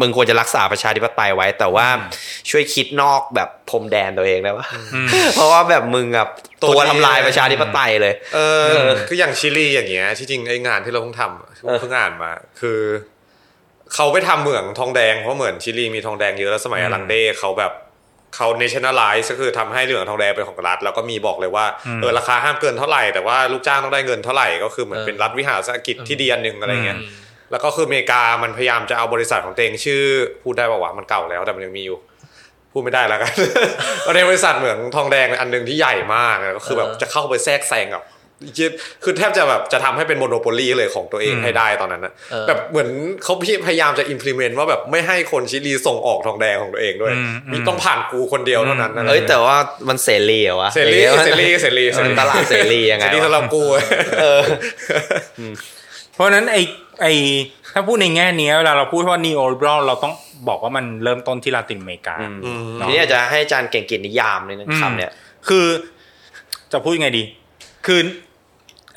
[0.00, 1.86] มึงควรจะรักษาประชาธิปไตยไว้ แต่ว่า
[2.50, 4.66] ช่วยคิดนอกแบบพรมแดนตัวเองได้ปะ
[5.34, 6.28] เพราะว่าแบบมึงแบบ
[6.62, 8.64] ตัวทำลายประชาธิปไตยเลย เออ
[9.08, 12.30] คืออย่างชิลีอย่างเงี้ยที่จริงไอ้งานที่เราเพิ่งทำอะเพิ่งอ่านมา
[12.60, 12.80] คือ
[13.94, 17.72] เขาไปทำเหมืองทองแดงเพราะเหมือนชิลีมีทองแดงเยอะแล้วสมัยอลังเดเขาแบบ
[18.34, 21.66] เขา nationalize ก็คือทำให้เหลืองทองแดงเป็นของรัฐ แล้วก็มีบอกเลยว่า
[22.00, 26.98] เออราคาห้ามเกินเท่าไหร่แต่ว่าลูกจ้างต้องได้เงินเท่าไหร่ก็คือเหมือนเป็นรัฐวิหารเศรษฐกิจที่ดีอันหนึ่งอะไรเงี้ย
[27.50, 30.02] แล้วก็คืออเมริกามันพยายามจะเอาบริษัทของตัวเองชื่อ
[30.42, 31.98] พูดได้ป่าวะมันเก่าแล้วแต่มันยังมีอยู่
[32.72, 33.32] พูดไม่ได้แล้วกัน
[34.06, 38.04] ก็ในบริษัทเหมืองทองแดงอันหนึ่งที่ใหญ่มากอะก็คือแบบเออจะเข้าไปแทรกแซงกับ
[39.04, 42.88] คือแทบจะแบบจะทำให้เป็นโมโนโปลีเลยของตัวเองอืมให้ได้ตอนนั้นนะเออแบบเหมือน
[43.22, 43.34] เขา
[43.66, 49.56] พยายามจะ implement ว่าแบบไม่ให้คนชิลีส่งออกทองแดงของตัวเองด้วยอืมมีต้องผ่านกูคนเดียวเท่านั้นนะเอ้ยแต่ว่า
[49.88, 53.62] มันเสรีเหรอวะเสรีอย่างงี้ยเสรีเสรีเสรีมันตลาดเสรียังไงเสรีวะสำหรับกู
[54.20, 54.40] เออ
[56.14, 56.56] เพราะฉะนั้นไอ
[57.00, 57.06] ไอ
[57.74, 60.14] ถ้าพูดในแง่นี้เวลาเราพูดว่า neo liberal เราต้อง
[60.48, 65.10] บอกว่ามันเริ่มต้นที่ลาตินอเมริกาอืมเนาะทีนี้อาจจะให้อาจารย์เก่งกิจนิยามในคำเนี่ย
[65.48, 65.66] คือ
[66.72, 67.24] จะพูดยังไงดี
[67.86, 68.00] คือ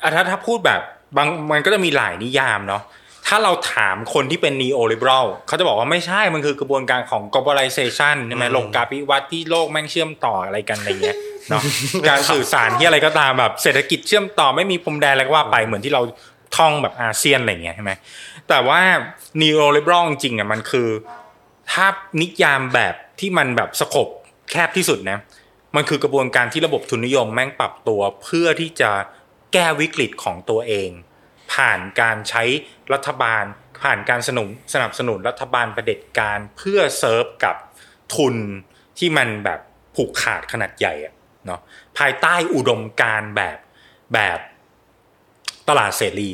[0.02, 0.80] อะถ้าถ้าพูดแบบ
[1.16, 2.82] บางมันก็จะมีหลายนิยามเนาะ
[3.26, 11.16] ถ้าเราถามคนที่เป็น neo liberal เขาจะบอกว่าไม่ใช่มันคือกระบวนการของ globalization ใช่ไหมโลกาภิวัตน์ที่โลกแม่งเชื่อมต่ออะไรกันอะไรเงี้ย
[11.50, 11.62] เนาะ
[12.08, 16.02] การสื่อสารที่อะไรก็ตามแบบเศรษฐกิจเชื่อมต่อไม่มีพรมแดนอะไรก็ว่าไปเหมือนที่เรา
[16.56, 17.92] ท่องแบบอาเซียนอะไรเงี้ยใช่ไหม
[18.48, 18.80] แต่ว่า
[19.40, 20.88] neo liberal จริงๆอะมันคือ
[21.72, 21.86] ถ้า
[22.22, 24.08] นิยามแบบที่มันแบบสกบ
[24.50, 25.18] แคบที่สุดนะ
[25.76, 28.90] มันคือกระบวนการที่ระบบทุนนิยมแม่งปรับตัวเพื่อที่จะ
[29.52, 30.90] แก้วิกฤตของตัวเอง
[31.52, 32.42] ผ่านการใช้
[32.92, 33.44] รัฐบาล
[33.82, 37.56] ผ่านการสนุนสนับสนุนรัฐบาลประเด็จการเพื่อเซิร์ฟกับ
[38.16, 38.36] ทุน
[38.98, 39.60] ที่มันแบบ
[39.96, 41.14] ผูกขาดขนาดใหญ่อะ
[41.46, 41.60] เนาะ
[41.98, 43.58] ภายใต้อุดมการแบบ
[44.14, 44.38] แบบ
[45.68, 46.30] ตลาดเสรี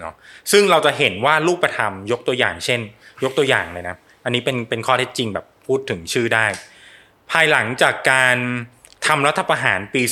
[0.00, 0.14] เนาะ
[0.52, 2.80] ซึ่งเราจะเห็นว่ารูปธรรมยกตัวอย่างเช่น
[3.24, 6.46] ยกตัวอย่างเลยนะอันนี้เป็นเป็นข้อเท็จจริงแบบพูดถึงชื่อได้
[7.30, 8.36] ภายหลังจากการ
[9.06, 10.02] ทำรัฐประหารปี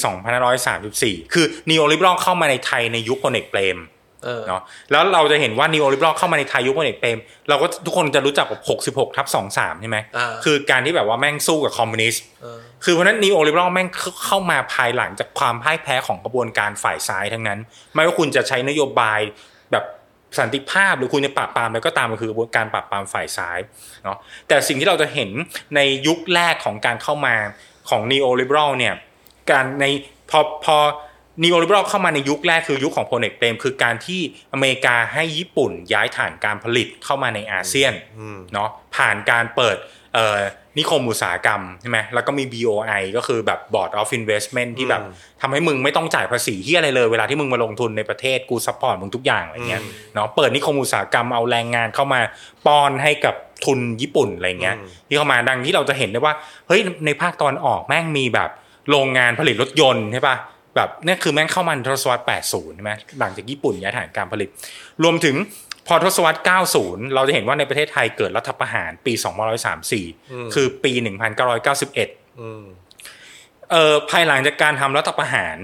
[0.62, 3.78] 2534 คือ neoliberal เข้ามาในไทยในยุคพลเอกเปรม
[4.24, 7.18] เออเนาะแล้วเราจะเห็นว่า neoliberal เข้ามาในไทยยุคพลเอกเปรม
[7.48, 13.88] เราก็ทุกคนจะรู้จักแบบ66 ทับ 23 ใช่ไหมอ่าคือการที่แบบว่าแม่งสู้กับคอมมิวนิสต์เออคือเพราะฉะนั้น neoliberal แม่ง
[14.24, 17.58] เข้ามาภายหลังจากความพ่ายแพ้ของกระบวนการฝ่ายซ้ายทั้งนั้น
[17.94, 19.20] ไม่ว่าคุณจะใช้นโยบาย
[19.72, 19.84] แบบ
[20.38, 23.58] สันติภาพหรือคุณจะปราบปรามอะไรก็ตามมันคือกระบวนการปราบปรามฝ่ายซ้าย
[24.04, 24.18] เนาะ
[24.48, 25.30] แต่สิ่งที่เราจะเห็น
[25.76, 27.34] ในยุคแรกของการเข้ามา
[27.90, 28.94] ของนีโอลิเบรอลเนี่ย
[29.50, 29.84] การใน
[30.30, 30.76] พอพอ
[31.42, 34.20] นีโอลิเบรอลเข้ามาในยุคแรกคือยุคของพลเอกเปรมคือการที่
[34.52, 37.92] อเมริกาให้ญี่ปุ่นย้ายฐานการผลิตเข้ามาในอาเซียน
[38.52, 39.76] เนาะผ่านการเปิด
[40.14, 40.38] เอ่อ
[40.78, 45.02] นิคมอุตสาหกรรมใช่ไหมแล้วก็มี BOI ก็คือแบบ Board of Investment ที่แบบ
[45.40, 49.82] ทำให้มึงไม่ต้องจ่ายภาษีที่อะไรเลย เวลาที่มึงมาลงทุนในประเทศกู support มึงทุกอย่างอะไรเงี้ย
[50.14, 52.20] เนาะเปิดนิคมอุตสาหกรรมเอาแรงงานเข้ามา
[52.66, 53.34] ป้อนให้กับ
[53.64, 54.76] ทุนญี่ปุ่นอะไรเงี้ย
[55.06, 56.34] ที่เข้ามาดังที่เราจะเห็นได้ว่า
[56.66, 58.50] เฮ้ยในภาคตะวันออกแม่งมีแบบ
[58.90, 60.36] โรงงานผลิตรถยนต์ใช่ปะ
[60.76, 64.48] แบบเนี่ยคือแม่งเข้ามาในทศวรรษ 80 ใช่ไหมหลังจากญี่ปุ่นย้ายฐานการผลิต
[65.02, 65.36] รวมถึง
[65.86, 66.40] พอทศวรรษ
[66.76, 69.12] 90 เราจะเห็นว่าในประเทศไทยเกิดรัฐประหารปี
[69.84, 70.92] 2534 คือปี
[71.66, 72.64] 1991อืม
[73.70, 75.56] เอ่อภายหลังจากการทำรัฐประหาร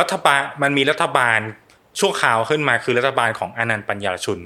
[0.00, 1.38] รัฐบาลมันมีรัฐบาล
[2.00, 4.40] ชั่วคราวขึ้นมาคือรัฐบาลของอานันต์ปัญญาชุน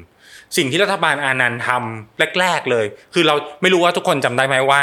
[0.56, 4.82] สิ่งที่รัฐบาลอานันต์ทำแรก ๆ เลย คือเราไม่รู้ว่าทุกคนจำได้ไหมว่า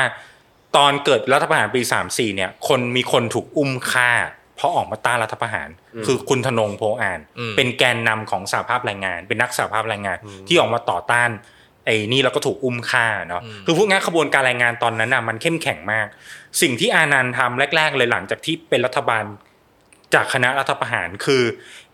[0.78, 5.70] ตอนเกิดรัฐประหารปี 34 เนี่ย คนมีคนถูกอุ้มฆ่าเพราะออกมาต้านรัฐประหาร
[6.06, 11.30] คือคุณธนงโพอ่านอืมเป็นแกนนำของสหภาพแรงงาน เป็นนักสหภาพแรงงาน ที่ออกมาต่อต้าน
[11.86, 16.08] ไอ้นี่แล้วก็ถูกอุ้มฆ่าเนาะคือพูดง่ายๆขบวนการแรงงานตอนนั้นน่ะมันเข้มแข็งมาก
[16.62, 19.24] สิ่งที่อานันต์ทำแรก ๆ เลยหลังจากที่เป็นรัฐบาล
[20.14, 21.44] จากคณะรัฐประหารคือ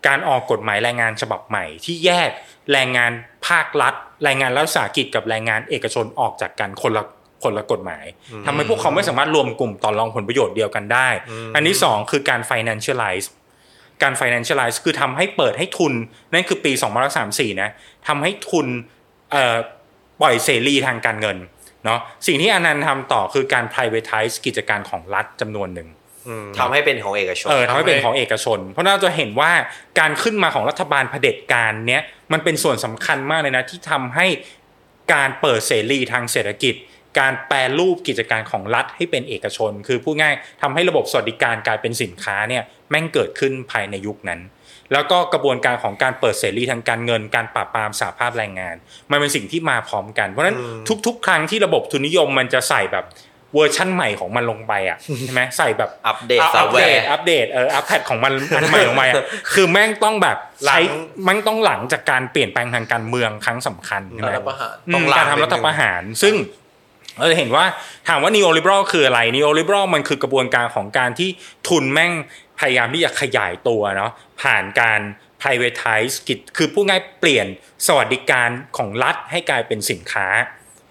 [0.06, 2.30] การออกกฎหมายแรงงานฉบับใหม่ ที่แยก
[2.72, 3.12] แรงงาน
[3.48, 3.94] ภาครัฐ
[4.24, 7.04] แรงงานรัฐวิสาหกิจกับแรงงานเอกชนออกจากกันคนละ
[7.42, 8.04] คนละกฎหมาย
[8.46, 11.08] ทำให้พวกเขาไม่สามารถรวมกลุ่มต่อรองผลประโยชน์เดียวกันได้
[11.54, 13.26] อันที่สองคือการ financialize
[14.02, 15.92] การ financialize คือทำให้เปิดให้ทุน
[16.32, 16.72] นั่นคือปี
[17.16, 17.70] 2534นะ
[18.08, 18.66] ทำให้ทุน
[19.32, 19.56] เอ่อ
[20.20, 21.38] ปล่อยเสรีทางการเงิน
[21.84, 25.88] เนาะสิ่งที่อนันต์ทำต่อคือการ privatize กิจการของรัฐจำนวนหนึ่ง
[26.58, 29.52] ทำให้เป็นของเอกชนเออทำให้เป็นของเอกชน เพราะน่าจะเห็นว่า
[30.00, 34.26] การขึ้นมาของรัฐบาลเผด็จการเนี้ยมันเป็นส่วนสำคัญมากเลยนะที่ทำให้
[35.14, 36.74] การเปิดเสรีทางเศรษฐกิจ
[37.18, 44.40] การแปรรูปกิจการของรัฐให้เป็นเอกชน คือพูดง่ายทำให้ระบบสวัสดิการกลายเป็นสินค้าเนี่ยแม่งเกิดขึ้นภายในยุคนั้น
[44.92, 48.76] แล้วก็กระบวนการของการเปิดเสรีทางการเงิน การปราบปรามสหภาพแรงงาน
[49.10, 50.56] มันเป็นสิ่งที่มาพร้อมกัน เพราะฉะนั้น
[51.06, 53.06] ทุก ๆ ครั้งที่ระบบทุนนิยมมันจะใส่แบบ
[53.54, 60.36] เวอร์ชั่นใหม่ของมันลงไปอะใช่ไหมใส่แบบอัปเดตอัปเดตซอฟต์แวร์อัปเดตเอออัปเดตของมันอันใหม่ลงไปอะคือแม่งต้องแบบ
[60.66, 66.34] ใช้หลังมันต้องหลังจากการเปลี่ยนแปลงทางการเมืองครั้งสำคัญใช่ไหมรัฐประหารอืมการทำรัฐประหาร ซึ่ง
[67.18, 67.64] เราจะเห็นว่า
[68.08, 71.30] ถามว่า neoliberal คืออะไร neoliberal มันคือกระบวนการของการที่
[71.68, 72.12] ทุนแม่ง
[72.60, 75.00] พยายามที่จะขยายตัวเนาะผ่านการ
[75.42, 77.46] privatize กิจคือผู้ง่ายเปลี่ยน
[77.86, 80.26] สวัสดิการของรัฐให้กลายเป็นสินค้า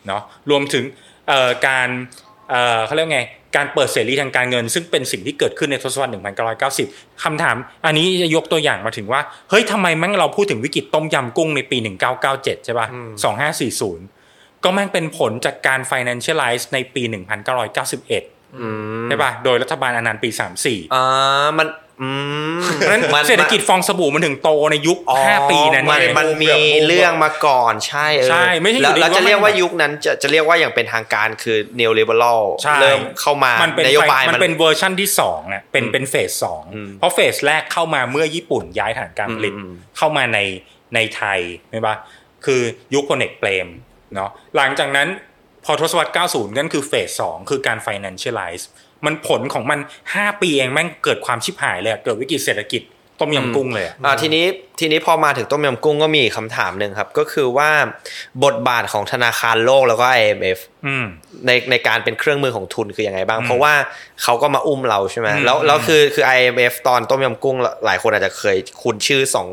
[0.07, 0.83] เนาะรวมถึง
[1.27, 1.89] เอ่อการ
[2.49, 3.21] เอ่อเขาเรียกไง
[3.55, 6.11] การเปิดเสรีทางการเงิน ซึ่งเป็นสิ่งที่เกิดขึ้นในทศวรรษ
[6.67, 7.55] 1990 คำถาม
[7.85, 11.77] อันนี้จะยกตัวอย่างมาถึงว่า เฮ้ยทำไมแม่งเราพูดถึงวิกฤตต้มยำกุ้งในปี
[12.21, 12.87] 1997 ใช่ป่ะ
[13.61, 14.20] 2540
[14.63, 17.11] ก็แม่งเป็นผลจากการ financialize ในปี 1991
[19.07, 20.29] ใช่ป่ะ โดยรัฐบาลอานันท์ปี
[20.61, 21.03] 34อ่า
[21.59, 21.67] มัน
[22.01, 22.09] อื
[22.57, 26.53] มเพราะฉะนั้นมันเศรษฐกิจฟองสบู่มันถึงโตในยุคอ๋อ5ปีนั้นมันเองมันมี
[26.87, 36.63] เรื่องมาก่อนใช่เออใช่ไม่ใช่อยู่แล้วดีแล้วว่าจะเรียกมันว่ายุคนั้นจะจะเรียกว่าอย่างเป็นทางการคือ neo liberal ใช่เริ่มเข้ามามันเป็นนโยบายมันมันเป็นเวอร์ชั่นที่สองอะเป็นเป็นเฟสสอง
[36.99, 40.39] เพราะเฟสแรกเข้ามาเมื่อญี่ปุ่นย้ายฐานการผลิตอืมเข้ามาใน
[40.95, 41.39] ในไทย
[41.71, 41.95] ใช่ปะ
[42.45, 42.61] คือ
[42.93, 43.67] ยุคพลเอกเปรม
[44.15, 45.07] เนาะหลังจากนั้น
[45.65, 48.63] พอทศวรรษ 90 นั่นคือเฟสสองคือการ financialize
[49.05, 49.79] มันผลของมัน
[50.11, 52.83] 5 ปีเองแม่งเกิดความชิบหายเลยอะเกิดวิกฤตเศรษฐกิจ
[53.19, 54.45] ต้มยำกุ้งเลยอะอ่าทีนี้
[54.79, 57.69] ทีนี้พอมาถึงต้มยำกุ้งก็มีคำถามหนึ่งครับ ก็คือว่า
[58.43, 61.05] บทบาทของธนาคารโลกแล้วก็ IMF อืม
[61.47, 63.73] ในในการเป็นเครื่องมือของทุนคือยังไงบ้าง เพราะว่า
[64.23, 67.55] เขาก็มาอุ้มเราใช่ไหมอืมแล้วแล้วคือคือ IMF ตอนต้มยำกุ้ง
[67.85, 69.47] หลายคนอาจจะเคยคุ้นชื่อสอง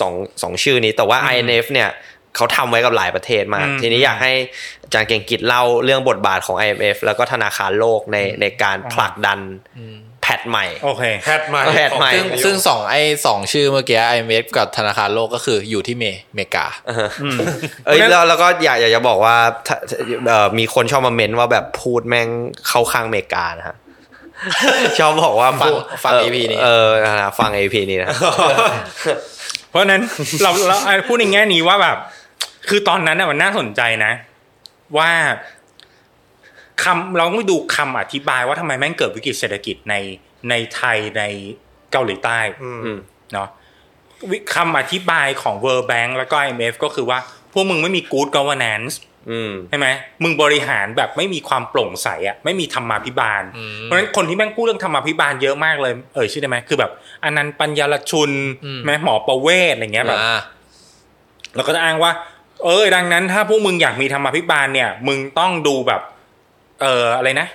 [0.00, 0.12] สอง
[0.42, 1.88] สองชื่อนี้ แต่ว่า IMF เนี่ย
[2.36, 4.32] เขาทำไว้กับหลายประเทศมากอืมทีนี้อยากให้
[4.82, 9.38] อาจารย์เก่งกิจเล่าเรื่องบทบาทของ IMF แล้วก็ธนาคารโลกในในการผลักดัน
[10.22, 16.04] patch ใหม่โอเค patch ใหม่ patch ใหม่ซึ่งซึ่งสองไอ้สองชื่อเมื่อกี้ IMF กับธนาคารโลกก็คืออยู่ที่เม
[16.34, 16.66] เมกา
[17.86, 19.76] เอ้ยแล้วแล้วก็อยากอยากจะบอกว่าถ้า
[20.28, 22.28] เอ่อมีคนชอบมาเม้นว่าแบบพูดแม่ง
[22.68, 23.76] เข้าข้างอเมริกานะฮะ
[24.98, 28.08] ชอบบอกว่าฟังพูดฟังเ EP นี้เออนะฟัง EP นี้นะ
[29.70, 30.02] เพราะฉะนั้น
[30.42, 31.96] เราเราเอาพูดในแง่นี้ว่าแบบ
[32.68, 34.12] คือตอนนั้นน่ะมันน่าสนใจนะ
[34.98, 35.10] ว่า
[36.82, 39.94] คำเราต้องดูคำอธิบายว่าทำไมแม่งเกิดวิกฤตเศรษฐกิจใน
[40.50, 41.22] ในไทยใน
[41.92, 42.98] เกาหลีใต้อืม
[43.32, 43.48] เนาะ
[44.30, 47.18] วิคำอธิบายของ World Bank แล้วก็ IMF ก็คือว่า
[47.52, 48.94] พวกมึงไม่มี good governance
[49.30, 49.86] อืมใช่ไหม
[50.22, 56.90] มึงบริหารแบบไม่มีความโปร่งใสอะไม่มีธรรมาภิบาลอืมเพราะฉะนั้นคนที่แม่งพูดเรื่องธรรมาภิบาลเยอะมากเลย เอ่ยชื่อได้ไหมคือแบบ
[57.24, 58.30] อนันต์ปัญญาลชุน
[58.64, 60.40] อืมแม่หมอประเวศอะไรเงี้ยแบบอ่า
[61.54, 62.10] แล้วก็จะอ้างว่า
[62.62, 66.00] เออ ดังนั้นถ้าพวกมึงอยากมีธรรมาภิบาลเนี่ย มึงต้องดูแบบ
[66.82, 67.48] เอออะไรนะ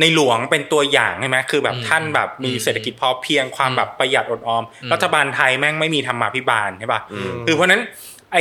[0.00, 7.82] ในหลวงเป็นตัวอย่างใช่ไหมคือแบบอืมท่านแบบมีอืมเศรษฐกิจพอเพียงความแบบประหยัดอดออมอืมรัฐบาลไทยแม่งไม่มีธรรมาภิบาลใช่ป่ะอืมคือเพราะฉะนั้น
[8.32, 8.38] ไอ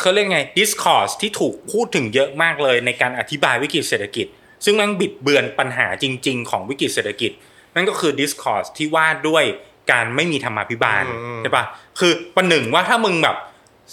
[0.00, 4.26] เขาเรียกไง discourse ที่ถูกพูดถึงเยอะมากเลยในการอธิบายวิกฤตเศรษฐกิจ
[4.64, 7.30] ซึ่งมันบิดเบือนปัญหาจริง ๆ ของวิกฤตเศรษฐกิจ
[7.74, 9.44] นั่นก็คือ discourse ที่ว่าด้วย
[9.92, 11.64] การไม่มีธรรมาภิบาลอืมใช่ปะ
[12.00, 13.36] คือประหนึ่งว่าถ้ามึงแบบ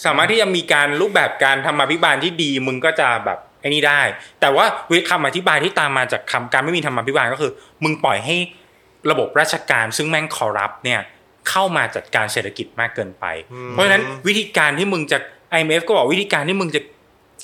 [0.04, 4.00] สามารถที่จะมีการรูปแบบการธรรมาภิบาลที่ดีมึงก็จะแบบไอ้นี่ได้
[4.40, 7.52] แต่ว่าวิธีคำอธิบายที่ตามมาจากคำการไม่มีธรรมาภิบาลก็คือ
[7.84, 8.36] มึงปล่อยให้
[9.10, 11.00] ระบบราชการซึ่งแม่งคอร์รัปเนี่ย
[11.48, 13.24] เข้ามาจัดการเศรษฐกิจมากเกินไป
[13.70, 15.18] เพราะฉะนั้นวิธีการที่มึงจะ
[15.56, 16.80] IMF ก็บอกวิธีการที่มึงจะ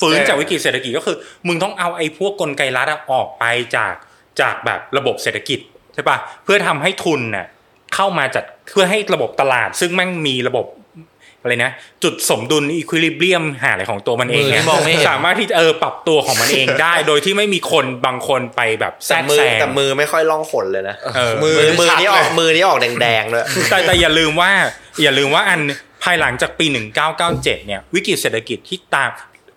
[0.01, 3.45] ฟื้นแก้จากวิกฤตเศรษฐกิจก็คือ มึงต้องเอาไอ้พวกกลไกรัฐอะออกไป
[3.77, 3.95] จาก
[4.41, 5.61] จากแบบระบบเศรษฐกิจ
[5.95, 7.47] ใช่ปะเพื่อทำให้ทุนน่ะ
[7.95, 10.67] เข้ามาจัดเพื่อให้ระบบตลาด ซึ่งแม่งมีระบบ
[11.47, 11.73] อะไรนะ
[12.05, 24.51] จุดสมดุลอีควิลิเบียมหาอะไรของตัวมันเองเนี่ยมือที่มองไม่เห็นสามารถที่จะเออปรับตัวของมันเองได้ โดยที่ไม่มีคนบางคนไปแบบแทรแต่กมืแซองแต่มือไม่ค่อยล่องขนเลยนะเออมืมือมือชัดนี้ออกเลยมือนี้ออกแดงๆเลยแต่แต่อย่าลืมว่า
[25.03, 25.61] อย่าลืมว่าอัน
[26.03, 26.67] ภายหลังจากปี
[27.17, 29.11] 1997 เนี่ย วิกฤตเศรษฐกิจที่ตาม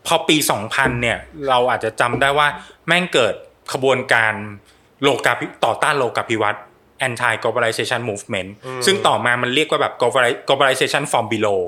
[0.08, 0.38] พอปี
[0.70, 1.18] 2000 เนี่ย
[1.50, 2.48] เราอาจจะจำได้ว่า
[2.88, 3.34] แม่งเกิด
[3.74, 4.34] ขบวนการ
[5.04, 6.62] โลกาภิต่อต้านโลกาภิวัตน์
[7.08, 8.50] anti globalization movement
[8.86, 11.62] ซึ่งต่อมามันเรียกว่าแบบ globali- globalization from below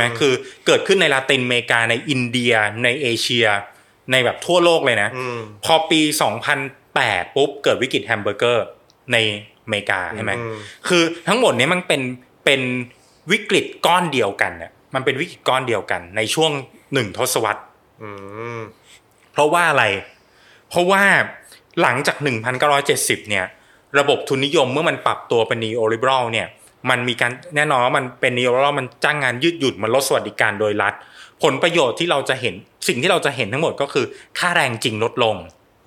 [0.00, 0.32] นะคือ
[0.66, 2.52] เกิดขึ้นในลาตินอเมริกาในอินเดีย
[2.84, 3.46] ในเอเชีย
[4.12, 6.00] ในแบบทั่วโลกเลยนะอืมพอปี
[6.68, 8.66] 2008 ปุ๊บ เกิดวิกฤตแฮมเบอร์เกอร์
[9.12, 9.16] ใน
[9.64, 10.56] อเมริกาใช่ไหมอืม
[10.88, 12.02] คือทั้งหมดเนี้มันเป็น
[12.44, 12.60] เป็น
[13.32, 16.50] วิกฤตก้อนเดียวกันน่ะมันเป็นวิกฤตก้อนเดียวกัน ในช่วง
[16.94, 17.62] หนึ่งทศวรรษ
[18.02, 18.10] อื
[18.58, 18.60] ม
[19.32, 19.84] เพราะว่าอะไร
[20.70, 21.02] เพราะว่า
[21.82, 22.16] หลังจาก
[22.72, 23.46] 1970 เนี่ย
[23.98, 26.46] ระบบทุนนิยมเมื่อมันปรับตัวเป็น neoliberal เนี่ย
[26.90, 30.94] มันมีการแน่นอนว่ามันเป็น neoliberal มันจ้างงานยืดหยุ่นมันลดสวัสดิการโดยรัฐ
[31.42, 32.54] ผลประโยชน์ที่เราจะเห็น
[32.88, 34.04] สิ่งที่เราจะเห็นทั้งหมดก็คือ
[34.38, 35.36] ค่าแรงจริงลดลง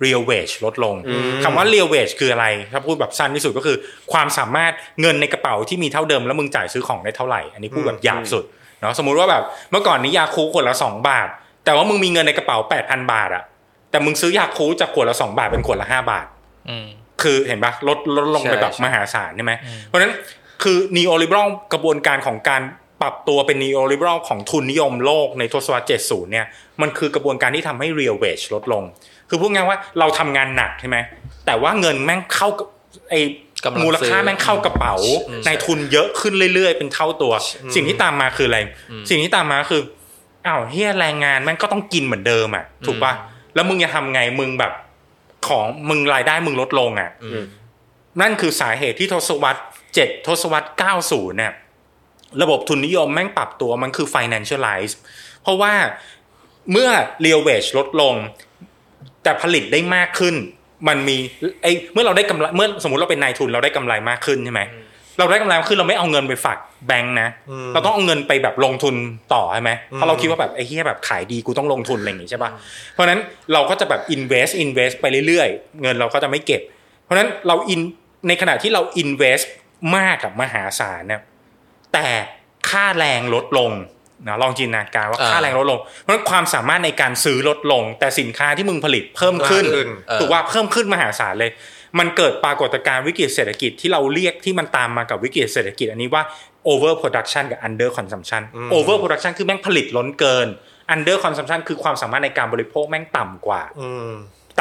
[0.04, 0.94] real wage ลดลง
[1.44, 3.76] คำว่า real wage คืออะไร ถ้าพูดแบบสั้นที่สุดก็คือ
[4.12, 8.44] ความสามารถเงินในกระเป๋าที่มีเท่าเดิมแล้วมึงจ่ายซื้อของได้เท่าไหร่ อันนี้พูดแบบหยาบสุด
[8.80, 11.28] เนาะสมมุติว่าแบบเมื่อก่อนนี้ยาคูขวดละสองบาท
[11.64, 13.42] แต่ว่ามึงมีเงินในกระเป๋า8,000บาทอะ
[13.90, 16.26] แต่มึงซื้อยาคูจากขวดละสองบาทเป็นขวดละห้าบาท
[16.68, 16.86] อืม
[17.22, 19.52] คือเห็นปะลดลดลงไปใช่แบบใช่มหาศาลใช่ไหม
[19.86, 20.12] เพราะฉะนั้น
[20.62, 22.62] คือ neoliberal กระบวนการของการ
[23.02, 26.46] ปรับตัวเป็น neoliberal ของทุนนิยมโลกในทศวรรษ 70 เนี่ย
[26.82, 28.82] มันคือกระบวนการที่ทำให้ real wage ลดลง
[29.28, 30.96] คือพูดง่ายๆว่าเราทำงานหนักใช่ไหม
[31.46, 32.66] แต่ว่าเงินแม่งเข้ากับ
[33.10, 33.20] ไอ้
[33.64, 34.94] กำลังมูลค่าซื้อแม่งเข้ากระเป๋า
[35.28, 37.32] อืมในทุนเยอะขึ้นเรื่อยๆ เป็นเท่าตัว
[37.74, 38.58] สิ่งที่ตามมาคืออะไร
[39.10, 39.82] สิ่งที่ตามมาคือ
[40.46, 43.12] อ้าวเฮียแรงงานแม่งก็ต้องกินเหมือนเดิมอะ ถูกปะ
[43.54, 44.72] แล้วมึงจะทำไง มึงแบบ
[45.48, 47.44] ของมึงรายได้มึงลดลงอะอืม
[48.20, 49.62] นั่นคือสาเหตุที่ทศวรรษ
[49.94, 51.52] เจ็ดทศวรรษเก้าศูนย์เนี่ย
[52.42, 54.92] ระบบทุนนิยมแม่งปรับตัวมันคือ financialize
[55.42, 55.72] เพราะว่า
[56.72, 56.88] เมื่อ
[57.24, 58.14] real wage ลดลง
[59.22, 60.34] แต่ผลิตได้มากขึ้น
[60.88, 61.16] มันมี
[61.62, 64.62] ไอ้เมื่อเราได้กำไรเมื่อสมมติเราเป็นนายทุนเราได้กำไรมากขึ้นใช่ไหม
[65.18, 67.28] เราได้กำไรมากขึ้นเราไม่เอาเงินไปฝากแบงค์นะ
[67.74, 68.94] เราต้องเอาเงินไปแบบลงทุน
[69.34, 72.50] ต่อใช่ไหมเพราะเราคิดว่าแบบไอ้เฮียแบบขายดีกูต้องลงทุนอะไรอย่างงี้ใช่ปะ
[72.92, 73.20] เพราะฉะนั้น
[73.52, 76.60] เราก็จะแบบ invest invest ไปเรื่อยๆ เงินเราก็จะไม่เก็บ
[77.04, 77.80] เพราะฉะนั้นเราอิน
[78.28, 79.44] ในขณะที่เรา invest
[79.96, 81.20] มากกับมหาศาลเนี่ย
[81.92, 82.06] แต่
[82.70, 83.72] ค่าแรงลดลง
[84.26, 91.50] นะลองจินตนาการว่าอ่าค่าแรงลดลง เพราะฉะนั้นความสามารถในการซื้อลดลง แต่สินค้าที่มึงผลิตเพิ่มขึ้นมากขึ้นเออถูกว่าเพิ่มขึ้นมหาศาลเลย
[91.98, 96.22] มันเกิดปรากฏการณ์วิกฤตเศรษฐกิจที่เราเรียกที่มันตามมากับวิกฤตเศรษฐกิจอันนี้ว่า
[96.72, 98.42] over production กับ under consumption
[98.76, 100.46] over production คือแม่งผลิตล้นเกิน
[100.94, 104.12] under consumption คือความสามารถในการบริโภคแม่งต่ำกว่าอืม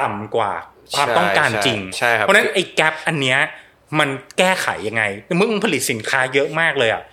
[0.02, 0.52] ต่ำกว่า
[0.96, 3.40] ความต้องการจริงใช่ครับเพราะฉะนั้นไอ้แกลบอันเนี้ย
[4.00, 5.04] มันแก้ไขยังไง
[5.38, 7.04] เมื่อมึงผลิตสินค้าเยอะมากเลยอะ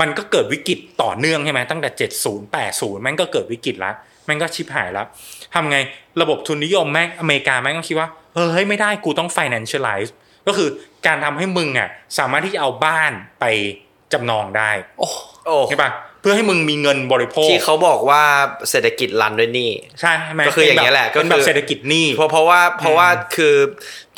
[0.00, 3.94] มันก็เกิดวิกฤตต่อเนื่องใช่ไหมตั้งแต่ 70 80แม่งก็เกิดวิกฤตแล้ว
[4.24, 5.06] แม่งก็ชิบหายแล้ว
[5.54, 5.78] ทำไง
[6.22, 10.10] ระบบทุนนิยมแม่งอเมริกาแม่งก็คิดว่าเออเฮ้ยไม่ได้กูต้อง financialize
[10.46, 10.68] ก็คือ
[11.06, 13.44] การทำให้มึงอะสามารถที่จะเอาบ้านไป
[14.12, 15.08] จำนองได้โอ้
[15.46, 18.22] โอ้ใช่ปะเพื่อให้มึงมีเงินบริโภคที่เขาบอกว่า
[18.70, 19.70] เศรษฐกิจรันด้วยหนี่
[20.00, 23.54] ใช่ไหมก็คืออย่างเงี้ยแหละก็เป็นแบบคือเศรษฐกิจหนี้เพราะเพราะว่าเพราะว่าคือ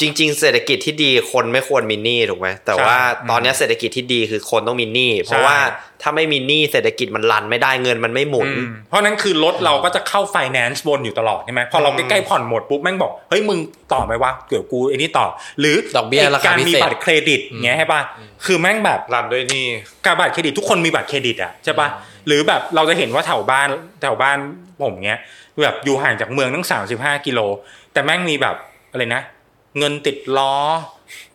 [0.01, 5.57] จริง ๆ เศรษฐกิจที่ดีคนไม่ควรมีหนี้ถูกไหมแต่ว่าใช่ตอนเนี้ยเศรษฐกิจที่ดีคือคนต้องมีหนี้เพราะว่า
[6.03, 13.59] ถ้าไม่มีหนี้เศรษฐกิจมันรันไม่ได้เงินมันไม่หมุนอืมเพราะนั้นคือรถเราก็จะเข้าไฟแนนซ์วนอยู่ตลอดใช่ไหมพอเราใกล้ๆผ่อนหมดปุ๊บแม่งบอกเฮ้ยมึง
[13.93, 15.27] ต่อไหมวะเกี่ยวกูไอ้นี่ต่อ
[15.61, 18.01] หรือดอกเบี้ยราคาการพิมีเศษบัตรเครดิตเงี้ยใช่ป่ะ
[18.47, 19.67] คือแม่งแบบรันด้วยนี่
[20.07, 21.89] การบัตรเครดิตทุกคนมีบัตรเครดิตอะใช่ป่ะ
[22.27, 23.69] หรือแบบเราจะเห็นว่าแถวบ้าน
[24.03, 24.37] แถวบ้าน
[24.83, 25.21] ผมเงี้ย
[25.65, 27.41] แบบอยู่ห่างจากเมืองตั้งสามสิบห้ากิโล
[27.93, 28.57] แต่แม่งมีแบบ
[28.93, 29.23] อะไรนะ
[29.79, 30.55] เงินติดล้อ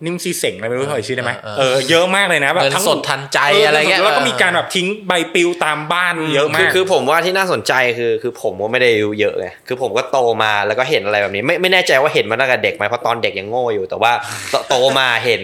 [0.05, 14.11] นิ่มซีเสงอะไรไม่รู้เท่าไหร่ชื่อได้ไหมเออเออเยอะมากเลยนะแบบเงินทั้งสดทันใจเอะไรเงี้ยแล้วก็มีการแบบทิ้งใบปลิวตามบ้านเยอะคืมาอกคือผมว่าที่น่าสนใจคือคือผมก็ไม่ได้อายุเยอะไงคือผมก็โตมาแล้วก็เห็นอะไรแบบนี้ ไม่ไม่แน่ใจว่าเห็นมาตั้งแต่เด็กไหมเพราะตอนเด็กยังโง่อยู่ แต่ว่า
[14.49, 15.41] โตโตมาเห็น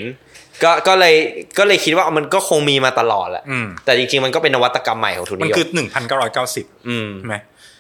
[0.63, 1.15] ก็ก็เลย
[1.57, 7.35] ก็เลยคิดว่ามันก็คงมีมาตลอดแหละอืมแต่จริงๆมันก็เป็นนวัตกรรมใหม่ของทุนมันนิยคือมหนึ่งพันเก้าร้อยเก้าสิบอืมใช่ไหม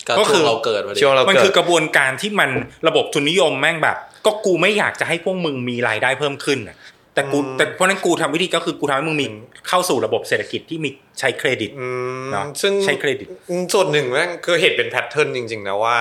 [0.07, 2.49] ก็ก็คืคืออเราเกิดมาดิช่วงเรามันเกิคืดอกระบวนการที่มัน
[2.87, 6.77] ระบบทุนนิยมแม่งแบบ ก็กูไม่อยากจะให้พวกมึงมีรายได้เพิ่มขึ้นน่ะ
[7.13, 9.27] แต่กูแต่เพราะฉะนั้นกูทำวิธีก็คือกูทำให้มึงมี
[9.67, 11.87] เข้าสู่ระบบเศรษฐกิจที่มีใช้เครดิตอื
[12.23, 13.27] มเนอะซึ่งใช้เครดิต
[13.73, 15.97] ส่วนหนึ่งแม่งคือเห็นเป็นแพทเทิร์นจริง ๆ นะว่า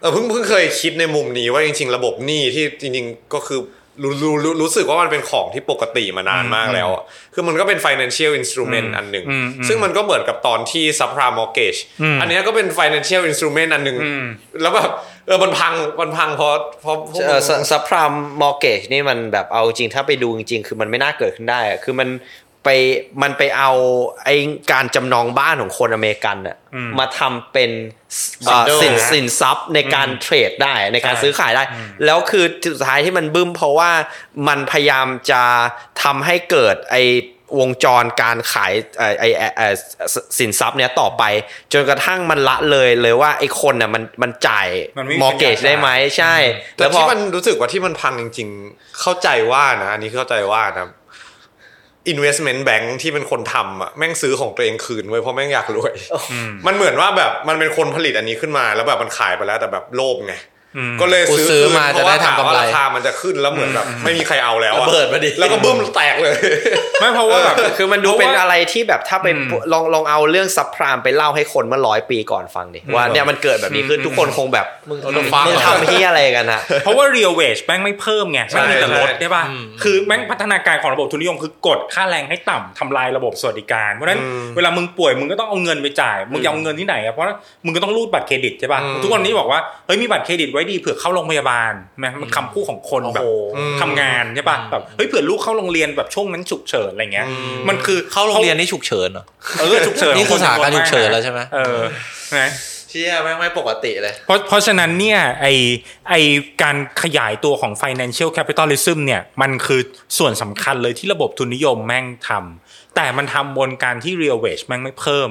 [0.00, 3.60] เออเพิ่งเพิ่งเคยคิดในมุมนี้ว่าจริง ๆ ระบบหนี้ที่จริง ๆ ก็คือ
[4.02, 7.02] รู้รู้รู้รู้สึกว่ามันเป็นของที่ปกติมานานมากแล้วอะ
[7.34, 14.24] คือมันก็เป็น financial instrument อืมอันหนึ่งอืมอืมซึ่งมันก็เหมือนกับตอนที่ subprime mortgage อืมอันเนี้ยก็เป็น financial instrument อันหนึ่งอืม
[14.62, 14.90] แล้วแบบ
[15.26, 22.08] เออมันพังมันพังเพราะเพราะพวกมึงซับพรามมอร์เกจนี่มันแบบเอาจริงถ้าไปดูจริงๆ คือมันไม่น่าเกิดขึ้นได้อะคือมัน
[22.64, 22.68] ไป
[23.22, 23.70] มันไปเอา
[24.24, 24.28] ไอ
[24.72, 27.70] การจำนองบ้านของคนอเมริกันอะอืมมาทำเป็น
[28.46, 31.62] เอ่อ Bundle สินนะสินทรัพย์ในการเทรดได้ในการใช่ซื้อขายได้
[32.04, 32.44] แล้วคือ
[32.74, 33.90] สุดท้ายที่มันบึ้มเพราะว่า
[34.48, 35.42] มันพยายามจะ
[36.02, 36.96] ทำให้เกิดไอ
[37.60, 39.60] วงจรการขายไอไอไอ้ไอ
[40.38, 41.22] สินทรัพย์เนี้ยต่อไป
[41.72, 45.88] จนกระทั่งมันละเลยเลยว่าไอคนน่ะมันมันจ่ายมันไม่มีมอร์เกจปัญญาได้ไหม
[46.18, 46.34] ใช่
[46.76, 50.88] แต่แล้วพอที่มันรู้สึกว่าที่มันพังจริง ๆ เข้าใจว่านะอันนี้เข้าใจว่านะ
[52.12, 55.94] investment bank ที่เป็นคนทำอะแม่งซื้อของตัวเองคืนไว้ยเพราะแม่งอยากรวย
[56.66, 60.59] มันเหมือนว่าแบบมันเป็นคนผลิตอันนี้ขึ้นมา แล้วแบบมันขายไปแล้วแต่แบบโลภไงอืม
[61.00, 66.34] ก็เลยกูซื้อซื้อคืนมาเพจะราะได้ว่าทำถามกำว่าไรราคามันจะขึ้นแล้วเหมือนแบบไม่มีใครเอาแล้วอะระเบิดมาดิแล้วก็บึ้มแตกเลย
[67.00, 87.24] ไม่เพราะว่าแบบคือมันดูเป็นอะไรที่แบบถ้าไปอืมลองลองเอาเรื่องซับพรามไปเล่าให้คนเมื่อร้อยปีก่อนฟังดิว่าเนี่ยมันเกิดแบบนี้ขึ้นอืมทุกคนคงแบบมึงอืมมึงมึงทำที่อะไรกันอะเพราะว่า real wage แม่งไม่เพิ่มไงแม่งมีแต่ลดใช่ใช่ป่ะอืมคือแม่งพัฒนาการของระบบทุนนิยมคือกดค่าแรงให้ต่ำทำลายระบบสวัสดิการเพราะฉะนั้นอืมเวลามึงป่วยมึงก็ต้องเอาเงินไปจ่ายมึงจะเอาเงินที่ไหนอะเพราะ
[87.64, 97.26] มึงก็ต้องรูดบัตรเครดิตใช่ป่ะอืมทุกวันนี้บอกว่าเฮ้ยมีบัตรเครดิตไว้ดีเผื่อเข้าโรงพยาบาลใช่ไหมมันคำพูดของคนแบบโอ้โหทำงานใช่ป่ะแบบเฮ้ยเผื่อลูกเข้าโรงเรียนแบบช่วงนั้นฉุกเฉินอะไรเงี้ย
[97.68, 99.24] มันคือเข้าโรงเรียนนี่ฉุกเฉินเหรอ
[99.58, 101.80] เออฉุกเฉินนี่คือสถานการณ์ฉุกเฉินแล้วใช่ไหมเออ
[102.38, 102.50] นะ
[102.92, 105.46] เชี่ยแม่งไม่ปกติเลย เพราะเพราะฉะนั้นเนี่ยไอ
[106.08, 106.14] ไอ
[106.62, 109.80] การขยายตัวของ financial capitalism เนี่ยมันคือ
[110.18, 115.30] ส่วนสำคัญเลยที่ระบบทุนนิยมแม่งทำแต่มันทำบนการที่ real wage แม่งไม่เพิ่ม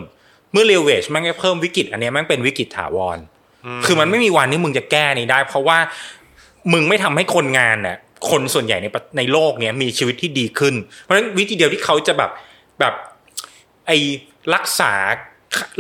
[0.52, 3.18] เมื่อ real wage แม่งไม่เพิ่มวิกฤตอันเนี้ยแม่งเป็นวิกฤตถาวร
[3.86, 5.78] คือมันไม่มีวันที่มึงจะแก้นี้ได้ เพราะว่า
[6.74, 7.98] มึงไม่ทำให้คนงานเนี่ย
[8.30, 12.32] คนส่วนใหญ่ในประในโลกเนี้ยมีชีวิตที่ดีขึ้น เพราะฉะนั้นวิธีเดียวที่เขาจะแบบ
[12.80, 12.94] แบบ
[13.88, 13.92] ไอ
[14.54, 14.94] รักษา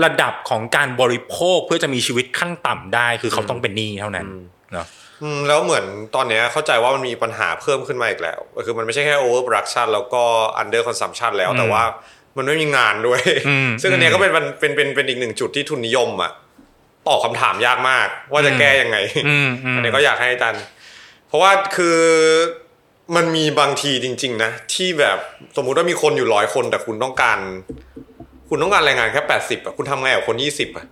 [0.04, 4.28] ระดับของการบริโภคเพื่อจะมีชีวิตขั้นต่ำได้ คือเขาต้องเป็นหนี้เท่านั้น
[4.74, 4.86] เนาะ
[5.24, 10.24] อืมแล้วเหมือนตอนเนี้ยเข้าใจว่ามันมีปัญหาเพิ่มขึ้นมาอีกแล้วคือมันไม่ใช่แค่ over production แล้วก็
[10.62, 11.84] under consumption แล้วแต่ว่า
[12.38, 16.32] มันไม่มีงานด้วยอืมซึ่งอันเนี้ยก็เป็นเป็นเป็นเป็นเป็นอีกหนึ่งจุดที่ทุนนิยมอะ
[17.10, 18.97] ตอบคำถามยากมาก ว่าจะแก้ยังไง
[19.28, 20.64] อืมอืมอันนี้ก็อยากให้อาจารย์
[21.28, 21.97] เพราะว่าคือ
[23.16, 25.18] มันมีบางทีจริง ๆ นะ ที่แบบ
[25.57, 27.39] สมมุติว่ามีคนอยู่ร้อยคน แต่คุณต้องการ
[28.49, 30.86] คุณต้องการแรงงานแค่แปดสิบอะคุณทำไงกับคนยี่สิบอะ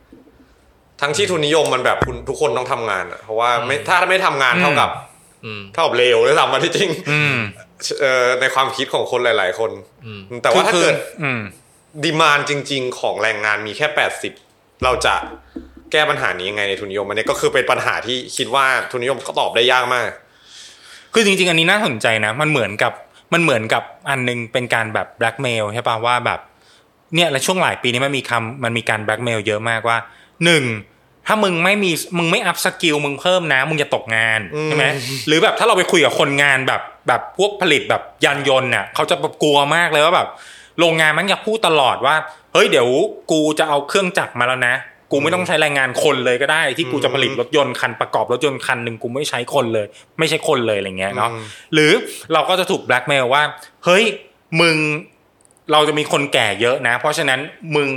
[1.01, 4.89] ทั้งที่ทุนนิยมมันแบบคุณทุกคนต้องทำงานอะเพราะว่าไม่ถ้าไม่ทำงานเท่ากับ
[5.45, 7.37] อืมเท่ากับเลวเลยซ้ำมาที่จริงอืม
[7.99, 9.71] เอ่อในความคิดของคนหลาย ๆ คน
[10.05, 11.41] อืมแต่ว่าถ้าเกิดอืม
[12.03, 14.33] ดีมานจริง ๆ ของแรงงานมีแค่แปดสิบ
[14.83, 15.15] เราจะ
[15.91, 20.09] แก้ปัญหานี้ยังไงในทุนนิยมอันนี้ก็คือเป็นปัญหาที่คิดว่าทุนนิยมก็ตอบได้ยากมาก
[21.13, 22.93] คือจริง ๆ อันนี้น่าสนใจนะ มันเหมือนกับ
[23.33, 26.39] มันเหมือนกับอันหนึ่งเป็นการแบบแบล็กเมลใช่ป่ะว่าแบบ
[27.15, 29.97] เนี่ยและช่วงหลายปีนี้มันมีคำมันมีการแบล็กเมลเยอะมากว่า
[30.45, 30.63] หนึ่ง
[31.27, 34.85] ถ้ามึงไม่มีมึงไม่ upskill มึงเพิ่มนะ มึงจะตกงานใช่ไหม
[35.27, 40.27] หรือแบบถ้าเราไปคุยกับคนงานแบบแบบพวกผลิตแบบยานยนต์น่ะเขาจะแบบกลัวมากเลยว่าแบบ
[40.79, 42.15] โรงงานมันจะพูดตลอดว่า
[42.53, 42.87] เฮ้ยเดี๋ยว
[43.31, 44.75] กูจะเอาเครื่องจักรมาแล้วนะ
[45.11, 49.85] กูไม่ต้องใช้แรงงานคนเลยก็ได้ ที่กูจะผลิตรถยนต์คันประกอบรถยนต์คันหนึ่งกูไม่ใช้คนเลย
[50.19, 51.43] ไม่ใช่คนเลยอะไรเงี้ยเนาะอืม
[51.73, 51.91] หรือ
[52.33, 53.43] เราก็จะถูกแบล็กเมลว่า
[53.85, 54.03] เฮ้ย
[54.61, 54.77] มึง
[55.71, 57.39] เราจะมีคนแก่เยอะนะ เพราะฉะนั้น
[57.75, 57.89] มึง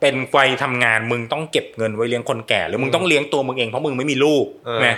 [0.00, 4.90] เป็นวัยทำงานมึงต้องเก็บเงินไว้เลี้ยงคนแก่ หรือมึงต้องเลี้ยงตัวมึงเองเพราะมึงไม่มีลูกเออใช่ไหม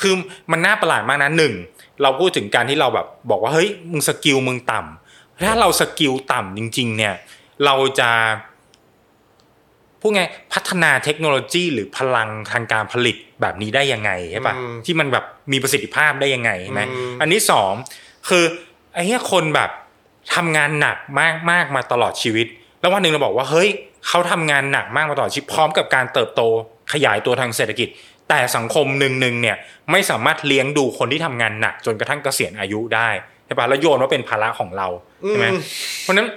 [0.00, 0.14] คือ
[0.50, 1.54] มันน่าประหลาดมากนะหนึ่ง
[2.02, 7.14] เราพูดถึงการที่เราแบบ บอกว่าเฮ้ยมึง skill มึงต่ำถ้าเรา skill ต่ำจริง ๆ เนี่ย
[7.64, 8.10] เราจะ
[10.00, 10.22] พูดไง
[10.52, 17.72] พัฒนาเทคโนโลยี หรือพลังทางการผลิตแบบนี้ได้ยังไงใช่ปะอืมที่มันแบบมีประสิทธิภาพได้ยังไงใช่ไหมอืมอันที่สอง
[18.28, 18.44] คือ
[18.94, 19.70] ไอ้เนี้ยคนแบบ
[20.34, 22.46] ทำงานหนักมากมากมาตลอดชีวิต
[22.80, 23.68] แล้ววันหนึ่งเราบอกว่าเฮ้ย
[24.08, 26.42] เขาทำงานหนักมากมาตลอดชีวิตพร้อมกับการเติบโต
[26.92, 27.88] ขยายตัวทางเศรษฐกิจ
[28.28, 29.56] แต่สังคมหนึ่งหนึ่งเนี่ย
[29.90, 33.08] ไม่สามารถเลี้ยงดูคนที่ทำงานหนักจนกระทั่งเกษียณอายุได้
[33.46, 34.88] ใช่ปะแล้วโยนว่าเป็นภาระของเรา
[35.28, 35.60] ใช่ไหมอืม
[36.02, 36.28] เพราะฉะนั้น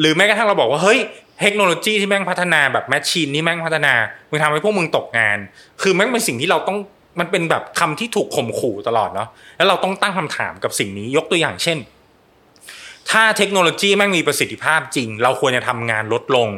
[0.00, 0.98] หรือแม้กระทั่งเราบอกว่าเฮ้ย
[1.40, 3.94] เทคโนโลยีที่แม่งพัฒนาแบบแมชชีนที่แม่งพัฒนา
[4.30, 5.38] มึงทำให้พวกมึงตกงาน
[5.82, 6.78] คือแม่งเป็นสิ่งที่เราต้อง
[7.20, 11.78] มันเป็นแบบคำที่ถูกข่มขู่ตลอดเนาะแล้วเราต้องตั้งคำถามกับสิ่งนี้ยกตัวอย่างเช่น
[13.10, 16.48] ถ้าเทคโนโลยีแม่งมีประสิทธิภาพจริง เราควรจะทำงานลดลง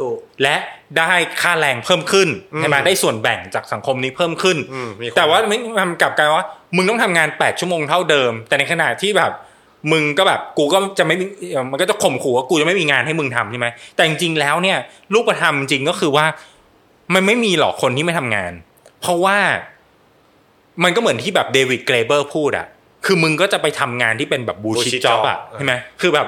[0.00, 0.56] ถูกและ
[0.98, 1.12] ได้
[1.42, 9.32] ค่าแรงเพิ่มขึ้นอืมใช่ไหมได้ส่วนแบ่งจากสังคมนี้เพิ่มขึ้นอืมมีคนแต่ว่าไม่มันกลับกลายว่า มึงต้องทำงานแปดชั่วโมงเท่าเดิม แต่ในขณะที่แบบ
[9.92, 13.66] มึงก็แบบกูก็จะไม่มีเอ่อมันก็จะข่มขู่ว่ากูจะไม่มีงานให้มึงทำใช่ไหม
[13.96, 14.78] แต่จริงๆแล้วเนี่ย
[15.14, 16.26] รูปธรรมจริงก็คือว่า
[17.14, 18.52] มันไม่มีหรอกคนที่ไม่ทำงาน
[19.00, 19.38] เพราะว่า
[20.84, 22.66] มันก็เหมือนที่แบบเดวิดเกรเบอร์พูดอะ
[23.06, 26.26] คือมึงก็จะไปทำงานที่เป็นแบบบูชิ bullshit จ็อบอะ job ใช่ไหมคือแบบ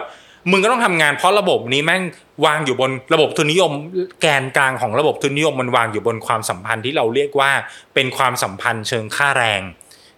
[0.50, 2.02] มึงก็ต้องทำงานเพราะระบบนี้แม่ง
[2.46, 3.72] วางอยู่บนระบบทุนนิยม
[4.20, 7.50] แกนกลางของระบบทุนนิยมมันวางอยู่บนความสัมพันธ์ที่เราเรียกว่า
[7.94, 9.62] เป็นความสัมพันธ์เชิงค่าแรง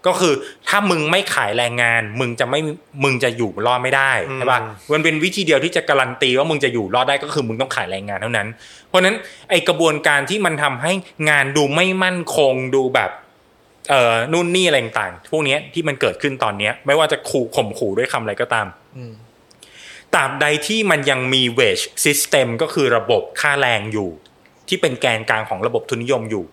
[0.07, 0.35] ก็คือ
[0.69, 2.61] ถ้ามึงไม่ขายแรงงาน มึงจะไม่
[3.05, 4.61] มึงจะอยู่รอดไม่ได้ใช่ป่ะ
[4.93, 8.49] มันเป็นวิธีเดียวที่จะการันตีว่ามึงจะอยู่รอดได้ก็คือมึงต้องขายแรงงานเท่านั้น
[8.89, 9.17] เพราะฉะนั้น
[9.51, 10.93] ไอกระบวนการที่มันทำให้
[11.31, 13.11] งานดูไม่มั่นคงดูแบบ
[13.91, 18.67] เอ่อนู่นนี่อะไรต่างๆพวกเนี้ยที่มันเกิดขึ้นตอนเนี้ย ไม่ว่าจะขู่ข่มขู่ด้วยคำอะไรก็ตาม
[20.15, 24.11] ตราบใดที่มันยังมี wage system ก็คือระบบค่าแรงอยู่
[24.69, 26.45] ที่เป็นแกนกลางของระบบทุนนิยมอยู่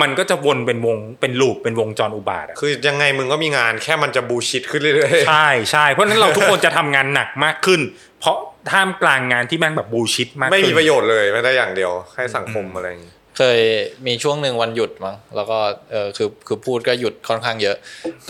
[0.00, 7.80] มันก็จะวนเป็นวงเป็นลูปเป็นวงจรอุบาทอะคือยังไงมึงก็มีงานแค่มันจะบูชิดขึ้นเรื่อยใช่ใช่เพราะฉะนั้นเราทุกคนจะทำงานหนักมากขึ้น
[8.20, 8.36] เพราะ
[8.70, 13.58] ท่ามกลางงานที่แม่งแบบบูชิดมากๆไม่ขึ้มีนประโยชน์เลยแม้แต่อย่างเดียวให้สังคมอะไรอย่างงี้ เคย
[14.06, 15.58] มีช่วงหนึ่งวันหยุดมั้งแล้วก็
[15.90, 17.76] เออคือคือพูดก็หยุดค่อนข้างเยอะ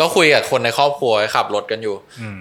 [0.00, 1.96] ก็คุยกับคนในครอบครัวขับรถกันอยู่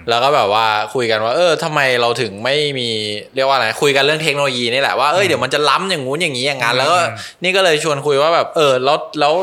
[0.10, 2.90] แล้วก็แบบว่าคุยกันว่า เออทำไมเราถึงไม่มี
[3.36, 7.00] เรียกว่าอะไรคุยกันเรื่องเทคโนโลยีนี่แหละว่าเอ้ยเดี๋ยวมันจะล้ำอย่างงู้นอย่างนี้อย่างนั้นแล้วก็
[7.44, 9.34] นี่ก็เลยชวนคุยว่าแบบเออแล้วแล้ว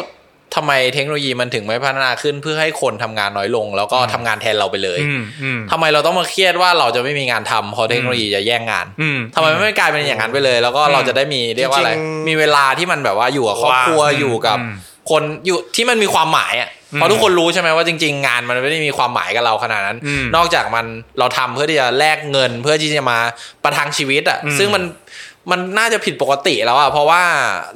[0.54, 14.74] ทำไมเทคโนโลยีมันถึงไม่พัฒนาขึ้นเพื่อให้คนทำงานน้อยลง แล้วก็ทำงานแทนเราไปเลยอืมอืมทำไมเราต้องมาเครียดว่าเราจะไม่มีงานทำเพราะเทคโนโลยีจะแย่งงานอืมทำไมไม่กลายเป็นอย่างนั้นไปเลย แล้วก็เราจะได้มีเรียกว่าอะไรจริงๆมีเวลาที่มันแบบว่าอยู่กับครอบครัวว่างอยู่กับอืม
[15.10, 20.86] คนอยู่ที่มันมีความหมายอะเพราะทุกคนรู้ใช่ไหมว่าจริง ๆ งานมันไม่ได้มีความหมายกับเราขนาดนั้นอืมนอกจากมัน
[21.18, 23.18] เราทำเพื่อที่จะแลกเงินเพื่อที่จะมา
[23.64, 24.82] ประทังชีวิตอะอืมซึ่งมัน
[25.50, 27.22] มันน่าจะผิดปกติแล้วอะเพราะว่า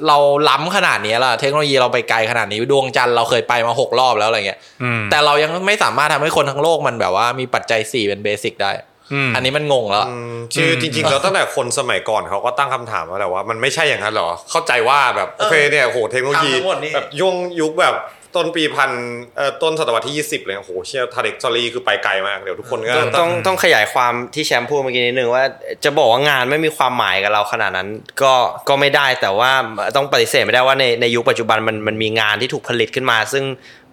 [0.07, 0.17] เรา
[0.49, 8.71] ล้ำขนาดนี้แล้วเทคโนโลยีเราไปไกลขนาดนี้ดวงจันทร์เราเคยไปมาหกรอบแล้วอะไรเงี้ยอืมแต่เรายังไม่สามารถทำให้คนทั้งโลกมันแบบว่ามีปัจจัยสี่เป็นเบสิกได้
[9.13, 17.95] อืมอันนี้มันงงแล้วอืมชื่อจริงๆแล้วตั้งแต่คนสมัยก่อนเขาก็ตั้งคำถามมาแหละว่ามันไม่ใช่อย่างนั้นหรอ เข้าใจว่าแบบโอเคเนี่ยโหเทคโนโลยีทำทั้งหมดนี่แบบย่วงยุคแบบ
[18.35, 18.91] ต้นปีพัน
[19.37, 25.43] เอ่อต้นศตวรรษที่ 20 เลยโอ้โหเชี่ยทาเด็ก sorry คือไปไกลมาก เดี๋ยวทุกคนก็ต้องต้องต้องขยายความที่แชมป์พูดเมื่อกี้นิดนึงว่า
[25.83, 27.89] จะบอกว่างานไม่มีความหมายกับเราขนาดนั้น
[28.21, 28.33] ก็
[28.69, 29.51] ก็ไม่ได้แต่ว่า
[29.95, 33.43] ต้องปฏิเสธไม่ได้ว่าในในยุคปัจจุบันมันมันมีงานที่ถูกผลิตขึ้นมา ซึ่ง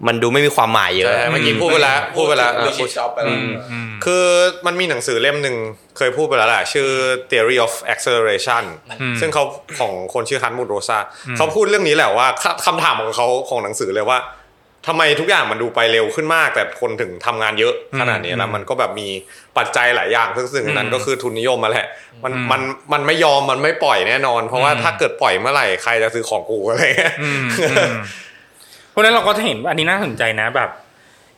[0.07, 3.39] มันดูไม่มีความหมายเยอะใช่เมื่อกี้พูดไปแล้วพูดไปแล้ว bullshit job ไปแล้ว
[4.05, 4.25] คือ
[4.67, 5.57] มันมีหนังสือเล่มหนึ่ง
[5.97, 6.89] เคยพูดไปแล้วแหละชื่อ
[7.31, 8.65] theory of acceleration
[9.21, 9.45] ซึ่งเขา
[9.79, 10.99] ของคนชื่อฮาร์ตมุท โรซา
[11.37, 14.19] เขาพูดเรื่องนี้แหละว่าคคำถามของเขาของหนังสือเลยว่า
[14.89, 19.09] ทำไมทุกอย่างมันดูไปเร็วขึ้นมาก แต่คนถึงทำงานเยอะขนาดนี้แล้วมันก็แบบมี
[19.59, 21.87] ปัจจัยหลายอย่างซึ่งซึ่งอันนั้นก็คือทุนนิยมมาแหละ
[22.25, 22.61] มันมัน
[22.93, 27.93] มันไม่ยอมมันไม่ปล่อยแน่นอน เพราะว่าถ้าเกิดปล่อยเมื่อไหร่ใครจะซื้อของกูอะไรเงี้ยอืมอืม
[28.91, 30.71] เพราะฉะนั้นเราก็จะเห็นว่าอันนี้น่าสนใจนะแบบ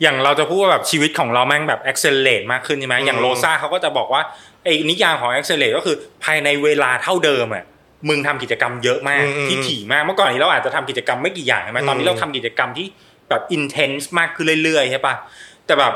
[0.02, 4.22] อย่างเราจะพูดว่าแบบชีวิตของเราแม่งแบบ accelerate มากขึ้นใช่ไหมอย่างโลซ่าเขาก็จะบอกว่า
[4.64, 7.64] ไอ้นิยามของ accelerate ก็คือภายในเวลาเท่าเดิมอะ
[8.08, 12.86] มึงทำกิจกรรมเยอะมากอืมอืมที่ถี่มากเมื่อก่อนนี้เราอาจจะทำกิจกรรมไม่กี่อย่างใช่ไหมตอนนี้เราทำกิจกรรมที่
[13.28, 15.14] แบบ intense มากขึ้นเรื่อยๆใช่ปะ
[15.66, 15.92] แต่แบบ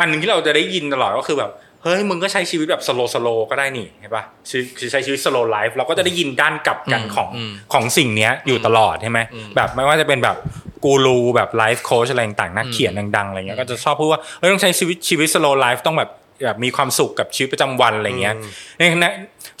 [0.00, 1.50] อันหนึ่งที่เราจะได้ยินตลอดก็คือแบบ
[1.84, 10.36] เฮ้ยมึงก็ใช้ชีวิตแบบ slow slow ก็ได้นี่ใช่ปะคือคือใช้ชีวิต slow life เราก็จะได้ยินด้านกลับกันอืมของอืมของสิ่งเนี้ยอยู่ตลอดใช่ไหมอืมแบบไม่ว่าจะเป็นแบบ
[10.84, 16.10] กูรูแบบ life coach อะไรต่างๆนักเขียนดังๆอะไรเงี้ยก็จะชอบพูดว่าเฮ้ยต้องใช้ชีวิตชีวิต slow life ต้องแบบ
[16.44, 18.34] แบบมีความสุขกับชีวิตประจำวันอะไรเงี้ย
[18.78, 19.10] ในขณะ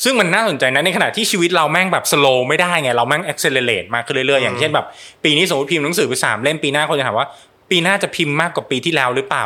[0.04, 4.86] ซึ่งมันน่าสนใจนะในขณะที่ชีวิตเราแม่งแบบสโลไม่ได้ไงเราแม่ง accelerate มากขึ้นเรื่อยๆอย่างเช่นแบบ
[5.24, 7.28] ปีนี้สมมติพิมพ์หนังสือไปสามเล่มปีหน้าคนจะถามว่า
[7.70, 9.44] ปีหน้าจะพิมพ์มากกว่าปีที่แล้วหรือเปล่า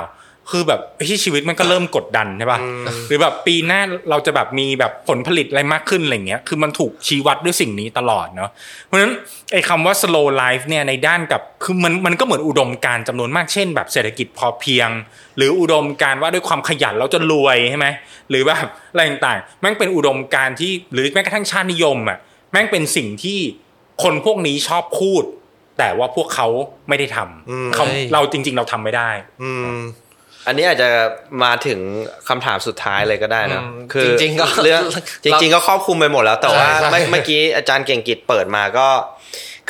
[0.52, 2.60] คือแบบที่ชีวิตมันก็เริ่มกดดันใช่ป่ะ
[3.08, 3.80] หรือแบบปีหน้า
[4.10, 8.50] เราจะแบบมีแบบผลผลิตอะไรมากขึ้นอะไรเงี้ยคือมันถูกชี้วัดด้วยสิ่งนี้ตลอดเนาะ
[8.84, 9.12] เพราะฉะนั้น
[9.52, 14.88] ไอ้คำว่า slow life เนี่ยในด้านกับคือมันมันก็เหมือนอุดมการณ์จำนวนมากเช่น แบบเศรษฐกิจพอเพียง
[15.36, 17.86] หรืออุดมการณ์ว่าด้วยความขยันเราจะรวยใช่ไหม
[18.30, 22.18] หรือแบบอะไรต่างๆแม่งเป็นอุดมการณ์ที่หรือแม้กระทั่งชาตินิยมอะ
[22.52, 23.38] แม่งเป็นสิ่งที่
[24.02, 25.22] คนพวกนี้ชอบพูด
[25.78, 26.46] แต่ว่าพวกเขา
[26.88, 29.10] ไม่ได้ทำเขาเฮ้ยเราจริง ๆ เราทำไม่ได้
[30.38, 30.88] อืมอันนี้อาจจะ
[31.44, 31.80] มาถึง
[32.28, 34.82] คำถามสุดท้ายเลยก็ได้นะอืมคือจริงๆก็เรื่อง
[35.24, 38.88] จริง ๆ ก็ครอบคลุมไปหมดแล้ว แต่ว่าใช่ใช่เมื่อเมื่อกี้อาจารย์เก่งกิจเปิดมาก็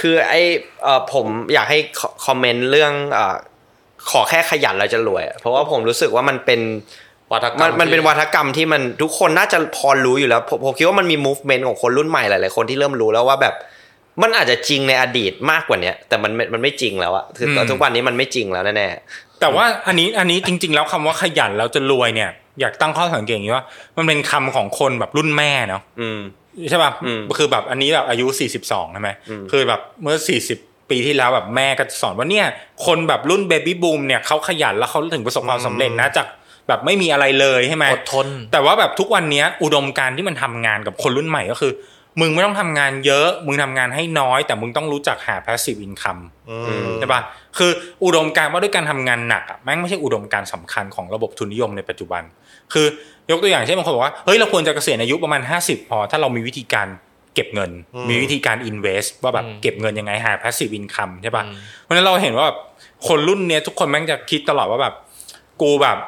[0.01, 0.35] คือไอ
[0.83, 3.35] เอ่อผมอยากให้คอคอมเมนต์เรื่องเอ่อ
[4.11, 6.61] ขอแค่ขยันเราจะรวย เพราะว่าผมรู้สึกว่ามันเป็น
[7.33, 13.55] วัฒกรรมมันมันเป็นที่วัฒกรรมที่มันทุกคนน่าจะพอรู้อยู่แล้วผมผมคิดว่ามันมี movement ของคนรุ่นใหม่หลายๆคนที่เริ่มรู้แล้วว่าแบบ
[14.23, 18.89] มันอาจจะจริงในอดีตมากกว่าเนี้ยแต่มันมันมันไม่จริงแล้วอะคืออมทุกวันนี้มันไม่จริงแล้วแน่
[19.41, 22.31] แต่ว่าอันนี้อันนี้จริง ๆ แล้วคำว่าขยันแล้วจะรวยเนี่ย
[22.61, 23.65] อยากตั้งข้อสังเกตอย่างนี้ว่า
[23.97, 26.21] มันเป็นคำของคนแบบรุ่นแม่เนาะๆอืม
[26.71, 28.27] ใช่ป่ะอืมคือแบบอันนี้แบบอายุ
[28.61, 30.17] 42ใช่ไหมอืมคือแบบเมื่อ
[30.55, 32.47] 40ปีที่แล้วแบบแม่ก็สอนว่าเนี่ย
[32.87, 36.27] คนแบบรุ่นเบบี้บูมเนี่ยเขาขยันแล้วเขาถึงประสบความสำเร็จนะจาก
[36.69, 41.73] แบบไม่มีอะไรเลยใช่ไหมอดทน แต่ว่าแบบทุกวันเนี้ยอุดมการณ์ที่มันทำงานกับคนรุ่นใหม่ก็คือ
[42.21, 47.21] มึงไม่ต้องทำงานเยอะ มึงทำงานให้น้อย แต่มึงต้องรู้จักหา passive income อืมใช่ปะ
[47.59, 47.71] คือ
[48.05, 52.23] อุดมการณ์ว่าด้วยการทำงานหนักอะแม่งไม่ใช่อุดมการณ์สำคัญของระบบทุนนิยมในปัจจุบัน
[52.73, 52.87] คือ
[53.31, 56.89] ยกตัวอย่างเช่นบางคนบอกว่าเฮ้ยเราควรจะเกษียณอายุประมาณ 50 พอ ถ้าเรามีวิธีการ
[57.35, 57.71] เก็บเงิน
[58.11, 62.59] มีวิธีการ invest ว่าแบบอืมเก็บเงินยังไงหา passive income ใช่ปะอืมเพราะฉะนั้นเราเห็นว่าแบบ
[63.09, 64.95] คนรุ่นเนี้ยทุกคนแม่งจะคิดตลอดว่าแบบ
[65.63, 65.99] กูแบบ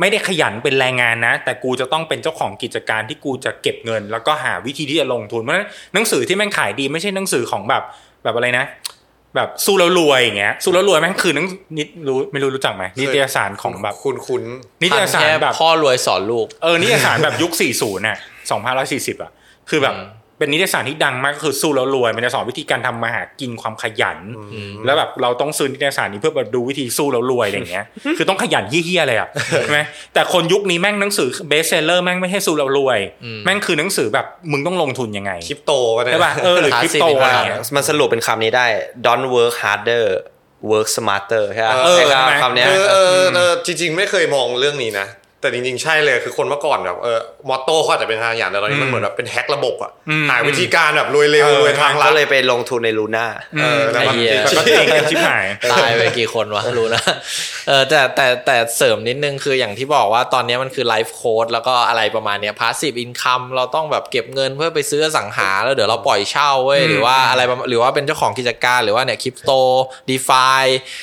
[0.00, 7.82] ไม่ได้ขยันเป็นแรงงานนะ แต่กูจะต้องเป็นเจ้าของกิจการที่กูจะเก็บเงิน แล้วก็หาวิธีที่จะลงทุนเพราะฉะนั้นหนังสือที่แม่งขายดีไม่ใช่หนังสือของแบบ
[8.22, 8.64] แบบอะไรนะ
[9.36, 11.46] แบบสู้แล้วรวยอย่างเงี้ยสู้แล้วรวยแม่งคือหนัง
[11.78, 14.42] นิดรู้ไม่รู้รู้จักไหมนิตยสารของแบบคุณคุณ
[14.82, 18.18] นิตยสารแค่แบบพ่อรวยสอนลูกเออนิตยสารแบบยุค40น่ะ
[18.70, 19.30] 2540อะ
[19.70, 24.18] คือแบบอืม เป็นนิตยสารที่ดังมากก็คือสู้แล้วรวย มันจะสอนวิธีการทำมาหากินความขยัน
[24.84, 27.84] แล้วแบบเราต้องซื้อนิตยสารนี้เพื่อแบบดูวิธีสู้แล้วรวยอะไรอย่างเงี้ย
[28.18, 29.28] คือต้องขยันเหี้ยๆเลยอะ
[29.62, 29.80] ใช่ไหม
[30.14, 32.98] แต่คนยุคนี้แม่งหนังสือ best seller แม่งไม่ใช่สู้แล้วรวย
[33.44, 38.66] แม่งคือหนังสือแบบมึงต้องลงทุนยังไงคริปโตก็ได้ใช่ป่ะเออหรือคริปโตอะไรอย่างเงี้ยมันสรุปเป็นคำนี้ได้
[39.06, 40.04] don't work harder
[40.70, 45.06] work smarter ใช่ไหมเออใช่ใช่ไหมคำเนี้ยเออเออเออจริงๆ ไม่เคยมองเรื่องนี้นะ
[45.40, 53.26] แต่จริงๆ ใช่เลยคือคนเมื่อก่อนแบบเออ motto เขาอาจจะเป็นทางอย่างแต่ตอนนี้มันเหมือนแบบเป็น hack ระบบอะอืมหาวิธีการแบบรวยเร็วเออรวยทางลัดก็เลยไปลงทุนในลูน่า
[53.60, 57.02] เออแล้วมันไอ้เหี้ยแล้วก็เจ๊งกันชิบหายตายไปกี่คนวะรู้นะ
[57.68, 69.50] เออแต่แต่แต่เสริมนิดนึงคืออย่างที่บอกว่าตอนนี้มันคือ life coach แล้วก็อะไรประมาณเนี้ย passive income เราต้องแบบเก็บเงินเพื่อไปซื้ออสังหาแล้วเดี๋ยวเราปล่อยเช่าเว้ยอืมหรือว่าอะไรประมาณหรือว่าเป็นเจ้าของกิจการหรือว่าเนี่ยคริปโต
[70.10, 70.46] ดีฟา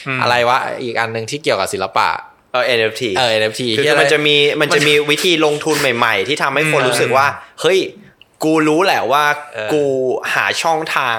[0.07, 7.27] อืมอะไรวะอีกอันหนึ่งที่เกี่ยวกับศิลปะเออ NFT เออ NFT คือที่อะไรมันจะมีมันจะมีวิธีลงทุนใหม่ ๆ ที่ทำให้คนอืมรู้สึกว่า
[7.61, 7.79] เฮ้ย
[8.43, 9.83] กูรู้แหละว่าเออกู
[10.33, 11.17] หาช่องทาง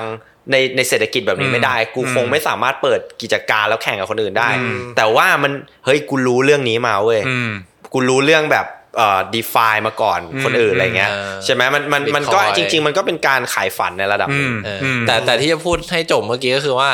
[0.51, 5.53] ในในเศรษฐกิจแบบนี้ไม่ได้ กูอืมคงไม่สามารถเปิดกิจการแล้วแข่งกับคนอื่นได้อืมแต่ว่ามัน
[5.85, 7.51] เฮ้ยกูรู้เรื่องนี้มาเว้ยอืม
[7.93, 8.67] กูรู้เรื่องแบบ
[8.97, 16.91] เอ่อ DeFi มาก่อนอืมคนอื่นอะไรเงี้ยเออใช่ไหมมันมันมันก็ Bitcoin จริง ๆ มันก็เป็นการขายฝันในระดับหอืนึ่งมเอออมแต่แต่ที่จะพูดให้จบเมื่อกี้ก็คือว่า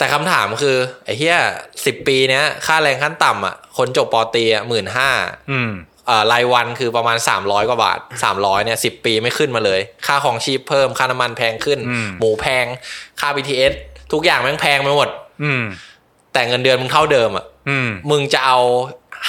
[0.00, 1.38] แต่คำถามคือ ไอ้เหี้ย
[1.86, 5.10] สิบปีเนี้ย ค่าแรงขั้นต่ำอะคนจบปอตรีอะหมื่นห้า
[5.50, 5.70] อืม
[6.06, 7.98] เอ่อรายวันคือประมาณ 300 กว่าบาท
[8.32, 12.66] 300เนี่ยสิปีไม่ขึ้นมาเลย ค่าของชีพเพิ่มค่าน้ำมันแพงขึ้นอืมหมูแพง
[13.20, 13.72] ค่า BTS
[14.12, 15.08] ทุกอย่างแม่งแพงไปหมด
[15.42, 15.64] อืม
[16.32, 18.58] แต่เงินเดือนมึงเท่าเดิมอะอืมมึงจะเอา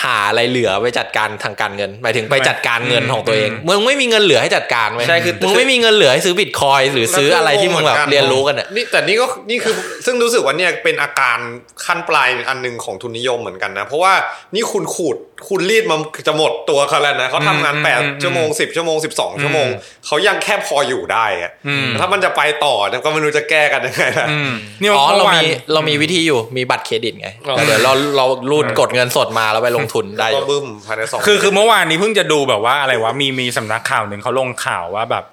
[0.02, 9.76] หาอะไรเหลือไปจัดการทางการเงินหมายถึงไปจัดการเงินของตัวเองอืมมึงไม่มีเงินเหลือให้จัดการไว้ใช่คือมึงไม่มีเงินเหลือให้ซื้อบิตคอยหรือซื้ออะไรที่มึงแบบเรียนรู้กันอะนี่แต่นี่ก็นี่คือ
[10.06, 11.38] ซึ่งรู้สึกว่าเนี่ยเป็นอาการ
[11.86, 14.14] ขั้นปลายอันหนึ่งของทุนนิยมเหมือนกันนะ เพราะว่า
[14.56, 15.18] นี่คุณขูด
[15.50, 19.68] คุณรีดมันจะหมดตัวเขาแล้วนะเขาทำงานอืมแปดอืมชั่วโมงสิบชั่วโมงสิบสองชั่วโมง
[20.06, 35.26] เขายังแค่พออยู่ได้อะอืมถ้ามันจะไปต่อเนี่ยก็ไม่รู้จะแก้กันยังไงนะอืมนี่อ๋อมื่เราวานมีเรามีวิธีอยู่มีบัตรเครดิตไงอ๋อแต่เดี๋ยวเราเรารูดกดเงินสดมาแล้วไปลงทุนได้อก็ยู่บึ้มภายในสองคือคือเมื่อวานนี้เพิ่งจะดูแบบว่าอะไรวะมีมีสำนักข่าวหนึ่งเขาลงข่าวว่าแบบ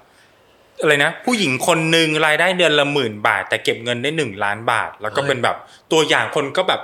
[0.80, 5.56] อะไรนะผู้หญิงคนหนึ่งรายได้เดือนละหมื่นบาท แต่เก็บเงินได้หนึ่งล้านบาท แล้วก็เป็นแบบ
[5.92, 6.80] ตัวอย่างคนก็แบบ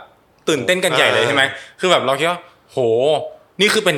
[0.48, 1.42] ตื่นเต้นกันใหญ่เลยใช่ไหม
[1.80, 2.38] คือแบบเราคิดว่า
[2.70, 2.78] โห
[3.60, 3.96] นี่คือเป็น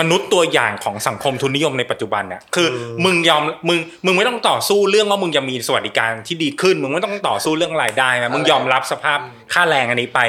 [0.00, 9.18] มนุษย์ตัวอย่างของสังคมทุนนิยมในปัจจุบันเนี่ยคืออมึงยอมมึงมึงไม่ต้องต่อสู้เรื่องว่ามึงจะมีสวัสดิการที่ดีขึ้น มึงไม่ต้องต่อสู้เรื่องรายได้นะมึงยอมรับสภาพ
[9.52, 10.20] ค่าแรงอันนี้ไป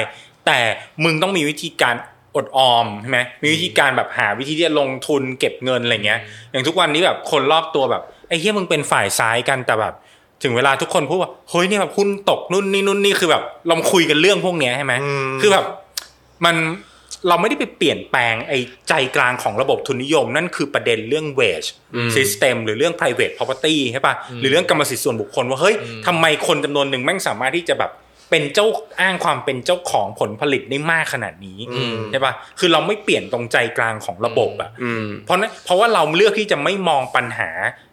[0.46, 0.58] แต่
[1.04, 1.94] มึงต้องมีวิธีการ
[2.36, 6.20] อดออมใช่ไหมมีวิธีการแบบหาวิธีที่จะลงทุนเก็บเงินอะไรเงี้ย
[6.50, 9.94] อย่างทุกวันนี้แบบคนรอบตัวแบบไอ้เหี้ยมึงเป็นฝ่ายซ้ายกันแต่แบบ
[10.42, 15.64] ถึงเวลาทุกคนพูดว่าเฮ้ยเนี่ยแบบหุ้นตกนู่นนี่นู่นนี่คือแบบเรามาคุยกันเรื่องพวกเนี้ยใช่ไหมอืมคือแบบ
[16.44, 16.56] มัน
[17.28, 18.58] เราไม่ได้ไปเปลี่ยนแปลงไอ้
[18.88, 21.68] ใจกลางของระบบทุนนิยม นั่นคือประเด็นเรื่อง wage
[22.16, 25.74] system หรือเรื่อง private property ใช่ปะหรือเรื่องกรรมสิทธิ์ส่วนบุคคลว่าเฮ้ย
[26.06, 27.90] ทำไมคนจำนวนหนึ่งแม่งสามารถที่จะแบบ
[28.32, 28.66] เป็นเจ้า
[29.00, 31.58] อ้างความเป็นเจ้าของผลผลิตได้มากขนาดนี้
[32.10, 37.50] ใช่ปะคือเราไม่เปลี่ยนตรงใจกลางของระบบอะอืมเพราะนั้นเพราะว่าเราเลือกที่จะไม่มองปัญหา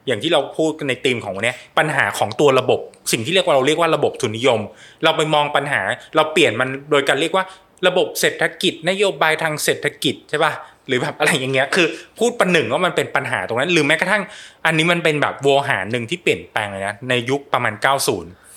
[0.07, 2.79] อย่างที่เราพูดกันในธีมของวันเนี้ยปัญหาของตัวระบบ
[3.11, 4.59] สิ่งที่เรียกว่าเราเรียกว่าระบบทุนนิยม
[5.03, 5.81] เราไปมองปัญหา
[6.15, 7.43] เราเปลี่ยนมันโดยการเรียกว่า
[7.87, 10.53] ระบบเศรษฐกิจ นโยบายทางเศรษฐกิจใช่ป่ะ
[10.87, 11.87] หรือแบบอะไรอย่างเงี้ยคือ
[12.19, 14.23] พูดประหนึ่งว่ามันเป็นปัญหาตรงนั้น หรือแม้กระทั่ง
[14.65, 18.49] อันนี้มันเป็นแบบโวหารหนึ่งที่เปลี่ยนแปลงเลยนะในยุคประมาณ 90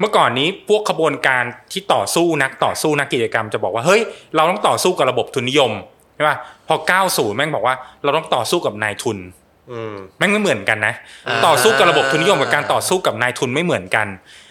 [0.00, 4.00] เมื่อก่อนนี้พวกขบวนการที่ต่อสู้นักต่อสู้นักกิจกรรมจะบอกว่าเฮ้ย
[4.36, 5.72] เราต้องต่อสู้กับระบบทุนนิยม
[6.14, 6.36] ใช่ป่ะ
[6.68, 6.74] พอ
[7.06, 9.18] 90 แม่งบอกว่าเราต้องต่อสู้กับนายทุน
[9.70, 10.94] อืมแม่งไม่เหมือนกันนะ
[11.26, 14.06] อ่าต่อสู้กับระบบทุนนิยมกับการต่อสู้กับนายทุนไม่เหมือนกัน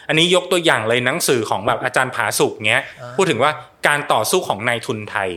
[0.08, 2.84] อันนี้ยกตัวอย่างเลยหนังสือของแบบอาจารย์ผาสุกเงี้ย
[3.16, 3.52] พูดถึงว่า
[3.88, 5.30] การต่อสู้ของนายทุนไทย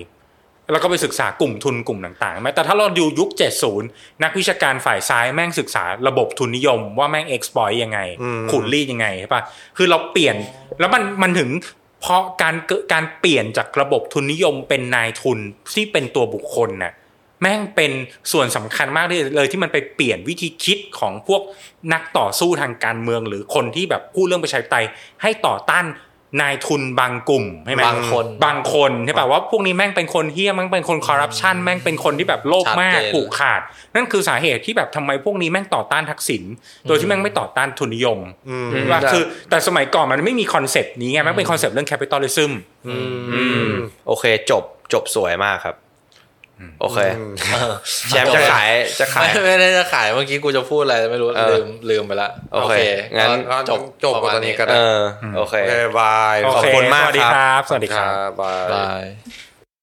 [0.70, 3.30] แล้วก็ไปศึกษากลุ่มทุนกลุ่มต่างๆไหมแต่ถ้าเราดูยุค
[3.76, 9.42] 70 นักวิชาการฝ่ายซ้ายแม่งศึกษาระบบทุนนิยม ว่าแม่ง exploit ยังไงอืมขูดรีดยังไงใช่ปะ
[9.76, 10.36] คือเราเปลี่ยน
[10.80, 11.50] แล้วมันมันถึง
[12.00, 15.38] เพราะการเกิดการเปลี่ยนจากระบบทุนนิยมเป็นนายทุน
[15.74, 16.92] ที่เป็นตัวบุคคลน่ะ
[17.42, 17.92] แม่งเป็น
[18.32, 19.06] ส่วนสำคัญมาก
[19.36, 21.42] เลยที่มันไปเปลี่ยนวิธีคิดของพวก
[21.92, 24.86] นักต่อสู้ทางการเมือง หรือคนที่แบบพูดเรื่องประชาธิปไตย
[25.22, 25.84] ให้ต่อต้าน
[26.40, 33.60] นายทุนบางกลุ่มใช่ไหมบางคนบางคนใช่ป่ะว่าพวกนี้แม่งเป็นคนเฮี้ยแม่งเป็นคนคอร์รัปชันแม่งเป็นคนที่แบบโลภมากชัดเจนผูกขาด
[33.94, 36.42] นั่นคือสาเหตุที่แบบทำไมพวกนี้แม่งต่อต้านทักษิณ
[36.88, 38.18] โดยที่แม่งไม่ต่อต้านทุนนิยม
[38.48, 42.52] อืมว่าคือแต่สมัยก่อนมันไม่มีคอนเซปต์นี้ไงแม่งเป็นคอนเซปต์เรื่อง capitalism
[42.88, 43.66] อืม
[44.06, 44.62] โอเคจบ
[44.92, 45.76] จบสวยมากครับ
[46.80, 47.32] โอเคอืม
[48.08, 48.68] แชมป์จะขาย
[49.00, 52.80] จะขายไม่ไม่ได้จะขายเมื่อกี้กูจะพูดอะไรไม่รู้เออลืมลืมไปละโอเค
[53.18, 55.02] งั้นก็จบจบประมาณตอนนี้นี้ก็ได้เออ
[55.36, 59.02] โอเคโอเค bye โอเคขอบคุณมากสวัสดีครับครับสวัสดีครับ bye bye